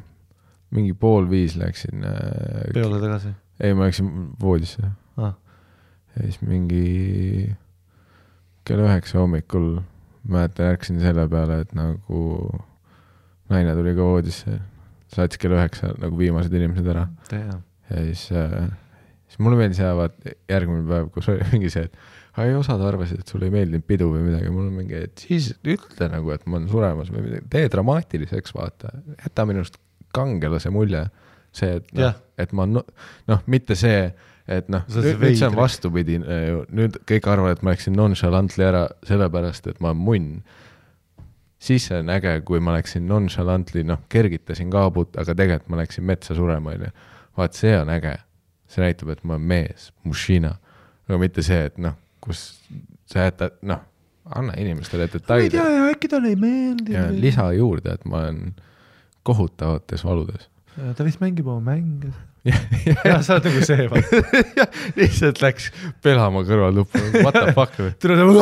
[0.72, 4.10] mingi pool viis läksin äh,, peole tagasi ei ma läksin
[4.40, 4.82] voodisse
[5.16, 5.34] ah..
[6.16, 7.52] ja siis mingi
[8.66, 9.80] kell üheksa hommikul
[10.22, 12.22] mäletan, ärkasin selle peale, et nagu
[13.50, 14.60] naine tuli ka voodisse,
[15.12, 17.08] saatis kell üheksa nagu viimased inimesed ära
[17.90, 18.72] ja siis äh,,
[19.26, 20.18] siis mulle meeldis ja vaat
[20.50, 23.84] järgmine päev, kus oli mingi see, et aga ei osad arvasid, et sulle ei meeldinud
[23.86, 27.26] pidu või midagi, mul on mingi, et siis ütle nagu, et ma olen suremas või
[27.28, 29.80] midagi, tee dramaatiliseks, vaata, jäta minust
[30.16, 31.06] kangelase mulje.
[31.52, 32.84] see, et noh et ma no-
[33.28, 34.10] noh, mitte see,
[34.50, 35.60] et noh, nüüd, nüüd see on veidrik.
[35.60, 36.18] vastupidi,
[36.74, 40.42] nüüd kõik arvavad, et ma läksin nonchalantly ära sellepärast, et ma olen munn.
[41.62, 46.04] siis see on äge, kui ma läksin nonchalantly, noh, kergitasin kaabut, aga tegelikult ma läksin
[46.04, 46.90] metsa surema, onju.
[47.38, 48.16] vaat see on äge.
[48.66, 50.56] see näitab, et ma olen mees, mušina.
[51.09, 52.44] aga mitte see, et noh, kus
[53.10, 53.82] sa jätad, noh,
[54.30, 57.06] anna inimestele ma ei detaile tea ja äkki talle ei meeldi ja.
[57.10, 58.52] lisa juurde, et ma olen
[59.26, 60.48] kohutavates valudes.
[60.96, 62.12] ta vist mängib oma mänge.
[62.46, 62.60] jah,
[63.04, 64.20] jah, sa oled nagu see, vaata.
[64.98, 65.70] lihtsalt läks
[66.02, 67.94] pelama kõrvaltuppa, what the fuck või.
[68.02, 68.32] tule nagu.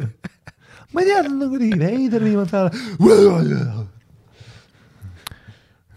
[0.92, 3.54] ma ei tea, ta on nagu nii veider viimasel ajal.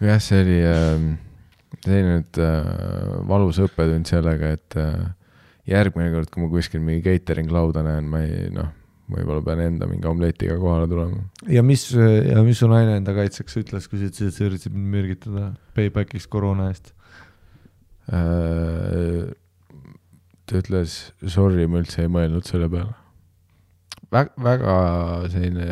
[0.04, 1.06] jah, see oli äh,,
[1.84, 2.72] see oli nüüd äh,
[3.28, 5.12] valus õppetund sellega, et äh,
[5.68, 8.68] järgmine kord, kui ma kuskil mingi catering lauda näen, ma ei noh,
[9.10, 11.22] võib-olla pean enda mingi omletiga kohale tulema.
[11.50, 14.76] ja mis, ja mis su naine enda kaitseks ütles, kui sa ütlesid, et sa üritasid
[14.76, 16.92] mind mürgitada payback'iks koroona eest?
[18.12, 19.32] Äh,
[20.44, 20.98] ta ütles
[21.32, 22.96] sorry, ma üldse ei mõelnud selle peale.
[24.12, 24.74] väga, väga
[25.32, 25.68] selline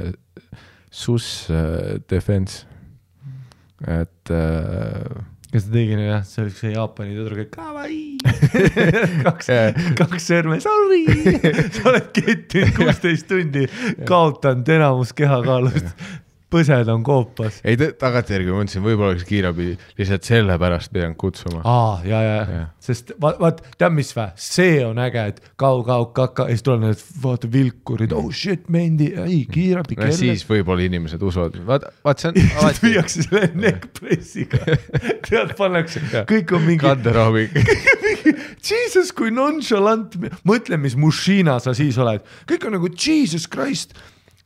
[0.92, 2.66] sus äh, defense,
[3.88, 8.16] et äh, kas ta tegi jah, see oli see Jaapani tüdruk, et kawaii.
[9.26, 9.50] kaks,
[9.98, 11.02] kaks sõrme, sorry.
[11.76, 13.66] sa oled kettinud kuusteist tundi,
[14.08, 15.92] kaotanud enamus kehakaalust.
[16.52, 17.60] Põsed on koopas.
[17.64, 19.68] ei, tagantjärgi ma mõtlesin, võib-olla oleks kiirabi
[19.98, 21.62] lihtsalt sellepärast pidanud kutsuma.
[21.64, 26.10] aa, ja, ja, ja, sest vaat, vaat, tead mis vä, see on äge, et kau-kau
[26.16, 30.86] kaka ja siis tulevad need, vaata vilkurid, oh shit, mendi, ei kiirabi, no siis võib-olla
[30.88, 34.62] inimesed usuvad, vaata, vaat see on alati viiakse selle neckpressiga,
[35.28, 37.56] tead, pannakse, kõik on mingi, kanderooming.
[38.62, 40.14] Jesus, kui nonchalant,
[40.48, 43.96] mõtle, mis mušina sa siis oled, kõik on nagu Jesus Christ.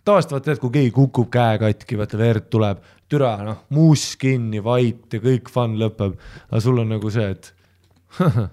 [0.06, 4.62] Tavaliselt vaata, et kui keegi kukub käe katki, vaata verd tuleb, türa noh, muss kinni,
[4.64, 6.14] vait ja kõik fun lõpeb,
[6.50, 7.50] aga sul on nagu see, et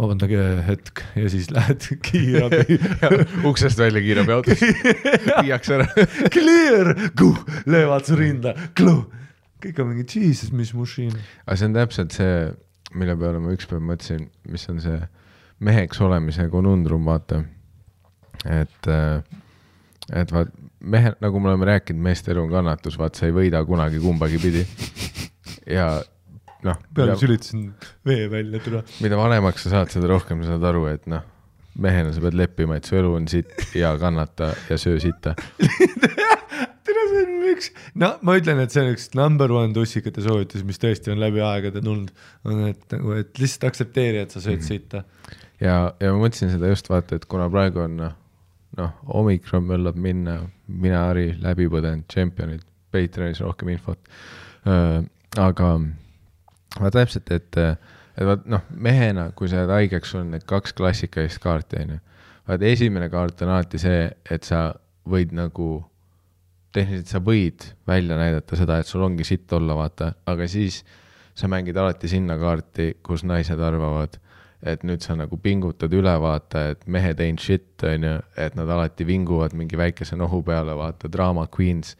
[0.00, 2.78] vabandage hetk ja siis lähed kiirabi
[3.50, 4.64] uksest välja kiirabiautos,
[5.42, 5.88] viiakse ära.
[6.32, 6.94] clear,
[7.68, 11.20] löövad su rinda, kõik on mingi Jesus, mis mušina.
[11.44, 12.36] aga see on täpselt see,
[12.96, 14.96] mille peale ma ükspäev mõtlesin, mis on see
[15.60, 17.42] meheks olemise konundrum, vaata.
[18.48, 23.34] et, et vaat mehe, nagu me oleme rääkinud, meeste elu on kannatus, vaat sa ei
[23.36, 24.64] võida kunagi kumbagi pidi.
[25.76, 25.92] ja
[26.66, 27.70] noh, peale sülitasin
[28.06, 28.82] vee välja, tule.
[29.04, 31.24] mida vanemaks sa saad, seda rohkem sa saad aru, et noh,
[31.80, 35.34] mehena sa pead leppima, et su elu on sitt ja kannata ja söö sitta.
[36.86, 37.70] tere, see on üks,
[38.00, 41.44] no ma ütlen, et see on üks number one tussikate soovitus, mis tõesti on läbi
[41.44, 42.12] aegade tulnud,
[42.48, 45.04] on, et nagu, et lihtsalt aktsepteeri, et sa sööd sitta.
[45.60, 48.16] ja, ja ma mõtlesin seda just vaata, et kuna praegu on noh,
[48.78, 54.10] noh, omikron möllab minna, mina Harri läbi põdenud tšempionid, Patreonis rohkem infot
[55.38, 55.68] aga
[56.78, 57.58] vaata täpselt, et,
[58.16, 62.00] et vaat noh, mehena, kui sa jääd haigeks, sul on need kaks klassikalist kaarti onju.
[62.48, 64.70] vaata esimene kaart on alati see, et sa
[65.10, 65.70] võid nagu
[66.74, 70.84] tehniliselt sa võid välja näidata seda, et sul ongi sitt olla, vaata, aga siis
[71.34, 74.18] sa mängid alati sinna kaarti, kus naised arvavad,
[74.62, 79.06] et nüüd sa nagu pingutad üle, vaata, et mehed ain't shit, onju, et nad alati
[79.08, 81.96] vinguvad mingi väikese nohu peale, vaata, drama queens,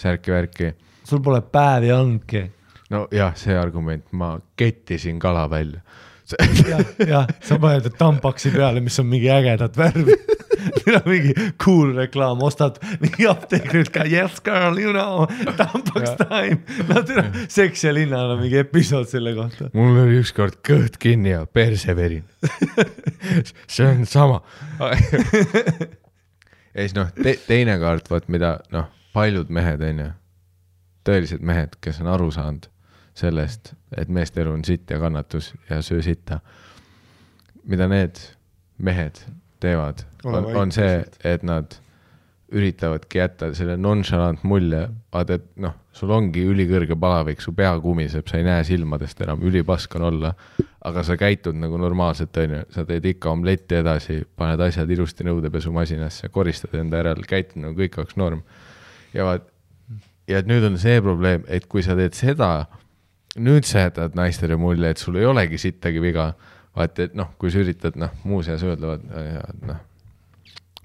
[0.00, 0.74] särki-värki.
[1.04, 2.44] sul pole päevi olnudki.
[2.90, 5.80] nojah, see argument, ma kettisin kala välja.
[6.70, 10.16] jah, jah, sa paned tampaksi peale, mis on mingi ägedat värvi.
[10.64, 15.26] meil on mingi cool reklaam, ostad mingi apteekrilt ka yes girl, you know,
[15.58, 16.62] tampaks time.
[16.88, 19.68] no tere, Seks ja linnal on mingi episood selle kohta.
[19.76, 22.24] mul oli ükskord kõht kinni ja perse verin.
[23.74, 24.40] see on sama.
[24.80, 24.96] ja
[26.80, 30.12] siis noh te,, teine kaart, vot mida noh, paljud mehed onju,
[31.04, 32.70] tõelised mehed, kes on aru saanud
[33.14, 36.40] sellest, et meeste elu on sitt ja kannatus ja söö sitta.
[37.64, 38.18] mida need
[38.78, 39.22] mehed
[39.60, 41.78] teevad, on, on see et nad
[42.54, 44.82] üritavadki jätta selle nonchalant mulje,
[45.12, 49.42] vaata, et noh, sul ongi ülikõrge palavik, su pea kumiseb, sa ei näe silmadest enam,
[49.46, 50.34] ülipask on olla,
[50.84, 56.28] aga sa käitud nagu normaalselt, onju, sa teed ikka omletti edasi, paned asjad ilusti nõudepesumasinasse,
[56.34, 58.44] koristad enda järel, käitud nagu kõik oleks norm.
[59.14, 59.50] ja vaat
[60.28, 62.66] ja nüüd on see probleem, et kui sa teed seda,
[63.36, 66.32] nüüd sa jätad naistele mulje, et sul ei olegi sittagi viga.
[66.74, 69.76] vaata, et noh, kui sa üritad noh, muuseas öelda, et noh,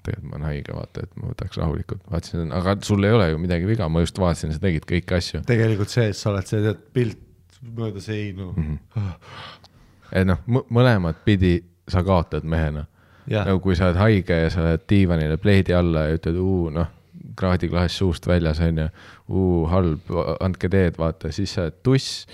[0.04, 3.40] tegelikult ma olen haige, vaata, et ma võtaks rahulikult, vaatasin, aga sul ei ole ju
[3.42, 5.42] midagi viga, ma just vaatasin, sa tegid kõiki asju.
[5.48, 8.78] tegelikult see, et sa oled see tead pilt mööda seinu mm.
[8.94, 9.10] -hmm.
[10.22, 10.40] et noh,
[10.70, 11.58] mõlemat pidi
[11.88, 12.86] sa kaotad mehena.
[13.26, 16.40] jah, nagu kui sa oled haige ja sa lähed diivanile pleidi alla ja ütled,
[16.78, 16.88] noh,
[17.36, 18.88] kraadiklaas suust väljas onju,
[19.30, 20.10] uu halb,
[20.42, 22.26] andke teed, vaata, siis sa oled tuss,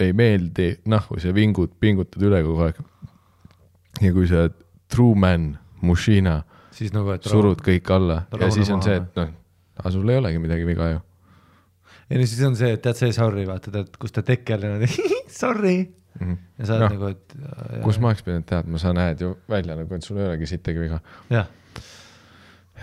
[0.00, 2.80] ei meeldi, nahku sa vingud, pingutad üle kogu aeg.
[4.00, 4.58] ja kui sa oled
[4.92, 5.52] true man,
[5.82, 6.40] mušina,
[6.72, 9.32] siis nagu, et surud kõik alla ja rahune siis on see, et noh,
[9.78, 11.00] aga sul ei olegi midagi viga ju
[12.12, 14.88] ei no siis on see, et tead see sorry, vaata, tead, kus ta all niimoodi
[15.42, 16.26] sorry mm.
[16.26, 16.36] -hmm.
[16.58, 17.36] ja sa oled Noh, nagu, et.
[17.84, 20.80] kus ma oleks pidanud teadma, sa näed ju välja nagu, et sul ei olegi sittagi
[20.80, 21.00] viga.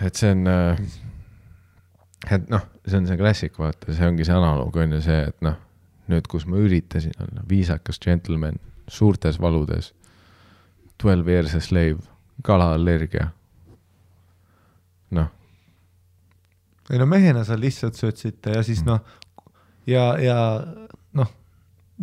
[0.00, 0.46] et see on,
[2.30, 5.36] et noh, see on see klassik, vaata, see ongi see analoog on ju see, et
[5.46, 5.56] noh,
[6.10, 8.58] nüüd, kus ma üritasin olla viisakas džentelmen
[8.90, 9.92] suurtes valudes,
[10.98, 12.02] twelve years a slave,
[12.46, 13.30] kalaallergia.
[15.16, 15.30] noh,
[16.90, 18.66] ei no mehena sa lihtsalt sööd sitta ja Mm.
[18.66, 19.00] siis noh,
[19.86, 20.36] ja, ja
[21.14, 21.30] noh,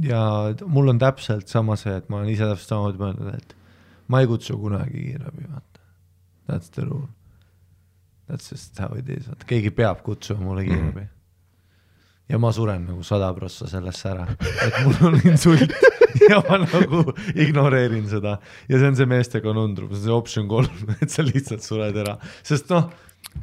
[0.03, 0.21] ja
[0.65, 3.55] mul on täpselt sama see, et ma olen ise täpselt samamoodi mõelnud, et
[4.07, 5.83] ma ei kutsu kunagi kiirabi, vaata.
[6.47, 7.09] That's the rule.
[8.27, 11.05] That's just how it is, vaata keegi peab kutsuma mulle kiirabi mm.
[11.05, 11.13] -hmm.
[12.29, 14.27] ja ma suren nagu sada prossa sellesse ära,
[14.65, 15.71] et mul on insult
[16.31, 17.03] ja ma nagu
[17.35, 18.37] ignoreerin seda
[18.67, 21.95] ja see on see meeste konundrum, see on see optsioon kolm, et sa lihtsalt sured
[22.03, 22.91] ära, sest noh,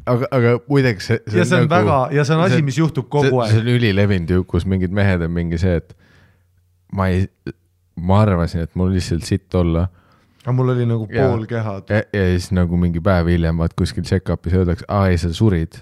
[0.04, 3.08] aga, aga muideks see, ja see on nagu, väga, ja see on asi, mis juhtub
[3.08, 3.64] kogu see, aeg see.
[3.64, 5.96] on ülilevinud ju, kus mingid mehed on mingi see, et
[6.92, 7.24] ma ei,
[7.96, 9.88] ma arvasin, et mul lihtsalt sitt olla
[10.44, 11.74] aga mul oli nagu Ja- pool keha.
[11.88, 15.80] ja, ja siis nagu mingi päev hiljem vaat kuskil check-up'is öeldakse, aa ei, sa surid.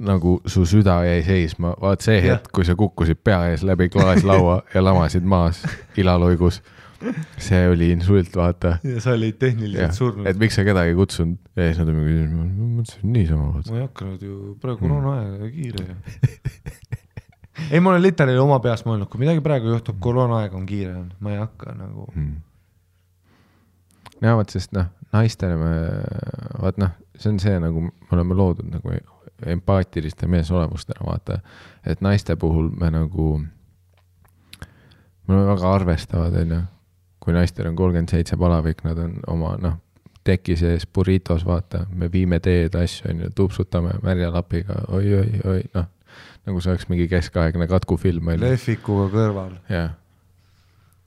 [0.00, 4.62] nagu su süda jäi seisma, vaat see hetk, kui sa kukkusid pea ees läbi klaaslaua
[4.74, 5.60] ja lamasid maas
[5.96, 6.62] ilaloigus.
[7.40, 8.78] see oli insult, vaata.
[8.84, 10.36] ja sa olid tehniliselt surnud et.
[10.40, 12.44] miks sa kedagi ei kutsunud ja siis nad on mingi, ma
[12.80, 15.96] mõtlesin niisama, ma ei hakanud ju, praegu koroonaaeg, kiire ju.
[17.72, 21.32] ei, ma olen literaali oma peas mõelnud, kui midagi praegu juhtub, koroonaaeg on kiire, ma
[21.34, 22.06] ei hakka nagu.
[22.14, 22.36] mm..
[24.20, 25.72] vot, sest noh, naistele me,
[26.60, 28.92] vaat noh, see on see nagu me oleme loodud nagu
[29.46, 31.38] empaatiliste meesolevustena, vaata.
[31.86, 33.28] et naiste puhul me nagu,
[35.26, 36.60] me oleme väga arvestavad, onju.
[37.20, 39.76] kui naistel on kolmkümmend seitse palavik, nad on oma noh,
[40.24, 45.88] teki sees burritos, vaata, me viime teed, asju onju, tupsutame märja lapiga oi,, oi-oi-oi, noh.
[46.46, 49.96] nagu see oleks mingi keskaegne katkufilm lehvikuga kõrval, jah.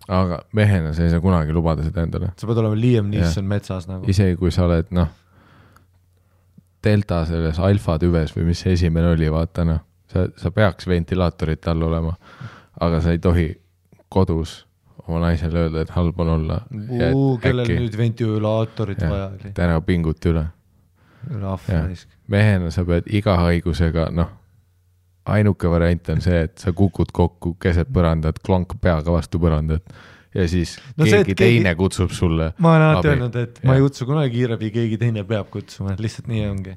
[0.07, 2.33] Aga mehena sa ei saa kunagi lubada seda endale.
[2.37, 3.09] sa pead olema Liam.
[3.11, 4.07] Neeson metsas nagu.
[4.09, 5.09] isegi kui sa oled noh,
[6.83, 9.79] delta selles alfa tüves või mis see esimene oli, vaata noh,
[10.11, 12.13] sa, sa peaks ventilaatorite all olema,
[12.83, 13.47] aga sa ei tohi
[14.13, 14.63] kodus
[15.07, 16.59] oma naisele öelda, et halb on olla.
[17.43, 20.45] kellel nüüd ventilaatorit vaja oli, et ära pinguta üle.
[21.31, 22.07] rahva raisk.
[22.27, 24.31] mehena sa pead iga haigusega, noh,
[25.25, 29.83] ainuke variant on see, et sa kukud kokku keset põrandat, klonk peaga vastu põrandat
[30.35, 33.59] ja siis No no see, keegi keegi- teine kutsub sulle ma olen alati öelnud, et
[33.67, 36.73] ma ei kutsu kunagi kiirabi, keegi teine peab kutsuma, lihtsalt nii ongi.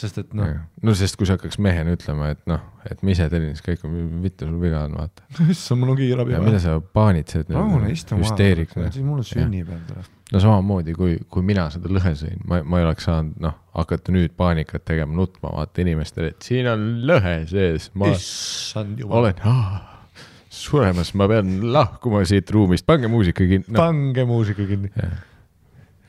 [0.00, 0.48] sest et noh,
[0.86, 3.82] no sest kui sa hakkaks mehena ütlema, et noh, et ma ise tellin, siis kõik
[3.84, 5.26] on, vittu sul viga on, vaata.
[5.52, 6.62] issand, mul on kiirabi ja mida vaja.
[6.64, 10.08] sa paanitsed, rahune, istu hüsteerik, maha, siis mul on sünnipäev tuleb.
[10.32, 14.12] no samamoodi, kui, kui mina seda lõhe sõin, ma, ma ei oleks saanud, noh, hakata
[14.14, 20.06] nüüd paanikat tegema, nutma, vaata inimestele, et siin on lõhe sees, ma issand olen ah,
[20.50, 23.78] suremas, ma pean lahkuma siit ruumist, pange muusika kinni no,.
[23.78, 24.90] pange muusika kinni.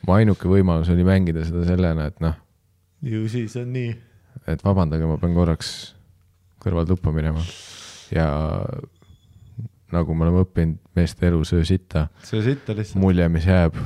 [0.08, 2.40] mu ainuke võimalus oli mängida seda sellena, et noh,
[3.06, 3.94] ju siis on nii.
[4.50, 5.76] et vabandage, ma pean korraks
[6.62, 7.44] kõrvaltuppa minema
[8.14, 8.28] ja
[9.92, 13.02] nagu me oleme õppinud meeste elus öö sitta, see sitta lihtsalt.
[13.04, 13.78] mulje, mis jääb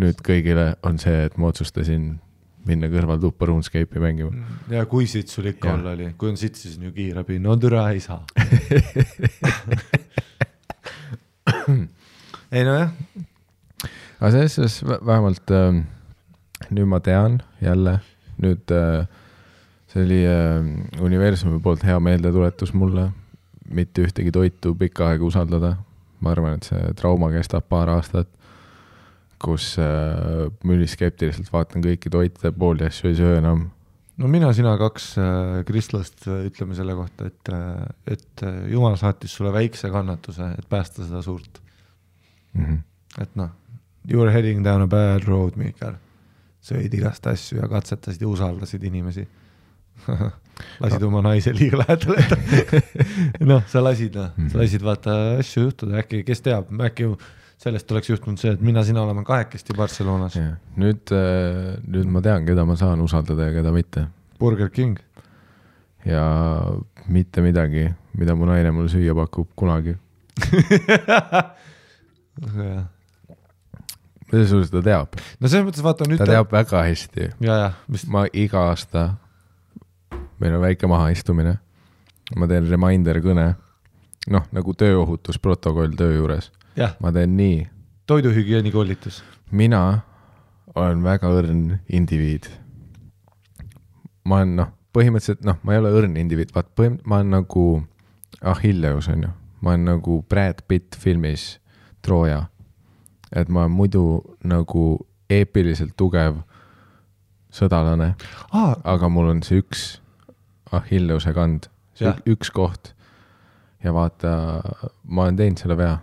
[0.00, 2.16] nüüd kõigile, on see, et ma otsustasin
[2.68, 4.30] minna kõrvaltuppa RuneScape'i mängima.
[4.70, 7.56] ja kui sitt sul ikka olla oli, kui on sitt, siis on ju kiirabi, no
[7.60, 8.24] türa ei saa.
[12.56, 12.90] ei nojah,
[14.20, 15.80] aga selles suhtes vä- vähemalt äh,
[16.68, 17.98] nüüd ma tean jälle,
[18.42, 19.06] nüüd äh,
[19.90, 20.60] see oli äh,
[21.02, 23.10] universumi poolt hea meeldetuletus mulle,
[23.70, 25.76] mitte ühtegi toitu pikka aega usaldada.
[26.20, 28.28] ma arvan, et see trauma kestab paar aastat,
[29.40, 33.68] kus äh, ma üliskeptiliselt vaatan kõiki toite, pooli asju ei söö enam.
[34.20, 37.52] no mina, sina kaks äh, kristlast äh, ütleme selle kohta, et,
[38.16, 41.62] et äh, jumal saatis sulle väikse kannatuse, et päästa seda suurt.
[42.52, 42.78] Mm -hmm.
[43.22, 43.50] et noh,
[44.10, 45.96] you are heading down a bad road, Miikal.
[46.60, 49.28] sõid igast asju ja katsetasid ja usaldasid inimesi.
[50.80, 52.24] lasid oma naise liiga lähedale
[53.50, 57.08] noh, sa lasid noh, sa lasid vaata asju juhtuda, äkki, kes teab, äkki
[57.60, 60.36] sellest oleks juhtunud see, et mina-sina oleme kahekesti Barcelonas,
[60.80, 64.06] nüüd, nüüd ma tean, keda ma saan usaldada ja keda mitte.
[64.40, 64.98] Burger King.
[66.04, 66.24] ja
[67.08, 69.96] mitte midagi, mida mu naine mulle süüa pakub kunagi.
[74.30, 77.32] selles suhtes ta teab, no selles mõttes vaata nüüd ta teab väga hästi,
[77.90, 79.02] mis, ma iga aasta,
[80.40, 81.58] meil on väike mahaistumine,
[82.38, 83.46] ma teen reminder kõne,
[84.30, 86.48] noh nagu tööohutusprotokoll töö juures,
[87.00, 87.66] ma teen nii,
[88.06, 89.22] toiduhügieeni koolitus.
[89.50, 90.00] mina
[90.74, 92.46] olen väga õrn indiviid.
[94.24, 97.64] ma olen noh, põhimõtteliselt noh, ma ei ole õrn indiviid, vaat põhim-, ma olen nagu
[98.40, 99.30] Achilleus on ju,
[99.60, 101.58] ma olen nagu Brad Pitt filmis
[102.02, 102.46] Trooja.
[103.32, 104.04] et ma olen muidu
[104.44, 106.40] nagu eepiliselt tugev
[107.54, 108.14] sõdalane,
[108.52, 110.00] aa, aga mul on see üks
[110.72, 111.66] Achilleuse kand,
[111.98, 112.92] see ük- üks koht.
[113.84, 114.60] ja vaata,
[115.04, 115.98] ma olen teinud selle vea,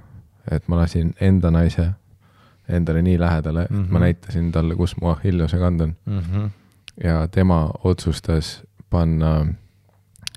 [0.52, 1.90] et ma lasin enda naise
[2.70, 3.84] endale nii lähedale mm, -hmm.
[3.84, 4.04] et ma Mhm.
[4.04, 6.46] näitasin talle, kus mu Achilleuse kand on Mhm.
[7.04, 9.46] ja tema otsustas panna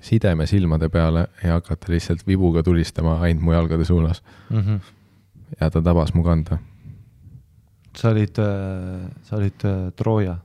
[0.03, 4.77] sideme silmade peale ja hakata lihtsalt vibuga tulistama ainult mu jalgade suunas Mhm.
[5.61, 6.59] ja ta tabas mu kanda.
[7.97, 8.37] sa olid,
[9.23, 10.37] sa olid äh, Trooja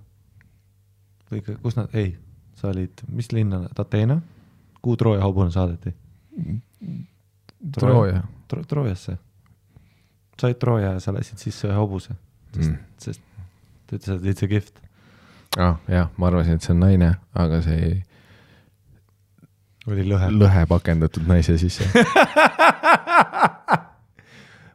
[1.31, 2.17] või kus nad, ei,
[2.55, 4.21] sa olid, mis linna Ateena?
[4.81, 5.93] kuhu Trooja hobune saadeti
[7.79, 8.63] Trooja Tro,?
[8.63, 9.17] Troojasse.
[10.39, 12.15] Sa olid Trooja ja sa lasid sisse ühe hobuse,
[12.57, 12.75] mm..
[13.01, 13.21] sest
[13.87, 14.81] ta ütles, et it's a gift.
[15.57, 15.79] ah,.
[15.87, 17.95] jah, ma arvasin, et see on naine, aga see ei
[19.85, 20.31] oli lõhe.
[20.33, 21.85] lõhe pakendatud naise sisse.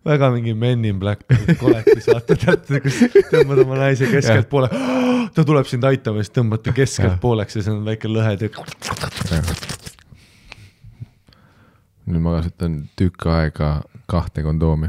[0.06, 1.26] väga mingi Men in Black
[1.60, 3.00] koletis, vaata teate, kus
[3.30, 4.70] tõmbad oma naise keskelt poole,
[5.34, 7.20] ta tuleb sind aitama, siis tõmbad ta keskelt Jah.
[7.20, 8.56] pooleks ja see on väike lõhe tükk.
[12.10, 14.88] nüüd ma kasutan tükk aega kahte kondoomi.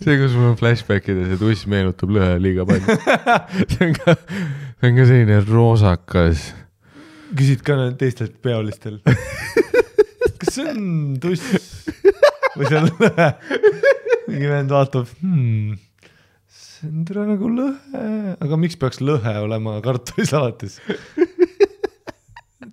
[0.00, 2.96] see, kus mul on flashbackid ja see tuss meenutab lõhe liiga palju.
[3.72, 6.38] see on ka, see on ka selline roosakas.
[7.38, 9.00] küsid ka teistelt peolistel.
[10.40, 10.82] kas see on
[11.22, 11.44] tuss
[12.56, 13.28] või see on lõhe?
[14.30, 15.74] mingi vend vaatab hmm,,
[16.46, 18.06] see on tore nagu lõhe,
[18.38, 20.78] aga miks peaks lõhe olema kartulisalatis?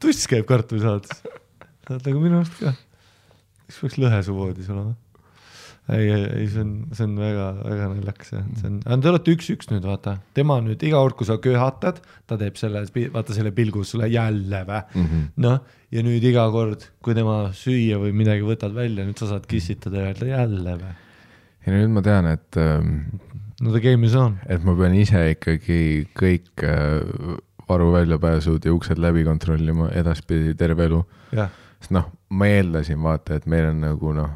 [0.01, 1.23] Tuss käib kartulisalatis.
[1.89, 2.73] aga minu arust ka.
[3.67, 4.95] miks peaks lõhe su voodis olema?
[5.87, 9.35] ei, ei, ei, see on, see on väga-väga naljakas jah, see on, aga te olete
[9.37, 12.81] üks-üks nüüd vaata, tema nüüd iga kord, kui sa köhatad, ta teeb selle,
[13.13, 15.21] vaata selle pilgu sulle jälle vä Mhm.
[15.45, 15.61] noh,
[15.95, 20.03] ja nüüd iga kord, kui tema süüa või midagi võtad välja, nüüd sa saad kissitada
[20.03, 20.93] ja öelda jälle või?
[21.67, 22.59] ja nüüd ma tean, et,
[23.61, 24.35] no the game is on.
[24.45, 25.79] et ma pean ise ikkagi
[26.19, 31.03] kõik äh, varu väljapääsud ja uksed läbi kontrollima edaspidi terve elu.
[31.79, 34.29] sest noh, ma eeldasin vaata, et meil on nagu noh,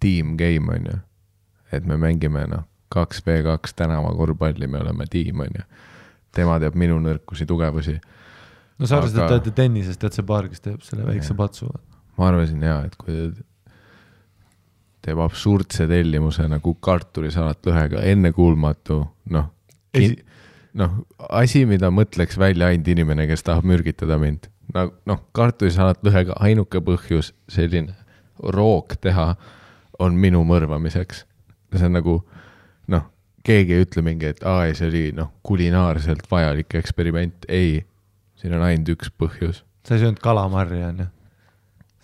[0.00, 0.98] tiim game on ju.
[1.72, 5.62] et me mängime noh, kaks V kaks tänavakorvpalli, me oleme tiim on ju.
[6.32, 7.98] tema teab minu nõrkusi, tugevusi.
[8.78, 11.34] no sa arvasid, et Aga- te olete tennises, tead see paar, kes teeb selle väikse
[11.36, 11.68] patsu.
[12.18, 13.30] ma arvasin jaa, et kui
[15.02, 19.00] teeb absurdse tellimuse nagu kartulisalat lõhega, ennekuulmatu,
[19.34, 19.48] noh.
[19.94, 20.22] Esi-
[20.78, 20.94] noh,
[21.28, 24.48] asi, mida mõtleks välja ainult inimene, kes tahab mürgitada mind.
[24.72, 27.94] nagu noh, kartulisalat lõhega ainuke põhjus selline
[28.38, 29.34] rook teha
[30.00, 31.24] on minu mõrvamiseks.
[31.76, 32.18] see on nagu
[32.92, 33.08] noh,
[33.44, 37.84] keegi ei ütle mingi, et aa ei, see oli noh, kulinaarselt vajalik eksperiment, ei.
[38.36, 39.62] siin on ainult üks põhjus.
[39.86, 41.08] sa ei söönud kalamarja onju,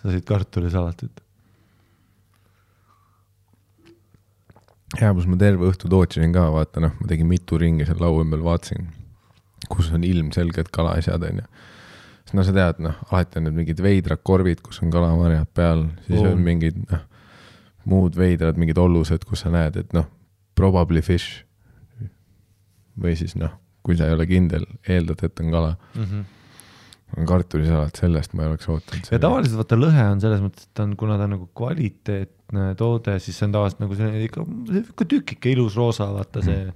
[0.03, 1.25] sa sõid kartulisalatit.
[4.97, 8.23] Ja kus ma terve õhtu tootsin ka, vaata noh, ma tegin mitu ringi seal laua
[8.25, 8.89] ümber, vaatasin,
[9.69, 11.45] kus on ilmselged kalaasjad, onju.
[12.25, 15.87] sest no sa tead, noh, alati on need mingid veidrad korvid, kus on kalamarjad peal,
[16.07, 16.33] siis Oo.
[16.33, 17.05] on mingid noh,
[17.89, 20.09] muud veidrad mingid ollused, kus sa näed, et noh,
[20.59, 21.45] probably fish.
[22.99, 23.53] või siis noh,
[23.87, 25.77] kui sa ei ole kindel, eeldad, et on kala.
[25.95, 26.25] on
[27.29, 29.07] kartulisalat, sellest ma ei oleks ootanud.
[29.11, 32.67] ja tavaliselt vaata lõhe on selles mõttes, et ta on, kuna ta on nagu kvaliteetne
[32.79, 34.45] toode, siis see on tavaliselt nagu selline ikka,
[34.83, 36.67] ikka tükike ilus roosa, vaata see,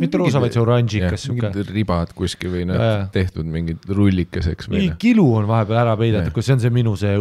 [0.00, 1.52] mitte roosa, vaid see oranžikas sihuke.
[1.70, 2.82] ribad kuskil või noh
[3.14, 4.98] tehtud mingid rullikeseks mingi noh.
[5.02, 7.14] kilu on vahepeal ära peidetud, kus see on see minu see,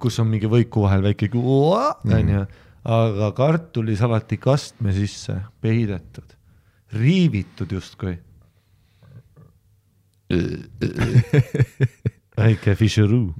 [0.00, 2.16] kus on mingi võiku vahel väike Mhm.
[2.16, 2.46] onju,
[2.90, 6.32] aga kartulisalati kastme sisse peidetud,
[6.96, 8.16] riivitud justkui.
[12.40, 13.30] Väike fisheroo.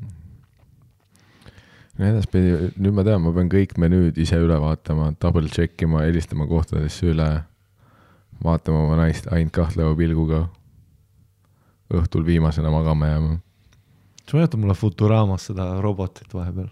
[1.98, 6.02] no edaspidi, nüüd ma tean, ma pean kõik menüüd ise üle vaatama, double check ima,
[6.06, 7.28] helistama kohtadesse üle.
[8.44, 10.48] vaatama oma naist ainult kahtleva pilguga
[11.94, 13.38] õhtul viimasena magama jääma.
[14.26, 16.70] sa mäletad mulle Futuraamas seda robotit vahepeal?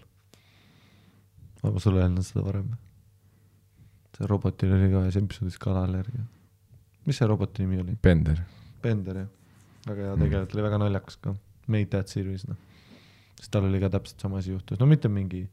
[1.63, 2.69] ma sulle öelnud seda varem.
[4.17, 6.23] see robotil oli ka ühes episoodis kalaallergia.
[7.05, 7.97] mis see roboti nimi oli?
[8.03, 8.41] Bender.
[8.81, 9.29] Bender jah,
[9.89, 11.35] väga hea tegelane, ta oli väga naljakas ka,
[11.69, 12.57] Made That Series noh.
[13.39, 15.43] sest tal oli ka täpselt sama asi juhtus, no mitte mingi,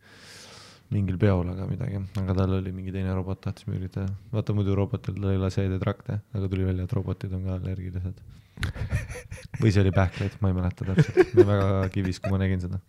[0.95, 5.21] mingil peol, aga midagi, aga tal oli mingi teine robot, tahtis müüritada, vaata muidu robotil
[5.23, 8.25] ta ei lase trakte, aga tuli välja, et robotid on ka allergilised.
[9.61, 12.63] või see oli Backlight, ma ei mäleta täpselt, ma olin väga kivis, kui ma nägin
[12.63, 12.79] seda.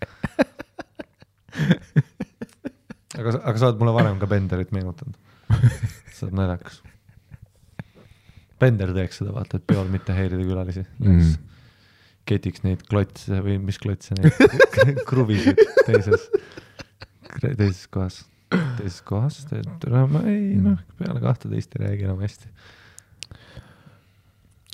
[3.19, 5.17] aga, aga sa oled mulle varem ka Benderit meenutanud.
[6.13, 6.75] sa oled naljakas.
[8.59, 11.35] Bender teeks seda, vaata, et peol mitte häirida külalisi Mm.
[12.27, 14.33] ketiks neid klotse või mis klotse neid
[15.09, 16.25] kruvisid teises,
[17.39, 18.17] teises kohas,
[18.79, 19.37] teises kohas,
[20.11, 22.49] ma ei noh, peale kahteteist ei räägi enam hästi.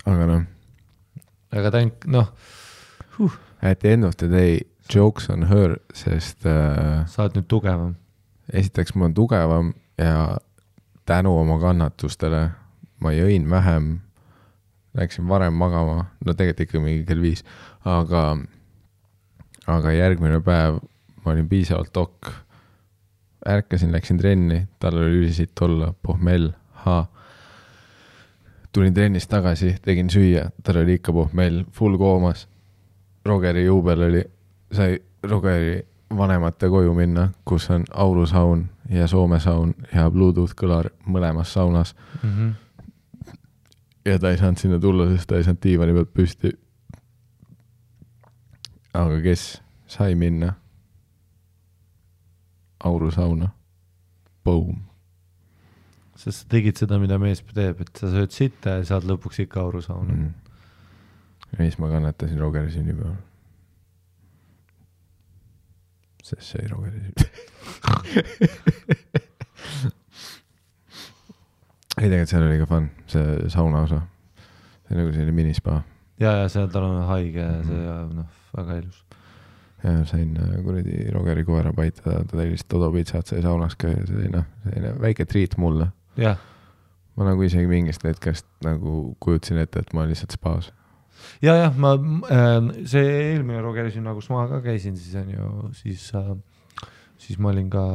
[0.10, 0.46] aga noh,
[1.54, 2.32] aga on noh,
[3.62, 7.94] at the end of the day jokes on her, sest äh, sa oled nüüd tugevam.
[8.52, 10.38] esiteks ma olen tugevam ja
[11.08, 12.50] tänu oma kannatustele
[13.04, 13.98] ma jõin vähem,
[14.98, 17.44] läksin varem magama, no tegelikult ikka mingi kell viis,
[17.86, 18.24] aga,
[19.68, 20.80] aga järgmine päev
[21.24, 22.32] ma olin piisavalt dokk.
[23.50, 26.54] ärkasin, läksin trenni, tal oli ülisitt olla, pohmell,
[26.86, 27.06] ha.
[28.72, 32.48] tulin trennist tagasi, tegin süüa, tal oli ikka pohmell, full koomas.
[33.26, 34.24] Rogeri juubel oli,
[34.72, 35.82] sai Rogeri
[36.18, 41.96] vanemate koju minna, kus on aurusaun ja Soome saun ja Bluetooth kõlar mõlemas saunas
[44.06, 46.52] ja ta ei saanud sinna tulla, sest ta ei saanud diivani pealt püsti.
[48.94, 50.54] aga kes sai minna
[52.84, 53.50] aurusauna?
[54.44, 54.84] Boom.
[56.16, 59.62] sest sa tegid seda, mida mees teeb, et sa sööd sitta ja saad lõpuks ikka
[59.64, 60.34] aurusauna mm..
[61.54, 63.18] ja siis ma kannatasin Rogeri sünnipäeval.
[66.24, 67.32] sest see oli Rogeri sünnipäev.
[72.02, 74.02] ei tegelikult seal oli ka fun, see sauna osa.
[74.88, 75.82] see nagu selline minispa
[76.22, 79.02] ja, ja seal tal on haige ja see ja noh, väga ilus.
[79.84, 84.20] ja sain äh, kuradi Rogeri koera paitada, ta tellis Dodo pitsat, sai saunas käia, see
[84.20, 85.90] oli noh, selline väike treat mulle.
[87.14, 90.72] ma nagu isegi mingist hetkest nagu kujutasin ette, et ma olen lihtsalt spaas.
[91.42, 95.54] ja, jah, ma äh,, see eelmine Rogeri sinna, kus ma ka käisin, siis on ju,
[95.78, 96.36] siis äh,,
[97.18, 97.86] siis ma olin ka,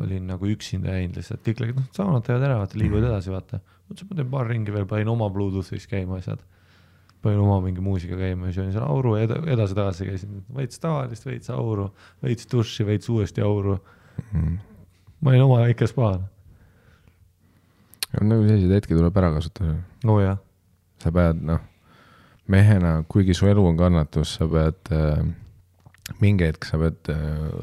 [0.00, 3.60] olin nagu üksinda jäin lihtsalt, kõik läksid, noh, saunad teevad ära, vaata, liiguvad edasi, vaata.
[3.88, 6.42] mõtlesin, ma teen paar ringi veel, panin oma Bluetoothis käima asjad.
[7.22, 11.50] panin oma mingi muusika käima siis olin seal auru ed edasi-tagasi käisin, veits tavalist, veits
[11.50, 11.88] auru,
[12.22, 13.78] veits duši, veits uuesti auru.
[14.32, 14.58] Mm.
[15.20, 16.26] ma olin oma väike spaan.
[18.20, 19.78] nagu selliseid hetki tuleb ära kasutada.
[20.06, 20.42] oo jah,
[21.02, 21.62] sa pead noh,
[22.48, 25.24] mehena, kuigi su elu on kannatus, sa pead äh,,
[26.20, 27.20] mingi hetk sa pead äh,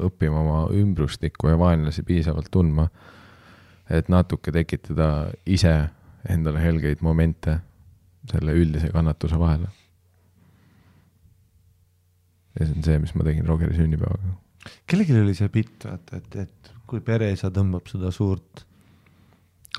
[0.08, 2.88] õppima oma ümbrustikku ja vaenlasi piisavalt tundma,
[3.90, 5.74] et natuke tekitada ise
[6.30, 7.58] endale helgeid momente
[8.30, 9.68] selle üldise kannatuse vahele.
[12.58, 14.34] ja see on see, mis ma tegin Rogeri sünnipäevaga.
[14.86, 18.64] kellelgi oli see bitt, vaata, et, et kui pereisa tõmbab seda suurt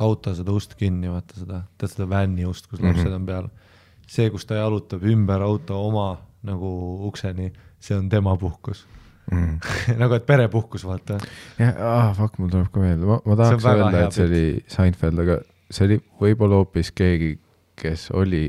[0.01, 3.15] auto seda ust kinni, vaata seda, tead seda vänni ust, kus lapsed Mhm.
[3.19, 3.49] on peal.
[4.07, 6.69] see, kus ta jalutab ümber auto oma nagu
[7.07, 7.51] ukseni,
[7.83, 8.85] see on tema puhkus
[9.31, 9.59] Mm.
[10.01, 11.15] nagu, et perepuhkus, vaata.
[11.55, 15.21] jah, ah fuck, mul tuleb ka meelde, ma, ma tahaks öelda, et see oli Seinfeld,
[15.23, 15.37] aga
[15.71, 17.29] see oli võib-olla hoopis keegi,
[17.79, 18.43] kes oli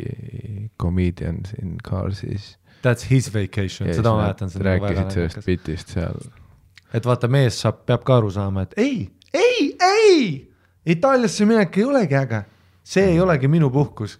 [0.80, 2.56] comedian siin Carsis.
[2.82, 6.18] That's his vacation, seda ma mäletan, nagu rääkisid sellest bitist seal.
[6.94, 8.98] et vaata, mees saab, peab ka aru saama, et ei,
[9.30, 10.26] ei, ei,
[10.90, 12.42] Itaaliasse minek ei olegi äge,
[12.82, 14.18] see ei olegi minu puhkus.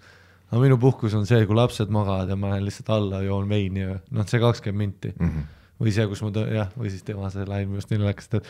[0.55, 3.81] Aga minu puhkus on see, kui lapsed magavad ja ma lähen lihtsalt alla, joon veini
[3.82, 5.40] ja noh, see kakskümmend minti Mhm.
[5.82, 8.47] või see, kus ma tõ- jah, või siis tema see lain arust nii naljakas, et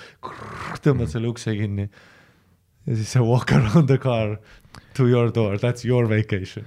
[0.85, 1.89] tõmbad selle ukse kinni
[2.87, 4.37] ja siis sa walk around the car
[4.95, 6.67] to your door, that's your vacation.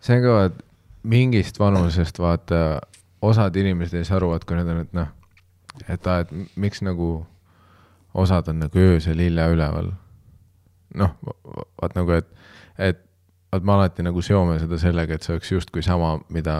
[0.00, 0.62] see on ka, et
[1.04, 2.80] mingist vanusest vaata,
[3.22, 5.08] osad inimesed ei saa aru, et kui nad on, et noh,
[5.88, 7.26] et aa, et miks nagu
[8.14, 9.92] osad on nagu öösel hilja üleval.
[10.94, 11.12] noh,
[11.80, 12.26] vaat nagu, et,
[12.78, 12.98] et
[13.52, 16.56] vaat me alati nagu seome seda sellega, et see oleks justkui sama, mida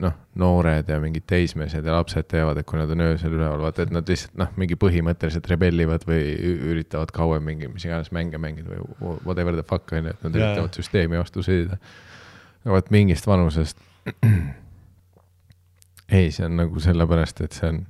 [0.00, 3.84] noh, noored ja mingid teismelised ja lapsed teevad, et kui nad on öösel üleval, vaata,
[3.84, 6.22] et nad lihtsalt noh, mingi põhimõtteliselt rebellivad või
[6.72, 10.38] üritavad kauem mingi mis iganes mänge mängida või whatever the fuck on ju, et nad
[10.38, 11.80] Jaa, üritavad süsteemi vastu sõdida.
[12.64, 13.82] aga vot mingist vanusest.
[16.16, 17.84] ei, see on nagu sellepärast, et see on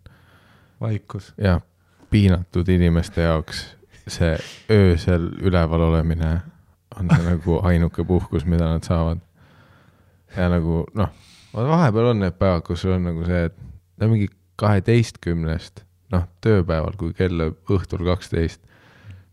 [0.81, 1.35] vaikus.
[1.39, 1.61] jah,
[2.11, 3.67] piinatud inimeste jaoks
[4.07, 4.37] see
[4.71, 6.39] öösel üleval olemine
[6.95, 9.23] on see nagu ainuke puhkus, mida nad saavad.
[10.37, 11.13] ja nagu noh,
[11.57, 13.57] vahepeal on need päevad, kus sul on nagu see, et
[14.01, 14.29] no mingi
[14.61, 15.85] kaheteistkümnest,
[16.15, 18.63] noh, tööpäeval, kui kell õhtul kaksteist,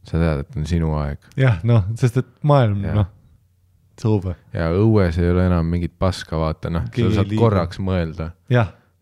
[0.03, 1.21] sa tead, et on sinu aeg.
[1.39, 3.07] Jah, noh, sest et maailm, noh,
[3.99, 7.43] suube, ja õues ei ole enam mingit paska, vaata noh, sa saad ei liigu.
[7.43, 8.33] korraks mõelda,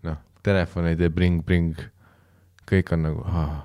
[0.07, 1.81] noh, telefon ei tee bring-bring,
[2.69, 3.57] kõik on nagu ah,,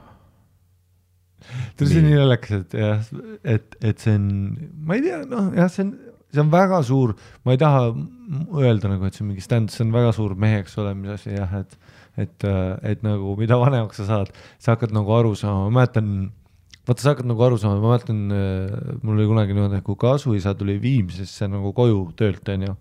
[1.76, 2.18] tead, see on Nii.
[2.20, 3.08] naljakas, et jah,
[3.56, 4.28] et, et see on,
[4.86, 5.92] ma ei tea, noh jah, see on,
[6.32, 7.14] see on väga suur,
[7.46, 7.90] ma ei taha
[8.62, 11.60] öelda nagu, et see on mingi stand, see on väga suur meheks olemise asi jah,
[11.62, 11.78] et
[12.16, 12.46] et,
[12.88, 16.30] et nagu mida vanemaks sa saad, sa hakkad nagu aru saama, ma mäletan,
[16.88, 18.22] vaata, sa hakkad nagu aru saama, ma mäletan,
[19.02, 22.72] mul oli kunagi niimoodi, et kui kasuisa tuli Viimsisse nagu koju töölt, onju,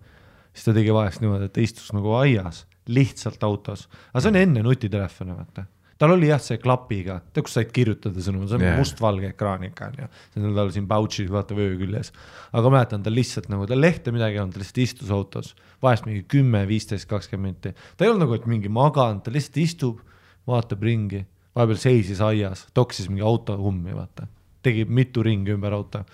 [0.56, 4.40] siis ta tegi vahest niimoodi, et ta istus nagu aias, lihtsalt autos, aga see on
[4.40, 5.68] enne nutitelefone, vaata
[5.98, 8.76] tal oli jah, see klapiga, tead, kus said kirjutada sõnu, see on yeah.
[8.80, 12.12] mustvalge ekraan ikka onju, see on tal siin pouch'is vaata vöö küljes.
[12.56, 15.54] aga mäletan, ta lihtsalt nagu, tal lehte midagi ei olnud, ta lihtsalt istus autos,
[15.84, 17.72] vahest mingi kümme, viisteist, kakskümmend minti.
[17.96, 20.04] ta ei olnud nagu, et mingi maganud, ta lihtsalt istub,
[20.48, 21.24] vaatab ringi,
[21.56, 24.28] vahepeal seisis aias, toksis mingi auto ummi, vaata,
[24.66, 26.04] tegi mitu ringi ümber auto.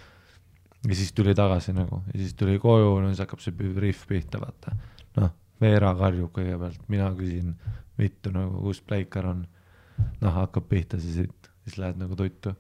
[0.83, 4.41] ja siis tuli tagasi nagu ja siis tuli koju, no siis hakkab see rihv pihta,
[4.43, 4.77] vaata.
[5.19, 7.53] noh, Veera karjub kõigepealt, mina küsin
[7.99, 9.45] vittu nagu, kus Pleikar on
[9.99, 11.29] noh, hakkab pihta siis,
[11.65, 12.55] siis lähed nagu tuttu.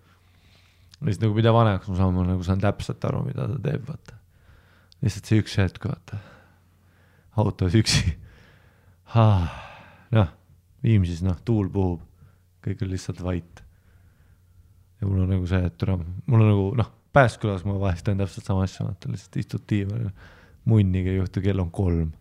[1.00, 3.84] ja siis nagu mida vanemaks ma saan, ma nagu saan täpselt aru, mida ta teeb,
[3.88, 4.18] vaata.
[5.02, 6.20] lihtsalt see üks hetk, vaata.
[7.42, 8.14] autos üksi.
[10.16, 10.38] noh,
[10.82, 12.00] Viimsis noh, tuul puhub,
[12.64, 13.62] kõik on lihtsalt vait.
[15.00, 18.16] ja mul on nagu see, et türa, mul on nagu noh, Pääskülas ma vahest teen
[18.16, 20.08] täpselt sama asja, vaata lihtsalt istud diivanil,
[20.64, 22.14] munnigi ei juhtu, kell on kolm.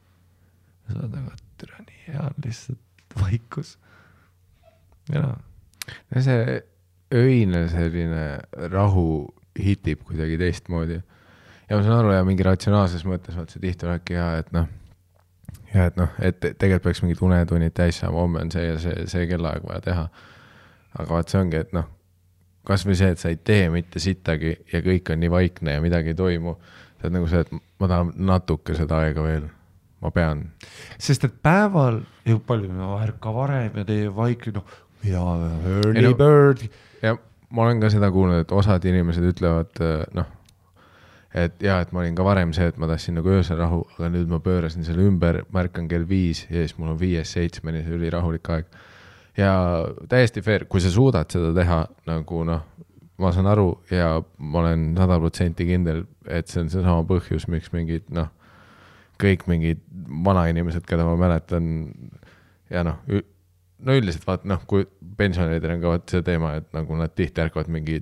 [0.90, 3.78] sa oled nagu, et türa nii hea on lihtsalt vaikus
[5.12, 5.38] ja noh,
[6.16, 6.60] ja see
[7.12, 8.26] öine selline
[8.72, 9.08] rahu
[9.60, 11.02] hitib kuidagi teistmoodi.
[11.70, 14.68] ja ma saan aru ja mingi ratsionaalses mõttes vaata see tihti olebki hea, et noh,
[15.74, 19.08] ja et noh, et tegelikult peaks mingid unetunnid täis saama, homme on see ja see,
[19.12, 20.06] see kellaaeg vaja teha.
[21.00, 21.88] aga vaat see ongi, et noh,
[22.68, 26.14] kasvõi see, et sa ei tee mitte sittagi ja kõik on nii vaikne ja midagi
[26.14, 26.58] ei toimu.
[27.00, 29.48] see on nagu see, et ma tahan natuke seda aega veel,
[30.04, 30.46] ma pean.
[31.00, 35.24] sest et päeval ju palju, no ärka varem ja tee vaikne, noh, ja
[35.66, 36.68] early no- bird.
[37.02, 37.16] ja
[37.50, 40.30] ma olen ka seda kuulnud, et osad inimesed ütlevad äh, noh,
[41.36, 44.12] et jaa, et ma olin ka varem see, et ma tahtsin nagu öösel rahu, aga
[44.14, 47.96] nüüd ma pöörasin selle ümber, märkan kell viis ja siis mul on viiest seitsmeni see
[47.98, 48.68] ülirahulik aeg.
[49.40, 49.54] ja
[50.12, 52.66] täiesti fair, kui sa suudad seda teha nagu noh,
[53.22, 57.72] ma saan aru ja ma olen sada protsenti kindel, et see on seesama põhjus, miks
[57.76, 58.32] mingid noh,
[59.22, 59.84] kõik mingid
[60.26, 61.68] vanainimesed, keda ma mäletan
[62.72, 63.00] ja noh,
[63.86, 64.86] no üldiselt vaata noh, kui
[65.18, 68.02] pensionäridel on ka vaata see teema, et nagu nad tihti ärkavad mingi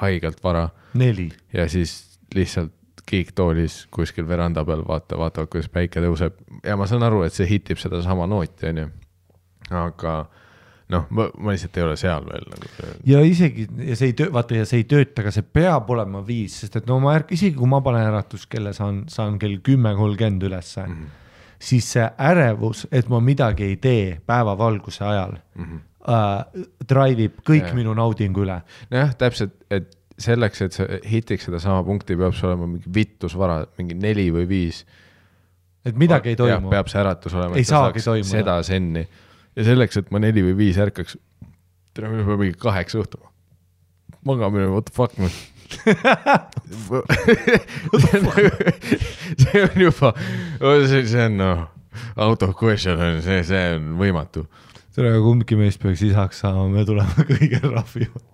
[0.00, 0.68] haigelt vara
[0.98, 1.28] neli.
[1.52, 2.72] ja siis lihtsalt
[3.06, 7.48] kiiktoolis kuskil veranda peal vaata, vaatavad, kuidas päike tõuseb ja ma saan aru, et see
[7.50, 8.86] hitib sedasama nooti, onju.
[9.74, 10.14] aga
[10.94, 12.70] noh, ma, ma lihtsalt ei ole seal veel nagu
[13.08, 16.24] ja isegi ja see ei töö, vaata ja see ei tööta, aga see peab olema
[16.24, 19.94] viis, sest et no ma ärk-, isegi kui ma panen äratuskella, saan, saan kell kümme
[19.98, 21.20] kolmkümmend ülesse mm, -hmm.
[21.64, 25.82] Siis see ärevus, et ma midagi ei tee päevavalguse ajal mm, -hmm.
[26.12, 27.76] äh, drive ib kõik yeah.
[27.76, 28.60] minu naudingu üle.
[28.90, 33.96] nojah, täpselt, et selleks, et sa hitiks sedasama punkti, peab sul olema mingi vittusvara, mingi
[33.98, 34.84] neli või viis
[35.84, 36.72] et midagi ei toimu.
[36.72, 38.30] peab see äratus olema, Ei saagi toimuda.
[38.30, 39.06] seda senni.
[39.56, 41.18] ja selleks, et ma neli või viis ärkaks,
[41.94, 43.24] tere, minu peab mingi kaheksa õhtul.
[44.24, 45.30] magamine, what the fuck, noh.
[49.38, 50.14] see on juba,
[50.88, 51.66] see, see on noh,
[52.16, 54.46] out of question on see, see on võimatu.
[54.94, 58.26] tere, kumbki meist peaks isaks saama, me tuleme kõige rahvimad.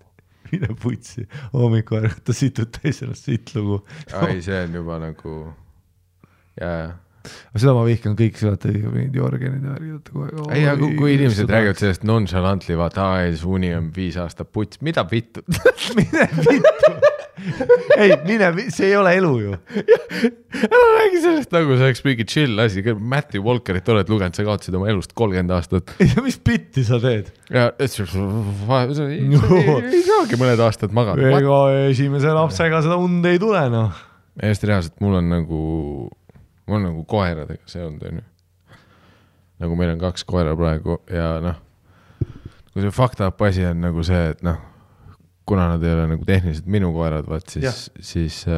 [0.50, 3.76] mine putsi, hommikul ärkata situd täis ennast siit lugu.
[4.18, 5.36] ai, see on juba nagu,
[6.60, 6.90] jaa,
[7.56, 10.56] seda ma vihkan kõik, vaata mingid Jorgenid ja värgid, vaata kogu aeg.
[10.58, 14.80] ei, aga kui, inimesed räägivad sellest nonchalantly, vaata, aa, see uni on viis aastat puts,
[14.84, 15.44] mida vittu
[15.98, 16.94] mine vittu.
[17.96, 19.56] ei, mine, see ei ole elu ju.
[20.66, 24.76] ära räägi sellest nagu see oleks mingi chill asi, Matthew Walkerit oled lugenud, sa kaotasid
[24.76, 25.94] oma elust kolmkümmend aastat
[26.26, 27.30] mis bitti sa teed?
[27.50, 31.32] ja et ei, ei saagi mõned aastad magada.
[31.38, 34.00] ega esimese lapsega seda und ei tule noh.
[34.42, 35.60] hästi reaalselt, mul on nagu,
[36.70, 38.22] mul nagu koeradega seond, onju.
[39.60, 41.56] nagu meil on kaks koera praegu ja noh,
[42.72, 44.58] kui see fucked up asi on nagu see, et noh,
[45.48, 48.52] kuna nad ei ole nagu tehniliselt minu koerad, vaat siis, siis äh,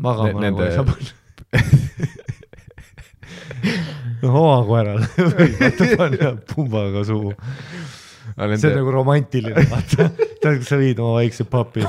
[0.00, 1.10] magama ne- nagu ei saa panna.
[4.24, 5.06] noh, oma koerale
[5.36, 7.30] võib vaata panna pumbaga suhu.
[8.34, 10.02] aga see on nende, nagu romantiline, vaata.
[10.40, 11.82] tead, kui sa viid oma väikse papi,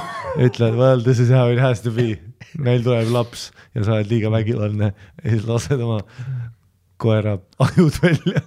[0.44, 2.10] ütled well this is how it has to be
[2.58, 4.92] meil tuleb laps ja sa oled liiga vägivaldne
[5.24, 6.00] ja siis lased oma
[6.98, 8.42] koera ajud välja.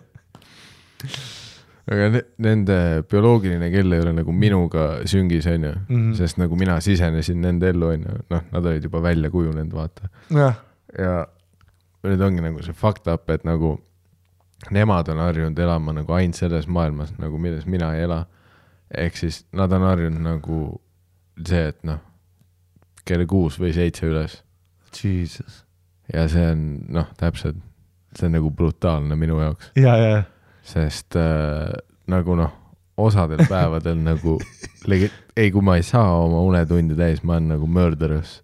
[1.88, 2.76] aga ne- nende
[3.10, 6.12] bioloogiline kell ei ole nagu minuga süngis, onju, Mhm.
[6.18, 10.08] sest nagu mina sisenesin nende ellu, onju, noh, nad olid juba välja kujunenud, vaata.
[10.98, 11.26] ja
[12.04, 13.78] nüüd ongi nagu see fucked up, et nagu
[14.70, 18.26] nemad on harjunud elama nagu ainult selles maailmas nagu, milles mina ei ela.
[18.90, 20.80] ehk siis nad on harjunud nagu
[21.44, 21.98] see, et noh,
[23.08, 24.42] kell kuus või seitse üles.
[24.98, 25.64] Jesus.
[26.12, 26.62] ja see on
[26.94, 27.58] noh, täpselt,
[28.16, 30.22] see on nagu brutaalne minu jaoks, ja, ja,
[30.64, 31.68] sest äh,
[32.08, 32.54] nagu noh,
[32.98, 34.38] osadel päevadel nagu
[34.88, 38.38] ei, kui ma ei saa oma unetunde täis, ma olen nagu murderous.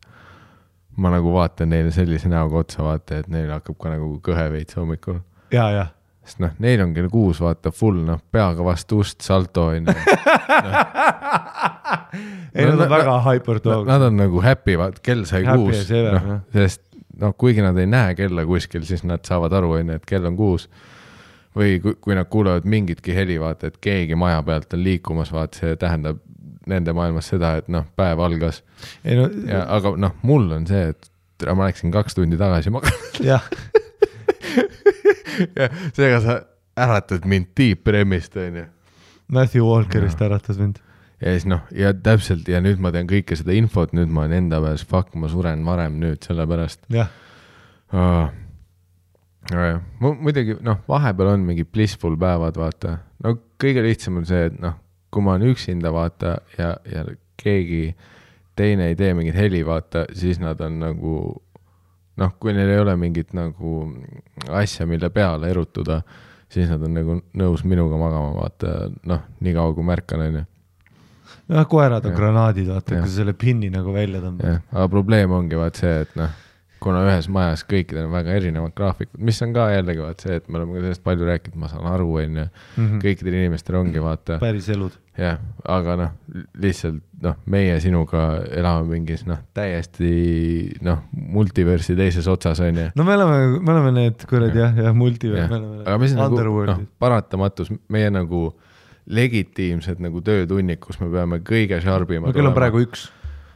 [0.96, 4.76] ma nagu vaatan neile sellise näoga otsa, vaata, et neil hakkab ka nagu kõhe veits
[4.78, 5.18] hommikul.
[5.50, 5.86] Ja, ja,
[6.24, 9.92] sest noh, neil on kell kuus, vaata full noh, peaga vastu ust salto onju.
[12.54, 13.86] ei nad on väga hyper dog.
[13.88, 16.82] Nad on nagu happy, vaat kell sai Happy kuus noh sest
[17.20, 20.36] noh, kuigi nad ei näe kella kuskil, siis nad saavad aru, onju, et kell on
[20.38, 20.68] kuus.
[21.54, 25.60] või kui, kui nad kuulevad mingitki heli, vaata, et keegi maja pealt on liikumas, vaata,
[25.60, 26.18] see tähendab
[26.66, 28.62] nende maailmas seda, et noh, päev algas
[29.04, 33.46] no ja, aga noh, mul on see, et ma läksin kaks tundi tagasi magama jah,
[33.74, 33.83] ja
[35.96, 36.40] seega sa
[36.76, 38.66] äratad mind deep REM-ist, onju.
[39.32, 40.80] Matthew Walkerist äratas mind.
[41.20, 44.44] ja siis noh, ja täpselt ja nüüd ma tean kõike seda infot, nüüd ma olen
[44.44, 47.12] enda peas, fuck, ma suren varem nüüd sellepärast jah,
[47.94, 48.26] oh..
[49.52, 54.58] nojah, muidugi noh, vahepeal on mingid blissful päevad, vaata, no kõige lihtsam on see, et
[54.60, 54.76] noh,
[55.14, 57.06] kui ma olen üksinda, vaata ja, ja
[57.40, 57.94] keegi
[58.58, 61.14] teine ei tee mingit heli, vaata, siis nad on nagu
[62.20, 63.84] noh, kui neil ei ole mingit nagu
[64.54, 66.00] asja, mille peale erutuda,
[66.52, 70.44] siis nad on nagu nõus minuga magama, vaata noh, niikaua kui märkan, onju
[71.48, 72.18] noh, koerad on Jah.
[72.18, 74.62] granaadid, vaata, kui sa selle pinni nagu välja tõmbad.
[74.72, 76.32] aga probleem ongi vaat see, et noh,
[76.84, 80.50] kuna ühes majas kõikidel on väga erinevad graafikud, mis on ka jällegi vaat see, et
[80.50, 82.44] me oleme ka sellest palju rääkinud, ma saan aru, onju,
[83.04, 84.98] kõikidel inimestel ongi vaata, päris elud.
[85.20, 85.40] jah,
[85.76, 86.12] aga noh,
[86.60, 90.12] lihtsalt noh, meie sinuga elame mingis noh, täiesti
[90.84, 92.90] noh, multiversi teises otsas onju.
[92.98, 96.44] no me oleme, me oleme need kuradi jah, jah, multi, me oleme aga mis nagu
[96.68, 98.46] noh paratamatus, meie nagu
[99.04, 103.08] legitiimsed nagu töötunnik, kus me peame kõige sharpimad no kell on praegu üks,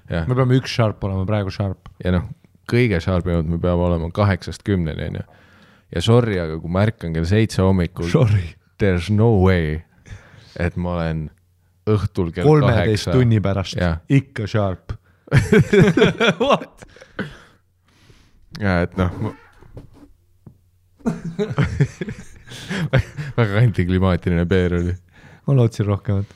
[0.09, 1.89] me peame üks sharp olema praegu sharp.
[2.05, 2.29] ja noh,
[2.69, 5.25] kõige sharpimad me peame olema kaheksast kümneni, onju.
[5.95, 8.11] ja sorry, aga kui ma ärkan kell seitse hommikul,
[8.83, 9.81] there's no way,
[10.61, 11.29] et ma olen
[11.89, 14.01] õhtul kell kolmeteist tunni pärast Jah.
[14.09, 14.97] ikka sharp.
[16.45, 16.87] What?
[18.59, 19.35] ja et noh ma...
[23.39, 24.95] väga antiklimaatiline peer oli.
[25.47, 26.29] ma lootsin rohkemat.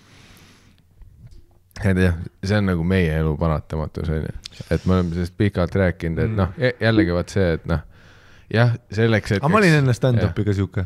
[1.84, 4.34] Et jah, see on nagu meie elu paratamatus onju,
[4.68, 6.50] et me oleme sellest pikalt rääkinud, et noh,
[6.80, 7.80] jällegi vaat see, et noh,
[8.52, 9.42] jah, selleks, et.
[9.42, 10.82] aga ma olin enne stand-up'i ka sihuke.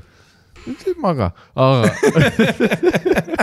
[1.03, 1.87] maga, aga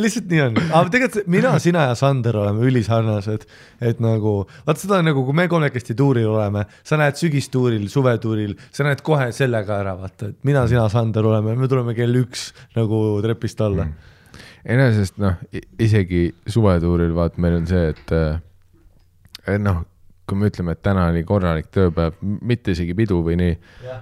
[0.00, 3.46] lihtsalt nii on, aga tegelikult mina, sina ja Sander oleme ülisarnased,
[3.84, 4.34] et nagu
[4.66, 9.30] vaat seda nagu, kui me kolmekesti tuuril oleme, sa näed sügistuuril, suvetuuril, sa näed kohe
[9.36, 13.88] sellega ära, vaata, et mina, sina, Sander oleme, me tuleme kell üks nagu trepist alla
[13.88, 14.12] mm..
[14.66, 15.36] Enesest noh,
[15.82, 18.14] isegi suvetuuril vaat meil on see, et,
[19.46, 19.84] et noh,
[20.26, 23.58] kui me ütleme, et täna oli korralik tööpäev, mitte isegi pidu või nii,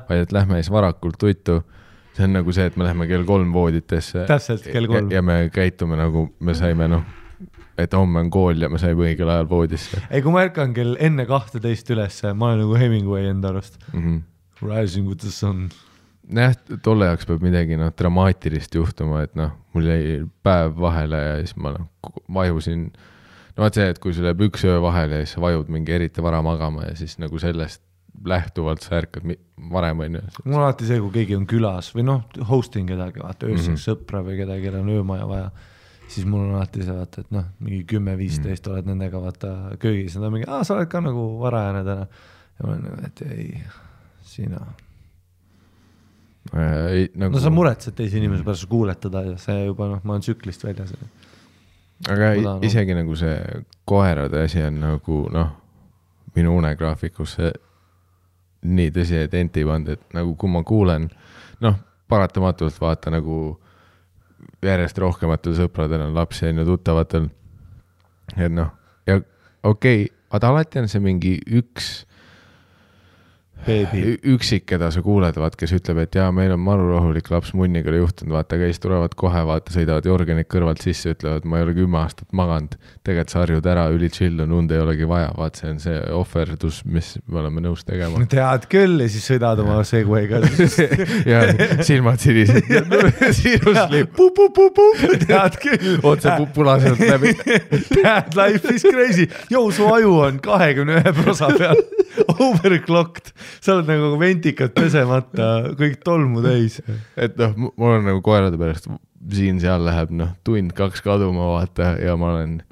[0.08, 1.60] vaid et lähme siis varakult tuttu,
[2.16, 4.24] see on nagu see, et me läheme kell kolm vooditesse.
[4.30, 5.12] Täpselt, kell kolm.
[5.12, 7.04] ja me käitume nagu me saime noh,
[7.76, 10.94] et homme on kool ja me saime õigel ajal voodisse ei, kui ma ärkan kell
[11.02, 13.80] enne kahteteist ülesse, ma olen nagu Hemingway enda arust.
[13.92, 14.00] mm.
[14.00, 14.22] -hmm.
[14.64, 15.68] Rising with the sun.
[16.32, 21.34] jah, tolle jaoks peab midagi noh, dramaatilist juhtuma, et noh, mul jäi päev vahele ja
[21.42, 21.88] siis ma noh,
[22.32, 22.92] vajusin.
[23.56, 25.92] no vot see, et kui sul jääb üks öö vahele ja siis sa vajud mingi
[25.92, 27.82] eriti vara magama ja siis nagu sellest
[28.24, 29.24] lähtuvalt sa ärkad
[29.72, 30.20] varem, onju.
[30.44, 33.66] mul on alati see, kui keegi on külas või noh, host in kedagi, vaata ööseks
[33.66, 33.78] mm Mhm.
[33.78, 33.86] -hmm.
[33.90, 35.50] sõpra või kedagi, kellel on öömaja vaja,
[36.08, 40.20] siis mul on alati see vaata, et noh, mingi kümme-viisteist oled nendega vaata köögis ja
[40.20, 42.06] nad on mingi, aa, sa oled ka nagu varajane täna.
[42.58, 43.62] ja ma olen nagu, et ei,
[44.22, 44.60] sina.
[46.52, 47.32] Ei nagu.
[47.32, 50.24] no sa muretsed teise inimese pärast, sa kuuled teda ja see juba noh, ma olen
[50.26, 50.94] tsüklist väljas.
[52.08, 55.52] aga tahan- isegi nagu see koerade asi on nagu noh,
[56.36, 57.52] minu unegraafikusse
[58.64, 61.10] nii tõsiseid enti pannud, et nagu kui ma kuulen,
[61.60, 61.76] noh,
[62.08, 63.58] paratamatult vaata nagu
[64.64, 67.28] järjest rohkematel sõpradel on lapsi on ju tuttavatel.
[68.36, 68.70] et noh,
[69.06, 69.20] ja
[69.62, 72.06] okei okay,, aga alati on see mingi üks.
[74.34, 77.92] üksik, keda sa kuuled, vaat kes ütleb, et jaa, meil on maru rahulik laps munniga
[77.94, 82.00] juhtunud, vaata, siis tulevad kohe, vaata, sõidavad Jorgenid kõrvalt sisse, ütlevad, ma ei ole kümme
[82.02, 82.76] aastat maganud.
[83.04, 85.98] tegelikult sa harjud ära, üli chill on, und ei olegi vaja, vaat see on see
[86.14, 88.22] ohverdus, mis me oleme nõus tegema.
[88.30, 90.42] tead küll ja siis sõidad oma Segway'ga.
[91.32, 91.44] ja
[91.84, 92.70] silmad sinised,
[93.40, 94.18] sinuslipp
[95.24, 95.98] tead küll.
[96.02, 97.34] otse pu- punaselt läbi.
[98.04, 101.80] Bad life is crazy, joo su aju on kahekümne ühe prosa peal,
[102.46, 105.48] overclocked, sa oled nagu ventikad pesemata,
[105.78, 106.80] kõik tolmu täis.
[107.16, 108.88] et noh, mul on nagu koerade pärast
[109.34, 112.62] siin-seal läheb noh, tund-kaks kaduma vaata ja ma olen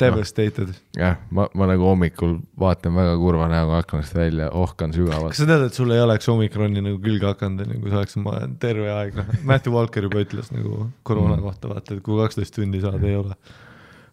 [0.00, 0.70] Devastated.
[0.96, 5.34] jah, ma, ma nagu hommikul vaatan väga kurva näoga aknast välja, ohkan sügavalt.
[5.34, 8.16] kas sa tead, et sul ei oleks omikroni nagu külge hakanud, onju, kui sa oleks
[8.16, 11.44] oma terve aeg, noh, Matthew Walker juba ütles nagu koroona Mm.
[11.44, 13.36] kohta, vaata, et kui kaksteist tundi saad, ei ole.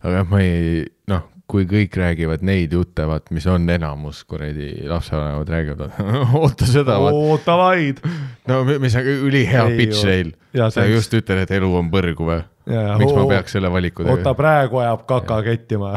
[0.04, 5.50] aga ma ei, noh, kui kõik räägivad neid jutte, vaat mis on enamus kuradi lapsevanemad
[5.50, 5.94] räägivad,
[6.42, 8.02] oota seda, oota vaid.
[8.48, 10.34] no mi- mis on ülihea pitch neil.
[10.74, 12.42] Sa just ütled, et elu on põrgu või?
[12.68, 14.36] miks ma peaks selle valiku oota, tegema?
[14.42, 15.94] praegu ajab kaka kettima.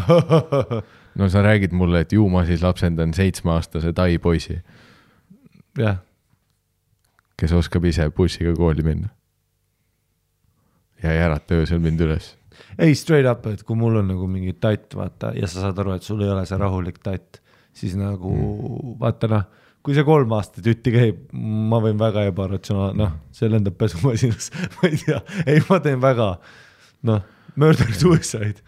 [1.19, 4.61] no sa räägid mulle, et ju ma siis lapsendan seitsmeaastase tai poisi,
[5.79, 5.99] jah,
[7.41, 9.11] kes oskab ise bussiga kooli minna.
[11.03, 12.35] Ja ei ärata öösel mind üles.
[12.79, 15.95] ei straight up, et kui mul on nagu mingi tatt, vaata, ja sa saad aru,
[15.97, 17.41] et sul ei ole see rahulik tatt,
[17.77, 18.95] siis nagu mm.
[19.01, 19.49] vaata noh,
[19.85, 24.91] kui see kolm aastat jutti käib, ma võin väga ebaratsionaalne, noh, see lendab pesumasinas, ma
[24.91, 26.31] ei tea, ei, ma teen väga
[27.09, 28.61] noh, murder suicide.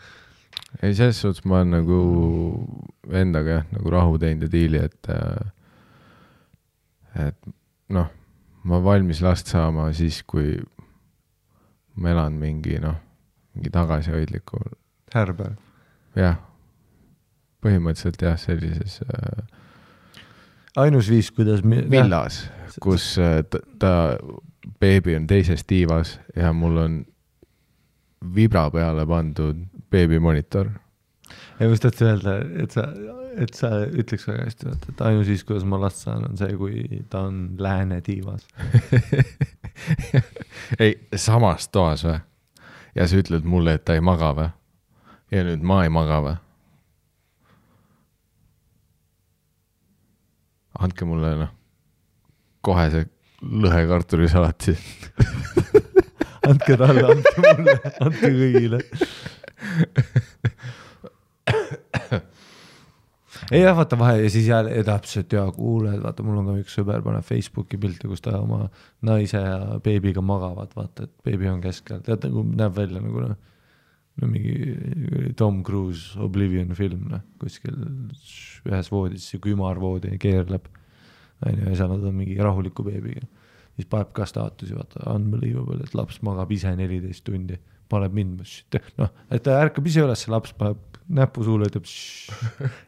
[0.81, 1.99] ei, selles suhtes ma olen nagu
[3.13, 5.51] endaga jah, nagu rahu teinud ja diili, et äh,
[7.29, 7.53] et
[7.93, 8.09] noh,
[8.65, 10.57] ma valmis last saama siis, kui
[11.97, 12.97] ma elan mingi noh,
[13.57, 14.61] mingi tagasihoidliku,
[15.15, 15.53] härbe.
[16.17, 16.39] jah,
[17.65, 19.43] põhimõtteliselt jah, sellises äh,
[20.83, 21.65] ainus viis, kuidas.
[21.65, 22.45] villas,
[22.83, 23.95] kus äh, ta, ta,
[24.81, 27.01] beebi on teises tiivas ja mul on
[28.35, 29.59] vibra peale pandud
[29.91, 30.71] beebimonitor
[31.59, 32.87] ja ma just tahtsin öelda, et sa,
[33.39, 37.03] et sa ütleks väga hästi, et ainus viis, kuidas ma last saan, on see, kui
[37.13, 38.47] ta on lääne tiivas.
[40.83, 42.19] ei, samas toas või?
[42.95, 44.49] ja sa ütled mulle, et ta ei maga või?
[45.33, 46.37] ja nüüd ma ei maga või?
[50.83, 51.53] andke mulle noh,
[52.65, 53.09] kohe see
[53.43, 54.83] lõhe kartulisalat siis.
[56.49, 58.83] andke talle, andke mulle, andke kõigile.
[63.53, 66.77] ei jah, vaata vahe ja siis jälle täpselt ja kuule, vaata, mul on ka üks
[66.79, 68.65] sõber paneb Facebooki pilte, kus ta oma
[69.05, 73.35] naise ja beebiga magavad, vaata, et beebi on keskel, tead nagu näeb välja nagu noh,
[74.21, 77.77] no mingi Tom Cruise Oblivion film noh, kuskil
[78.69, 80.69] ühes voodis siuke ümarvoodi keerleb,
[81.45, 83.27] onju, ja seal nad on mingi rahuliku beebiga.
[83.73, 87.57] Siis paneb ka staatusi, vaata, unbelievable, et laps magab ise neliteist tundi,
[87.93, 88.43] paneb mind,
[89.01, 91.89] noh, et ta ärkab ise üles, laps paneb näpu suule, ütleb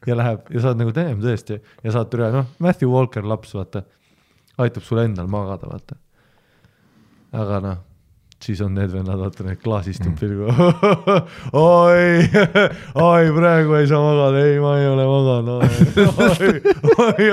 [0.09, 3.85] ja läheb ja saad nagu teem tõesti ja saad üle, noh, Matthew Walker laps, vaata,
[4.61, 5.99] aitab sul endal magada, vaata.
[7.35, 7.83] aga noh,
[8.45, 10.21] siis on need vennad, vaata need klaasist tuleb mm.
[10.21, 10.45] pilgu.
[11.65, 12.07] oi,
[13.03, 15.69] oi, praegu ei saa magada, ei, ma ei ole maganud, oi,
[17.05, 17.31] oi,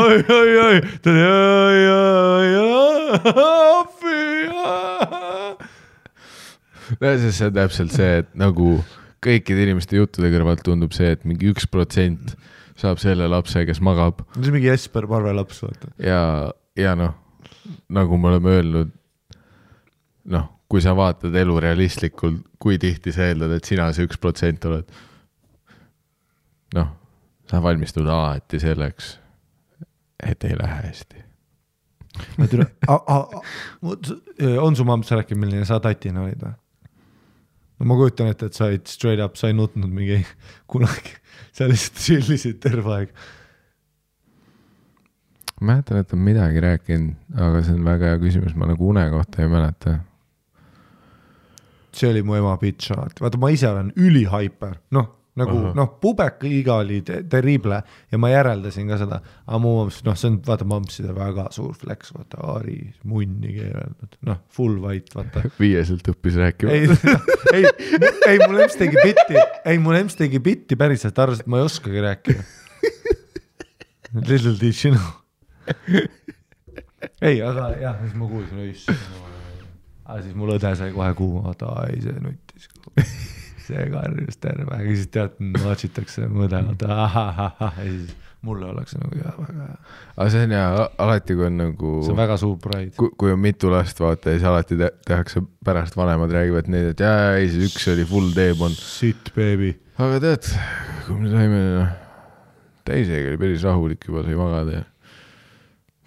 [0.00, 2.96] oi, oi, oi, ta oli oi, oi, oi,
[3.80, 4.24] appi.
[7.00, 8.80] nojah, see on täpselt see, et nagu
[9.24, 12.34] kõikide inimeste juttude kõrvalt tundub see, et mingi üks protsent
[12.80, 15.92] saab selle lapse, kes magab see on mingi Jesper Parve laps, vaata.
[16.00, 16.22] ja,
[16.78, 17.14] ja noh,
[17.92, 18.92] nagu me oleme öelnud,
[20.32, 24.64] noh, kui sa vaatad elu realistlikult, kui tihti sa eeldad, et sina see üks protsent
[24.70, 24.86] oled.
[26.76, 26.92] noh,
[27.50, 29.16] sa valmistud alati selleks,
[30.22, 31.26] et ei lähe hästi.
[34.60, 36.56] on su mamma rääkinud, milline sa tatina olid või?
[37.80, 40.20] No ma kujutan ette, et sa olid straight up, sa ei nutnud mingi
[40.70, 41.14] kunagi,
[41.56, 43.14] sa lihtsalt chillisid terve aeg.
[45.60, 49.42] mäletan, et on midagi rääkinud, aga see on väga hea küsimus, ma nagu une kohta
[49.44, 49.98] ei mäleta.
[51.92, 55.74] see oli mu ema bitch alati, vaata ma ise olen ülihaiper, noh nagu Ahah.
[55.78, 57.78] noh, pubeka-iga oli te terrible
[58.10, 61.76] ja ma järeldasin ka seda, aga mu mamps, noh, see on vaata mampside väga suur
[61.78, 62.78] flex, vaata Aari
[63.08, 65.44] munni keeranud, noh, full white, vaata.
[65.62, 66.74] viieselt õppis rääkima.
[66.74, 66.90] ei,
[67.60, 67.70] ei,
[68.32, 69.38] ei mul emps tegi bitti,
[69.70, 72.46] ei mul emps tegi bitti päriselt, arvas, et ma ei oskagi rääkida.
[74.26, 75.12] Little did she know.
[77.22, 79.10] ei, aga jah, siis ma kuulsin, issand.
[80.08, 82.72] aga siis mul õde sai kohe kuuma, vaata, ai see nuttis.
[83.70, 89.66] See karjus terve siis tead, notšitakse vaata ahahahah ja siis mulle oleks nagu jaa, väga
[89.66, 89.78] hea.
[90.16, 90.66] aga see on hea,
[91.04, 92.92] alati kui on nagu, see on väga suur pride.
[92.96, 97.34] kui, on mitu last, vaata, siis alati te tehakse pärast vanemad räägivad neid, et jaa,
[97.38, 98.78] ei, see üks oli full teepond.
[98.80, 99.74] Sitt baby.
[100.00, 100.48] aga tead,
[101.06, 101.92] kui me saime, noh,
[102.88, 104.86] teisega oli päris rahulik juba, sai magada ja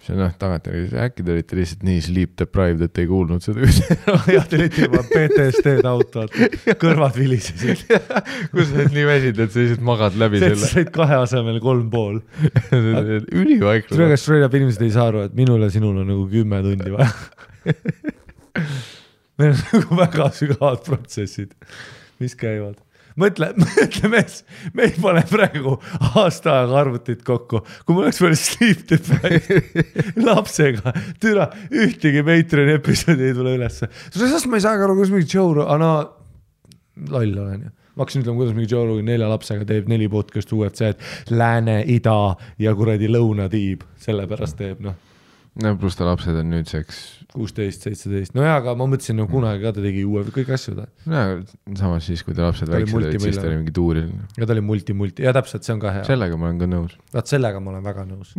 [0.04, 3.96] see noh, tagantjärgi, äkki te olite lihtsalt nii sleep deprived, et ei kuulnud seda üldse.
[4.34, 6.26] jah, te olite juba PTSD-d vaata,
[6.80, 7.84] kõrvad vilisesid.
[8.52, 10.70] kui sa oled nii väsinud, et sa lihtsalt magad läbi sa selle.
[10.74, 12.20] said kahe asemel kolm pool.
[12.74, 14.00] ülivaikne.
[14.04, 16.92] väga straight up inimesed ei saa aru, et minul ja sinul on nagu kümme tundi
[16.92, 17.10] vaja.
[19.40, 21.56] Need on nagu väga sügavad protsessid,
[22.22, 22.76] mis käivad.
[23.20, 24.40] Mõtle, mõtle mees,
[24.74, 25.76] me ei pane praegu
[26.14, 33.30] aasta aega arvutit kokku, kui mul oleks veel sleep deprived lapsega, türa, ühtegi Patreoni episoodi
[33.30, 33.90] ei tule ülesse.
[34.14, 35.94] sest ma ei saa aru, kuidas mingi Joe, no
[37.10, 37.72] loll olen ju.
[37.94, 42.16] Ma hakkasin ütlema, kuidas mingi Joe Rogan nelja lapsega teeb neli podcast'i UFC-d, lääne, ida
[42.58, 44.96] ja kuradi lõunatiib, sellepärast teeb noh,
[45.62, 47.00] no pluss ta lapsed on nüüdseks,
[47.34, 50.74] kuusteist, seitseteist, no jaa, aga ma mõtlesin, no kunagi ka ta tegi uue, kõiki asju
[50.80, 50.88] ta.
[51.10, 51.22] no
[51.78, 54.10] samas siis, kui ta lapsed Ta väiksed olid, siis ta oli mingi tuuril.
[54.38, 56.06] ja ta oli multi-multi ja täpselt, see on ka hea.
[56.08, 56.98] sellega ma olen ka nõus.
[57.14, 58.34] vaat sellega ma olen väga nõus.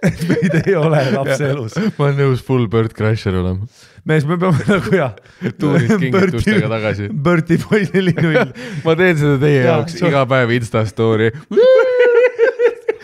[0.00, 1.76] meid ei ole lapse elus.
[1.98, 3.68] ma olen nõus full bird crusher olema.
[4.08, 5.16] mees, me peame nagu jah.
[5.60, 7.10] tuurist kingitustega tagasi.
[7.12, 8.56] Berti Boy neli null.
[8.86, 11.34] ma teen seda teie Jaa, jaoks iga päev Insta story.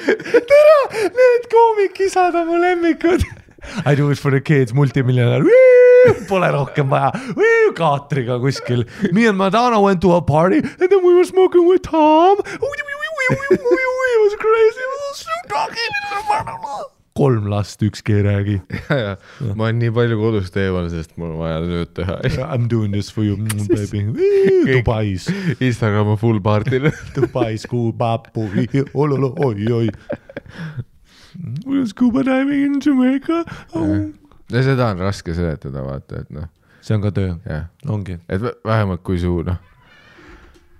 [0.06, 3.24] tere, need koomikisad on mu lemmikud.
[3.84, 5.42] I do it for the kids, multimiljonär.
[6.28, 7.10] Pole rohkem vaja,
[7.74, 8.84] kaatriga kuskil.
[9.12, 12.38] Me and Madonna went to a party and then we were smoking with Tom.
[12.38, 12.60] It
[14.22, 14.86] was crazy.
[17.16, 18.56] Kolm last, ükski ei räägi.
[19.54, 22.18] ma olen nii palju kodust eemal, sest mul on vaja tööd teha.
[22.28, 23.36] I m doing this for you,
[23.70, 24.04] baby.
[24.68, 25.28] Dubais,
[25.60, 26.90] Instagram on full party'l.
[27.16, 28.48] Dubais, kuupapu,
[28.94, 29.88] ololo, oi-oi.
[31.66, 33.44] We were scuba diving in Jamaica
[33.74, 34.08] oh..
[34.52, 36.46] ja seda on raske seletada, vaata, et noh,
[36.80, 38.16] see on ka töö, jah, ongi.
[38.28, 39.58] et vä- vähemalt kui su noh,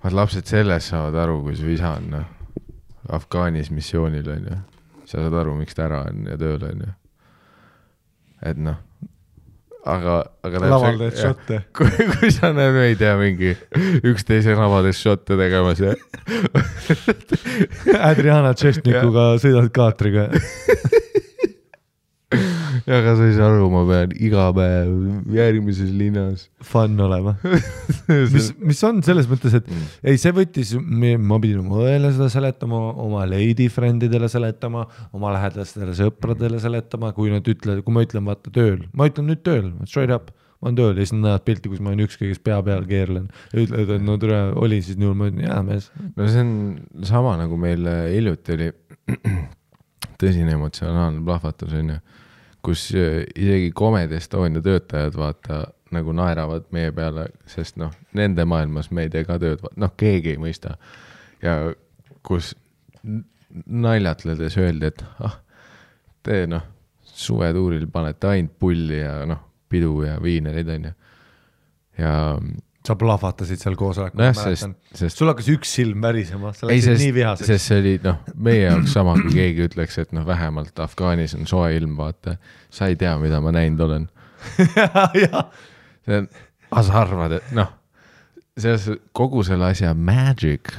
[0.05, 2.25] vaat lapsed sellest saavad aru, kui su isa on noh,
[3.13, 4.57] Afgaanis missioonil on ju,
[5.07, 6.93] sa saad aru, miks ta ära on ja tööl on ju.
[8.51, 8.79] et noh,
[9.87, 10.17] aga,
[10.47, 11.63] aga laval teed šotte.
[11.77, 13.55] kui, kui sa näed, ma ei tea, mingi
[14.03, 15.95] üksteise nabades šotte tegemas ja
[18.11, 20.29] Adriana Tšestnikuga sõidad kaatriga.
[22.89, 26.47] ja aga sa ei saa aru, ma pean iga päev järgmises linnas.
[26.65, 27.37] Fun olema.
[28.35, 29.87] mis, mis on selles mõttes, et Mm.
[30.07, 34.85] ei, see võttis, ma pidin oma õele seda seletama, oma lady friend idele seletama,
[35.17, 39.43] oma lähedastele sõpradele seletama, kui nad ütlevad, kui ma ütlen, vaata tööl, ma ütlen nüüd
[39.47, 40.31] tööl, straight up,
[40.61, 42.87] ma olen tööl ja siis nad näevad pilti, kus ma olen ükskõik kes pea peal
[42.89, 45.91] keerlen ütlevad, et no tere, olin siis nii hull, ma ütlen jaa mees.
[46.17, 46.55] no see on
[47.11, 48.71] sama nagu meil äh, hiljuti oli
[50.21, 51.99] tõsine emotsionaalne plahvatus onju,
[52.67, 55.65] kus äh, isegi Comedy Estonia töötajad vaata
[55.95, 60.35] nagu naeravad meie peale, sest noh, nende maailmas me ei tee ka tööd, noh, keegi
[60.35, 60.77] ei mõista.
[61.43, 61.59] ja
[62.27, 62.55] kus
[63.67, 65.39] naljatledes öeldi, et ah,
[66.27, 66.65] te noh,
[67.07, 70.93] suvetuuril panete ainult pulli ja noh, pidu ja viinereid onju.
[71.99, 72.13] ja
[72.87, 76.93] sa plahvatasid seal koosolekul, nojah, ma mäletan., sest sul hakkas üks silm värisema, sa läksid
[76.93, 77.51] sest nii, vihaseks.
[77.51, 81.49] sest see oli noh, meie jaoks sama, kui keegi ütleks, et noh, vähemalt Afgaanis on
[81.51, 82.37] soe ilm, vaata.
[82.71, 84.09] sa ei tea, mida ma näinud olen.
[86.07, 86.31] see on,
[86.71, 87.75] aga sa arvad, et noh,
[88.57, 90.73] selles kogu selle asja magic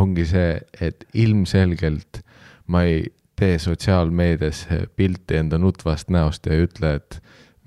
[0.00, 2.22] ongi see, et ilmselgelt
[2.70, 3.04] ma ei
[3.40, 4.66] tee sotsiaalmeedias
[4.96, 7.20] pilti enda nutvast näost ja ei ütle, et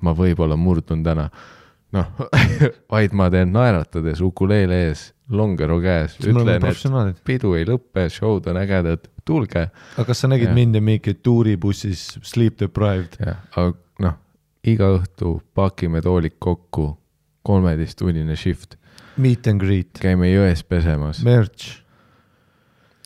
[0.04, 1.30] ma võib-olla murdun täna.
[1.94, 2.10] Noh,
[2.94, 6.68] vaid ma teen naeratades ukuleele ees, longero käes, ütlen,
[7.10, 9.68] et pidu ei lõpe, show'd on ägedad, tulge.
[9.96, 10.58] aga kas sa nägid Jah.
[10.58, 13.18] mind ja Mikit tuuribussis sleep deprived?
[13.22, 14.18] jah, aga noh,
[14.66, 16.94] iga õhtu pakime toolid kokku,
[17.48, 18.78] kolmeteisttunnine shift,
[19.14, 21.84] Meet and greet, käime jões pesemas, merch,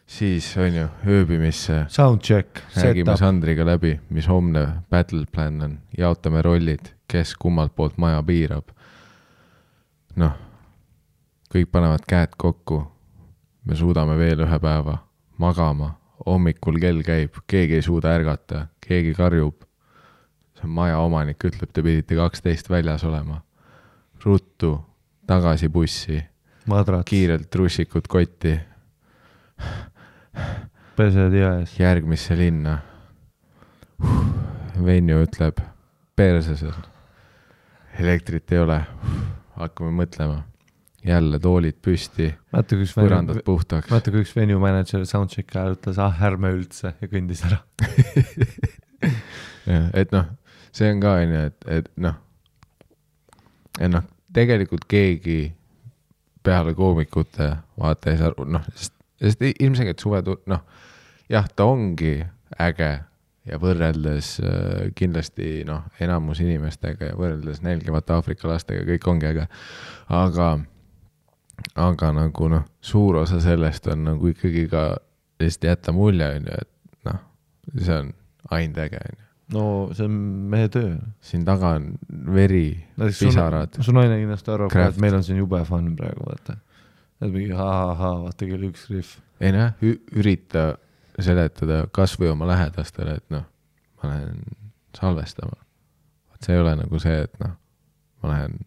[0.08, 0.86] siis on ju
[1.18, 7.76] ööbimisse, sound check, räägime Sandriga läbi, mis homne battle plan on, jaotame rollid, kes kummalt
[7.76, 8.72] poolt maja piirab.
[10.18, 10.34] noh,
[11.54, 12.82] kõik panevad käed kokku,
[13.66, 14.98] me suudame veel ühe päeva
[15.38, 15.94] magama,
[16.26, 19.64] hommikul kell käib, keegi ei suuda ärgata, keegi karjub.
[20.58, 23.42] see on maja omanik ütleb, te pidite kaksteist väljas olema.
[24.26, 24.80] ruttu,
[25.28, 26.24] tagasi bussi,
[27.06, 28.60] kiirelt trussikud kotti,
[30.98, 31.80] pesed jões.
[31.80, 32.82] järgmisse linna.
[34.78, 35.62] Venju ütleb,
[36.16, 36.82] perse seal,
[38.00, 38.82] elektrit ei ole,
[39.58, 40.44] hakkame mõtlema.
[41.08, 43.88] jälle toolid püsti, põrandad puhtaks.
[43.92, 47.62] mäletad, kui üks venue manager soundcheck'i ajal ütles, ah ärme üldse ja kõndis ära.
[49.72, 50.26] jah, et noh,
[50.76, 52.18] see on ka onju, et, et noh,
[53.80, 54.04] et noh,
[54.36, 55.40] tegelikult keegi
[56.44, 60.66] peale koomikute vaata ei saa aru, noh, sest, sest ilmselgelt suve, noh,
[61.32, 62.18] jah, ta ongi
[62.64, 62.92] äge
[63.48, 69.48] ja võrreldes äh, kindlasti noh, enamus inimestega ja võrreldes nälgivate Aafrika lastega kõik ongi äge,
[70.14, 70.50] aga,
[71.76, 74.90] aga nagu noh, suur osa sellest on nagu ikkagi ka
[75.42, 77.24] lihtsalt jätta mulje onju, et noh,
[77.78, 78.14] see on
[78.52, 79.64] ainult äge onju no
[79.96, 80.16] see on
[80.52, 80.96] meie töö.
[81.24, 81.92] siin taga on
[82.36, 86.58] veri, pisarad, su naine kindlasti arvab ka, et meil on siin jube fun praegu, vaata.
[87.22, 89.16] et mingi ha-ha-ha, vaata kell üks rihv.
[89.40, 89.88] ei noh,
[90.18, 90.68] ürita
[91.26, 93.46] seletada kasvõi oma lähedastele, et noh,
[94.02, 94.42] ma lähen
[94.98, 95.58] salvestama.
[96.32, 97.56] vot see ei ole nagu see, et noh,
[98.22, 98.60] ma lähen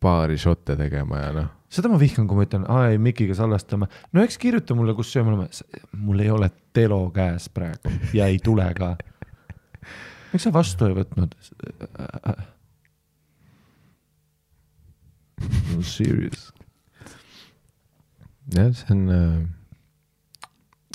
[0.00, 3.88] paari šotte tegema ja noh, seda ma vihkan, kui ma ütlen, aa ei, Mikiga salvestame.
[4.12, 5.48] no eks kirjuta mulle, kus sööma oleme.
[5.92, 8.94] mul ei ole telo käes praegu ja ei tule ka.
[10.32, 11.36] miks sa vastu ei võtnud?
[15.74, 16.48] no serious.
[18.54, 19.57] jah, see on äh,,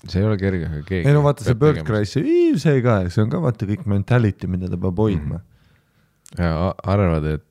[0.10, 1.08] see ei ole kerge, aga keegi.
[1.08, 1.84] ei no vaata see Bird.
[1.88, 2.14] Cry's,
[2.62, 6.42] see ka, see on ka vaata kõik mentality, mida ta peab hoidma mm..
[6.44, 7.46] ja a- arvad, et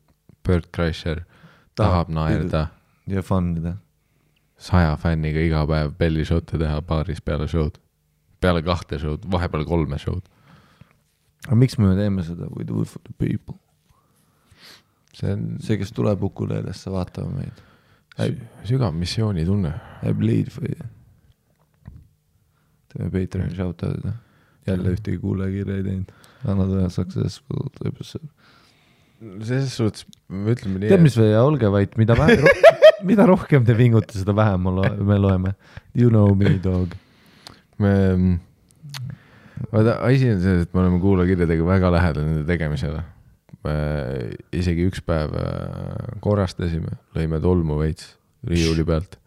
[0.47, 1.23] Bird Crusher
[1.79, 2.67] tahab naerda
[3.11, 3.77] ja fun ida.
[4.59, 7.81] saja fänniga iga päev bellišotte teha baaris peale show'd,
[8.41, 10.29] peale kahte show'd, vahepeal kolme show'd.
[11.47, 13.59] aga miks me teeme seda, we do it for the people.
[15.17, 17.69] see on see, kes tuleb Ukulelesse vaatama meid.
[18.69, 19.73] Sügav missioonitunne.
[20.05, 20.89] I bleed for you.
[22.93, 24.13] Teeme Patreoni shout-out'id.
[24.67, 26.13] jälle ühtegi kuulajakirja ei teinud.
[26.49, 28.29] annad ühe successful episode.
[29.43, 30.91] selles suhtes, ütleme nii.
[30.91, 32.47] tead, mis või, olge vait, mida vähem,
[33.11, 35.55] mida rohkem te vingutate, seda vähem loe, me loeme.
[35.99, 36.97] You know me, dog.
[37.83, 37.95] me,
[39.71, 43.05] vaata asi on selles, et me oleme kuulajakirjadega väga lähedal nende tegemisele.
[43.63, 43.75] me
[44.59, 49.19] isegi üks päev äh, korrastasime, lõime tolmu veits riiuli pealt.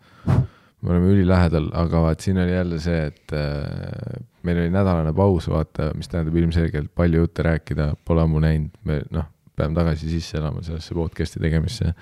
[0.86, 5.48] Me oleme ülilähedal, aga vaat siin oli jälle see, et äh, meil oli nädalane paus,
[5.49, 9.26] vaata, mis tähendab ilmselgelt palju jutte rääkida, pole ammu näinud, me noh,
[9.57, 11.94] peame tagasi sisse elama sellesse podcast'i tegemisse.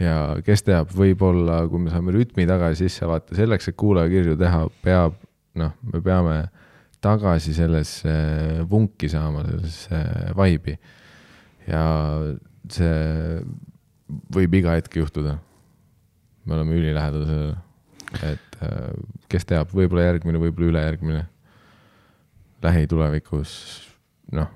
[0.00, 4.64] ja kes teab, võib-olla kui me saame rütmi tagasi sisse, vaata selleks, et kuulajakirju teha,
[4.82, 5.18] peab
[5.58, 6.38] noh, me peame
[7.04, 8.14] tagasi sellesse
[8.70, 10.02] vunki saama, sellesse
[10.38, 10.74] vibe'i.
[11.70, 11.84] ja
[12.72, 13.38] see
[14.34, 15.38] võib iga hetk juhtuda.
[16.48, 17.56] me oleme ülilähedal sellele,
[18.22, 18.92] et äh,
[19.30, 21.26] kes teab, võib-olla järgmine, võib-olla ülejärgmine.
[22.62, 23.50] lähitulevikus,
[24.34, 24.48] noh,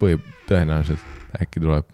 [0.00, 1.92] võib tõenäoliselt äkki tuleb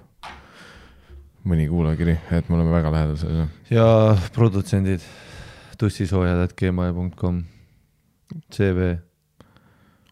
[1.44, 3.46] mõni kuulajakiri, et me oleme väga lähedal sellele.
[3.70, 5.04] ja produtsendid,
[5.80, 7.44] tussisoojad.gmail.com,
[8.56, 8.90] CV,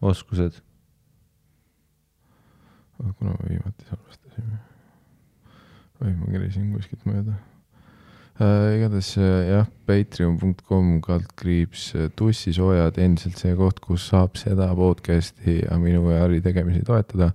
[0.01, 0.61] oskused.
[2.99, 4.59] kuna me viimati salvestasime
[5.99, 7.37] või ma kerisin kuskilt mööda.
[8.39, 15.79] Igatahes äh, jah, patreon.com kaldkriips äh, tussisoojad endiselt see koht, kus saab seda podcast'i ja
[15.81, 17.33] minu ja Harri tegemisi toetada.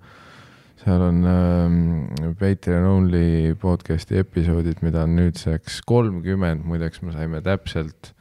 [0.81, 8.15] seal on ähm, Patreon only podcast'i episoodid, mida on nüüdseks kolmkümmend, muideks me saime täpselt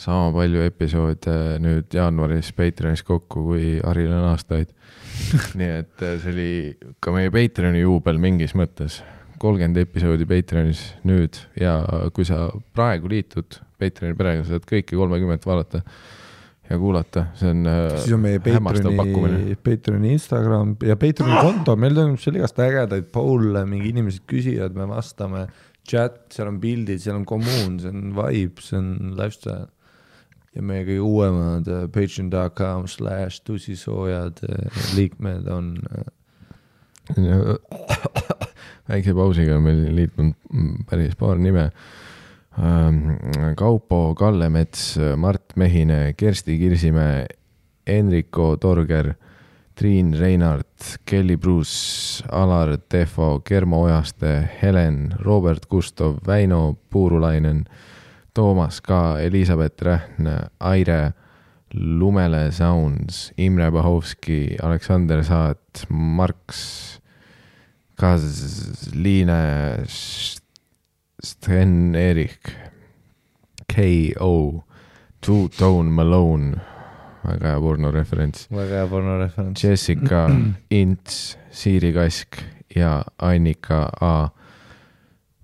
[0.00, 4.72] sama palju episoode nüüd jaanuaris Patreonis kokku, kui Haril on aastaid.
[5.60, 6.52] nii et äh, see oli
[7.00, 9.02] ka meie Patreoni juubel mingis mõttes.
[9.42, 11.76] Kolmkümmend episoodi Patreonis nüüd ja
[12.14, 12.46] kui sa
[12.76, 15.82] praegu liitud Patreoni perega, saad kõiki kolmekümmet vaadata
[16.70, 18.40] ja kuulata, see on äh, siis on meie.
[18.42, 24.78] Patreoni, Patreoni Instagram ja Patreoni konto, meil toimub seal igast ägedaid pool'e, mingi inimesed küsivad,
[24.78, 25.46] me vastame.
[25.88, 29.66] chat, seal on pildid, seal on kommuun, see on vibe, see on lifestyle.
[30.54, 35.74] ja meie kõige uuemad äh, patreon.com slash tussisoojad äh, liikmed on
[38.88, 41.70] väikse pausiga on meil liitunud päris paar nime.
[43.56, 47.26] Kaupo Kallemets, Mart Mehine, Kersti Kirsimäe,
[47.86, 49.14] Enrico Torger,
[49.74, 57.64] Triin Reinart, Kelly Bruus, Alar Tehvo, Germo Ojaste, Helen, Robert Gustav, Väino Puurulainen,
[58.34, 60.28] Toomas K, Elizabeth Rähn,
[60.60, 61.12] Aire,
[61.72, 66.91] Lumele Sounds, Imre Bahovski, Aleksander Saat, Marks,
[68.02, 69.84] Kaz-Liine,
[71.22, 72.50] Sten Erich,
[73.68, 74.64] K.O,
[75.20, 76.56] Two Tone Malone,
[77.22, 79.62] väga hea pornoreferents, väga hea pornoreferents.
[79.62, 80.24] Jessica
[80.82, 82.42] Ints, Siiri Kask
[82.74, 84.28] ja Annika A.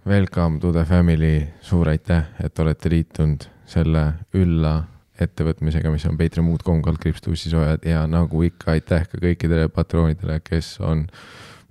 [0.06, 4.80] welcome to the family, suur aitäh, et olete liitunud selle ülla
[5.20, 11.06] ettevõtmisega, mis on patreon.com kaldkriips tussisoojad ja nagu ikka, aitäh ka kõikidele patroonidele, kes on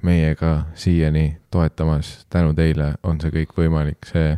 [0.07, 2.25] meiega siiani toetamas.
[2.29, 4.37] tänu teile on see kõik võimalik, see,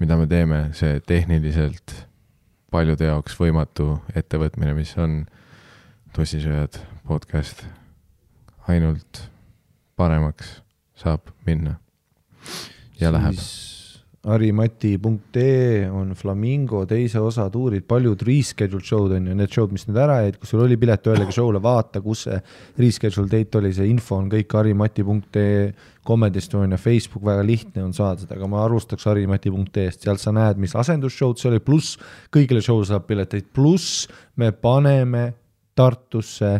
[0.00, 1.94] mida me teeme, see tehniliselt
[2.70, 5.22] paljude jaoks võimatu ettevõtmine, mis on
[6.16, 7.64] tussisööjad podcast
[8.68, 9.24] ainult
[9.96, 10.58] paremaks
[10.98, 11.78] saab minna
[13.00, 13.38] ja läheb.
[14.26, 20.00] harimati.ee on Flamingo teise osa tuurid, paljud rescheduled show'd on ju, need show'd, mis nüüd
[20.02, 22.40] ära jäid, kui sul oli pilet ühelegi show'le, vaata, kus see
[22.82, 25.70] reschedule date oli, see info on kõik harimati.ee,
[26.08, 30.58] Comedy Estonia Facebook, väga lihtne on saada seda, aga ma alustaks harimati.ee-st, sealt sa näed,
[30.58, 31.98] mis asendusshow'd see oli, pluss
[32.34, 34.08] kõigile show saab pileteid, pluss
[34.40, 35.28] me paneme
[35.78, 36.56] Tartusse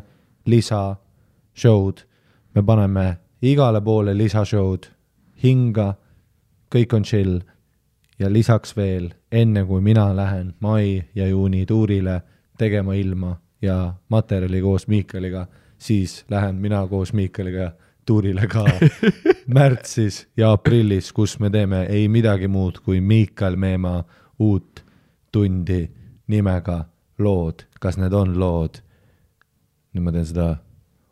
[0.46, 0.92] lisa
[1.58, 2.04] show'd,
[2.54, 3.08] me paneme
[3.42, 4.86] igale poole lisashow'd,
[5.42, 5.96] hinga,
[6.74, 7.40] kõik on chill
[8.18, 12.20] ja lisaks veel, enne kui mina lähen mai ja juuni tuurile
[12.58, 15.46] tegema ilma ja materjali koos Miikaliga,
[15.78, 17.72] siis lähen mina koos Miikaliga
[18.06, 18.64] tuurile ka
[19.58, 24.04] märtsis ja aprillis, kus me teeme ei midagi muud kui Miikal Meemaa
[24.38, 24.84] uut
[25.32, 25.90] tundi
[26.26, 26.84] nimega
[27.18, 28.82] lood, kas need on lood?
[29.94, 30.48] nüüd ma teen seda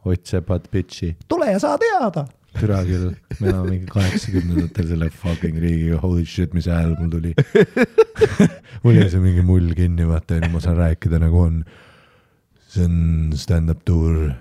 [0.06, 1.16] Ott Sepat pitch'i.
[1.28, 2.26] tule ja saa teada.
[2.60, 3.10] Türa küll,
[3.40, 7.32] me oleme mingi kaheksakümnendatel selle fucking riigiga, holy shit, mis hääl mul tuli.
[8.84, 11.60] mul jäi see mingi mull kinni, vaata nüüd ma saan rääkida nagu on.
[12.68, 14.32] see on stand-up tuur,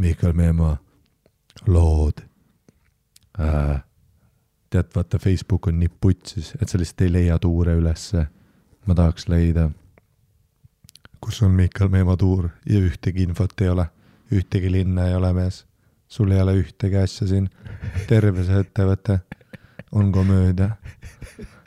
[0.00, 0.74] Miikal Meemaa
[1.66, 2.24] lood
[3.38, 3.80] äh,.
[4.70, 8.26] tead, vaata Facebook on nii putsis, et sa lihtsalt ei leia tuure ülesse.
[8.86, 9.70] ma tahaks leida,
[11.20, 13.86] kus on Miikal Meemaa tuur ja ühtegi infot ei ole,
[14.32, 15.64] ühtegi linna ei ole mees.
[16.10, 17.46] Sul ei ole ühtegi asja siin,
[18.10, 19.20] terve see ettevõte
[19.92, 20.74] on komöödia.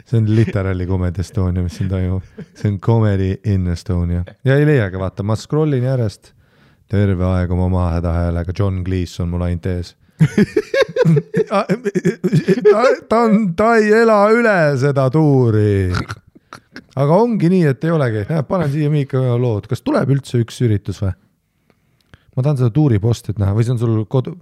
[0.05, 4.65] see on literaali Comedy Estonia, mis siin toimub, see on Comedy in Estonia ja ei
[4.67, 6.33] leiagi, vaata, ma scroll in järjest
[6.91, 9.95] terve aeg oma mahahädahäälega, John Cleese on mul ainult ees.
[11.49, 15.89] ta, ta on, ta ei ela üle seda tuuri.
[16.99, 20.61] aga ongi nii, et ei olegi, näed, panen siia Miika lood, kas tuleb üldse üks
[20.67, 21.15] üritus või?
[22.33, 24.35] Ma tahan seda tuuri postit näha või see on sul kodu,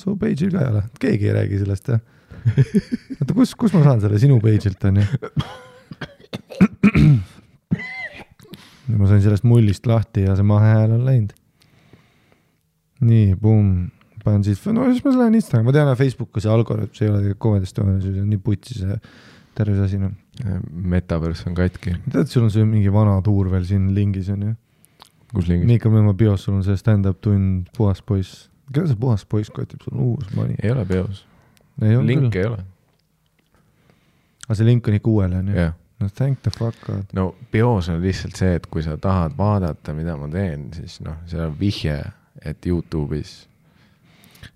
[0.00, 2.00] su page'il ka ei ole, keegi ei räägi sellest jah.
[3.20, 5.04] oota, kus, kus ma saan selle sinu page'ilt onju?
[9.00, 11.34] ma sain sellest mullist lahti ja see mahehääl on läinud.
[13.06, 13.88] nii, pumm,
[14.24, 17.22] panen siis, no siis ma lähen Instagrami, ma tean, Facebooki see algoritm, see ei ole
[17.22, 18.98] tegelikult Comedy Estonia, see on nii putsi see
[19.56, 20.16] terve see asi noh.
[20.70, 24.54] Metaverse on katki, tead, sul on see mingi vana tuur veel siin lingis onju.
[25.34, 25.66] Kus lingis?
[25.68, 28.48] Miikal Meemaa bios sul on see stand-up tund Puhas poiss.
[28.72, 30.56] keda see Puhas poiss kotib, sul on uus mani.
[30.62, 31.24] ei ole peos,
[31.80, 32.64] link küll, ei ole,
[34.46, 35.58] aga see link on ikka uuele onju.
[35.58, 35.76] jah.
[36.00, 37.04] no thank the fuck god.
[37.16, 41.20] no peos on lihtsalt see, et kui sa tahad vaadata, mida ma teen, siis noh,
[41.30, 42.00] seal on vihje,
[42.46, 43.38] et Youtube'is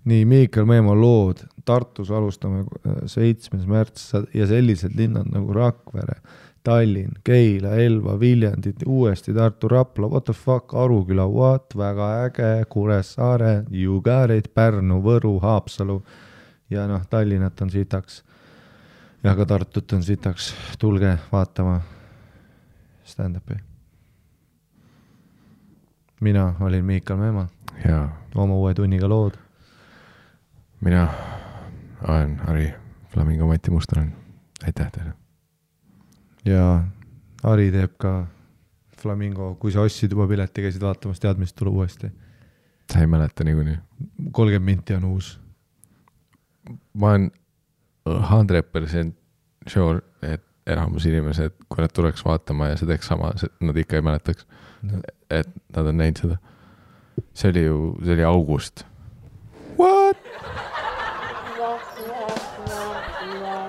[0.05, 6.19] nii, Miikal Meemaa lood, Tartus alustame äh, seitsmes märts ja sellised linnad nagu Rakvere,
[6.65, 13.63] Tallinn, Keila, Elva, Viljandi, uuesti Tartu, Rapla, what the fuck, Aruküla, what, väga äge, Kuressaare,
[13.71, 15.99] you got it, Pärnu, Võru, Haapsalu.
[16.69, 18.23] Ja noh, Tallinnat on sitaks.
[19.23, 21.79] Ja ka Tartut on sitaks, tulge vaatama
[23.05, 23.61] stand-up'i.
[26.19, 27.47] mina olin Miikal Meemaa,
[27.85, 29.33] ja oma uue tunniga lood.
[30.81, 31.07] Mina
[32.07, 32.73] olen Harri
[33.09, 34.15] Flamingo Mati Mustonen,
[34.65, 35.24] aitäh teile.
[36.45, 36.83] Ja
[37.45, 38.13] Ari teeb ka
[39.01, 42.09] Flamingo, kui sa ostsid juba pileti, käisid vaatamas, tead, mis tuleb uuesti.
[42.93, 43.77] sa ei mäleta niikuinii?
[44.31, 45.39] kolmkümmend minti on uus.
[46.93, 47.31] ma olen
[48.31, 49.15] hundred percent
[49.67, 53.31] sure, et enamus inimesed, kui nad tuleks vaatama ja see teeks sama,
[53.61, 54.47] nad ikka ei mäletaks,
[55.29, 56.37] et nad on näinud seda.
[57.33, 58.85] see oli ju, see oli august.
[59.79, 60.17] What?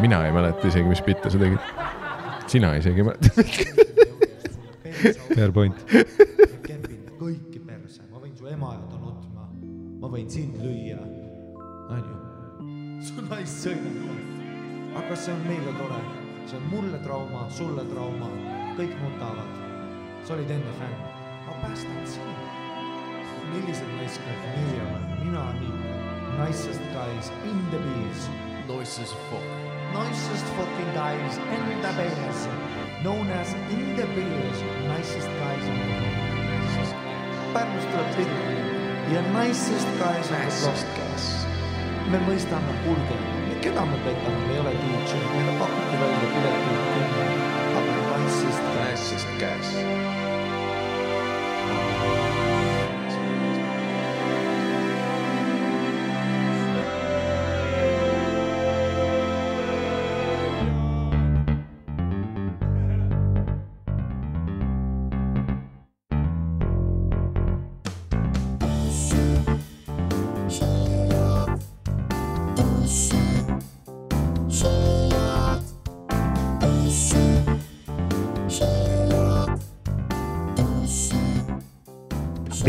[0.00, 1.95] mina ei mäleta isegi, mis bitte sa tegid.
[2.46, 3.28] Sina isegi ei mäleta.
[5.34, 5.74] Fair point.
[6.66, 9.48] kempida kõiki perse, ma võin su ema ajada nutma,
[10.00, 11.00] ma võin sind lüüa,
[11.96, 12.16] onju.
[13.04, 14.14] su naist sõimata.
[14.96, 16.00] aga kas see on meile tore?
[16.46, 18.30] see on mulle trauma, sulle trauma,
[18.78, 19.62] kõik nutavad.
[20.24, 20.96] sa olid enne fänn,
[21.46, 22.42] ma päästan sind.
[23.52, 25.94] millised naiskad meie oleme, mina nii,
[26.40, 28.28] nicest guys in the biz.
[28.66, 29.65] Noises fuck.
[29.92, 32.48] Nicest fucking guys in the biz.
[33.02, 34.56] Known as in the biz,
[34.88, 36.94] nicest guys in the biz.
[37.52, 38.56] Pärnust tuleb tühi
[39.14, 41.06] ja nicest guys on the block.
[42.10, 43.16] me mõistame, kuulge,
[43.64, 47.24] keda me petame, me ei ole DJ, meile pakuti välja piletid kümme,
[47.82, 50.05] aga naissist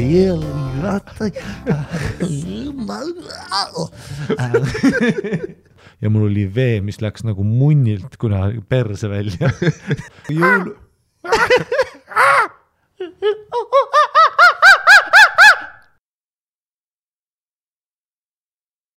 [0.07, 1.67] Classist gas.
[6.01, 9.51] ja mul oli vee, mis läks nagu munnilt kunagi perse välja.
[10.31, 10.71] jõul.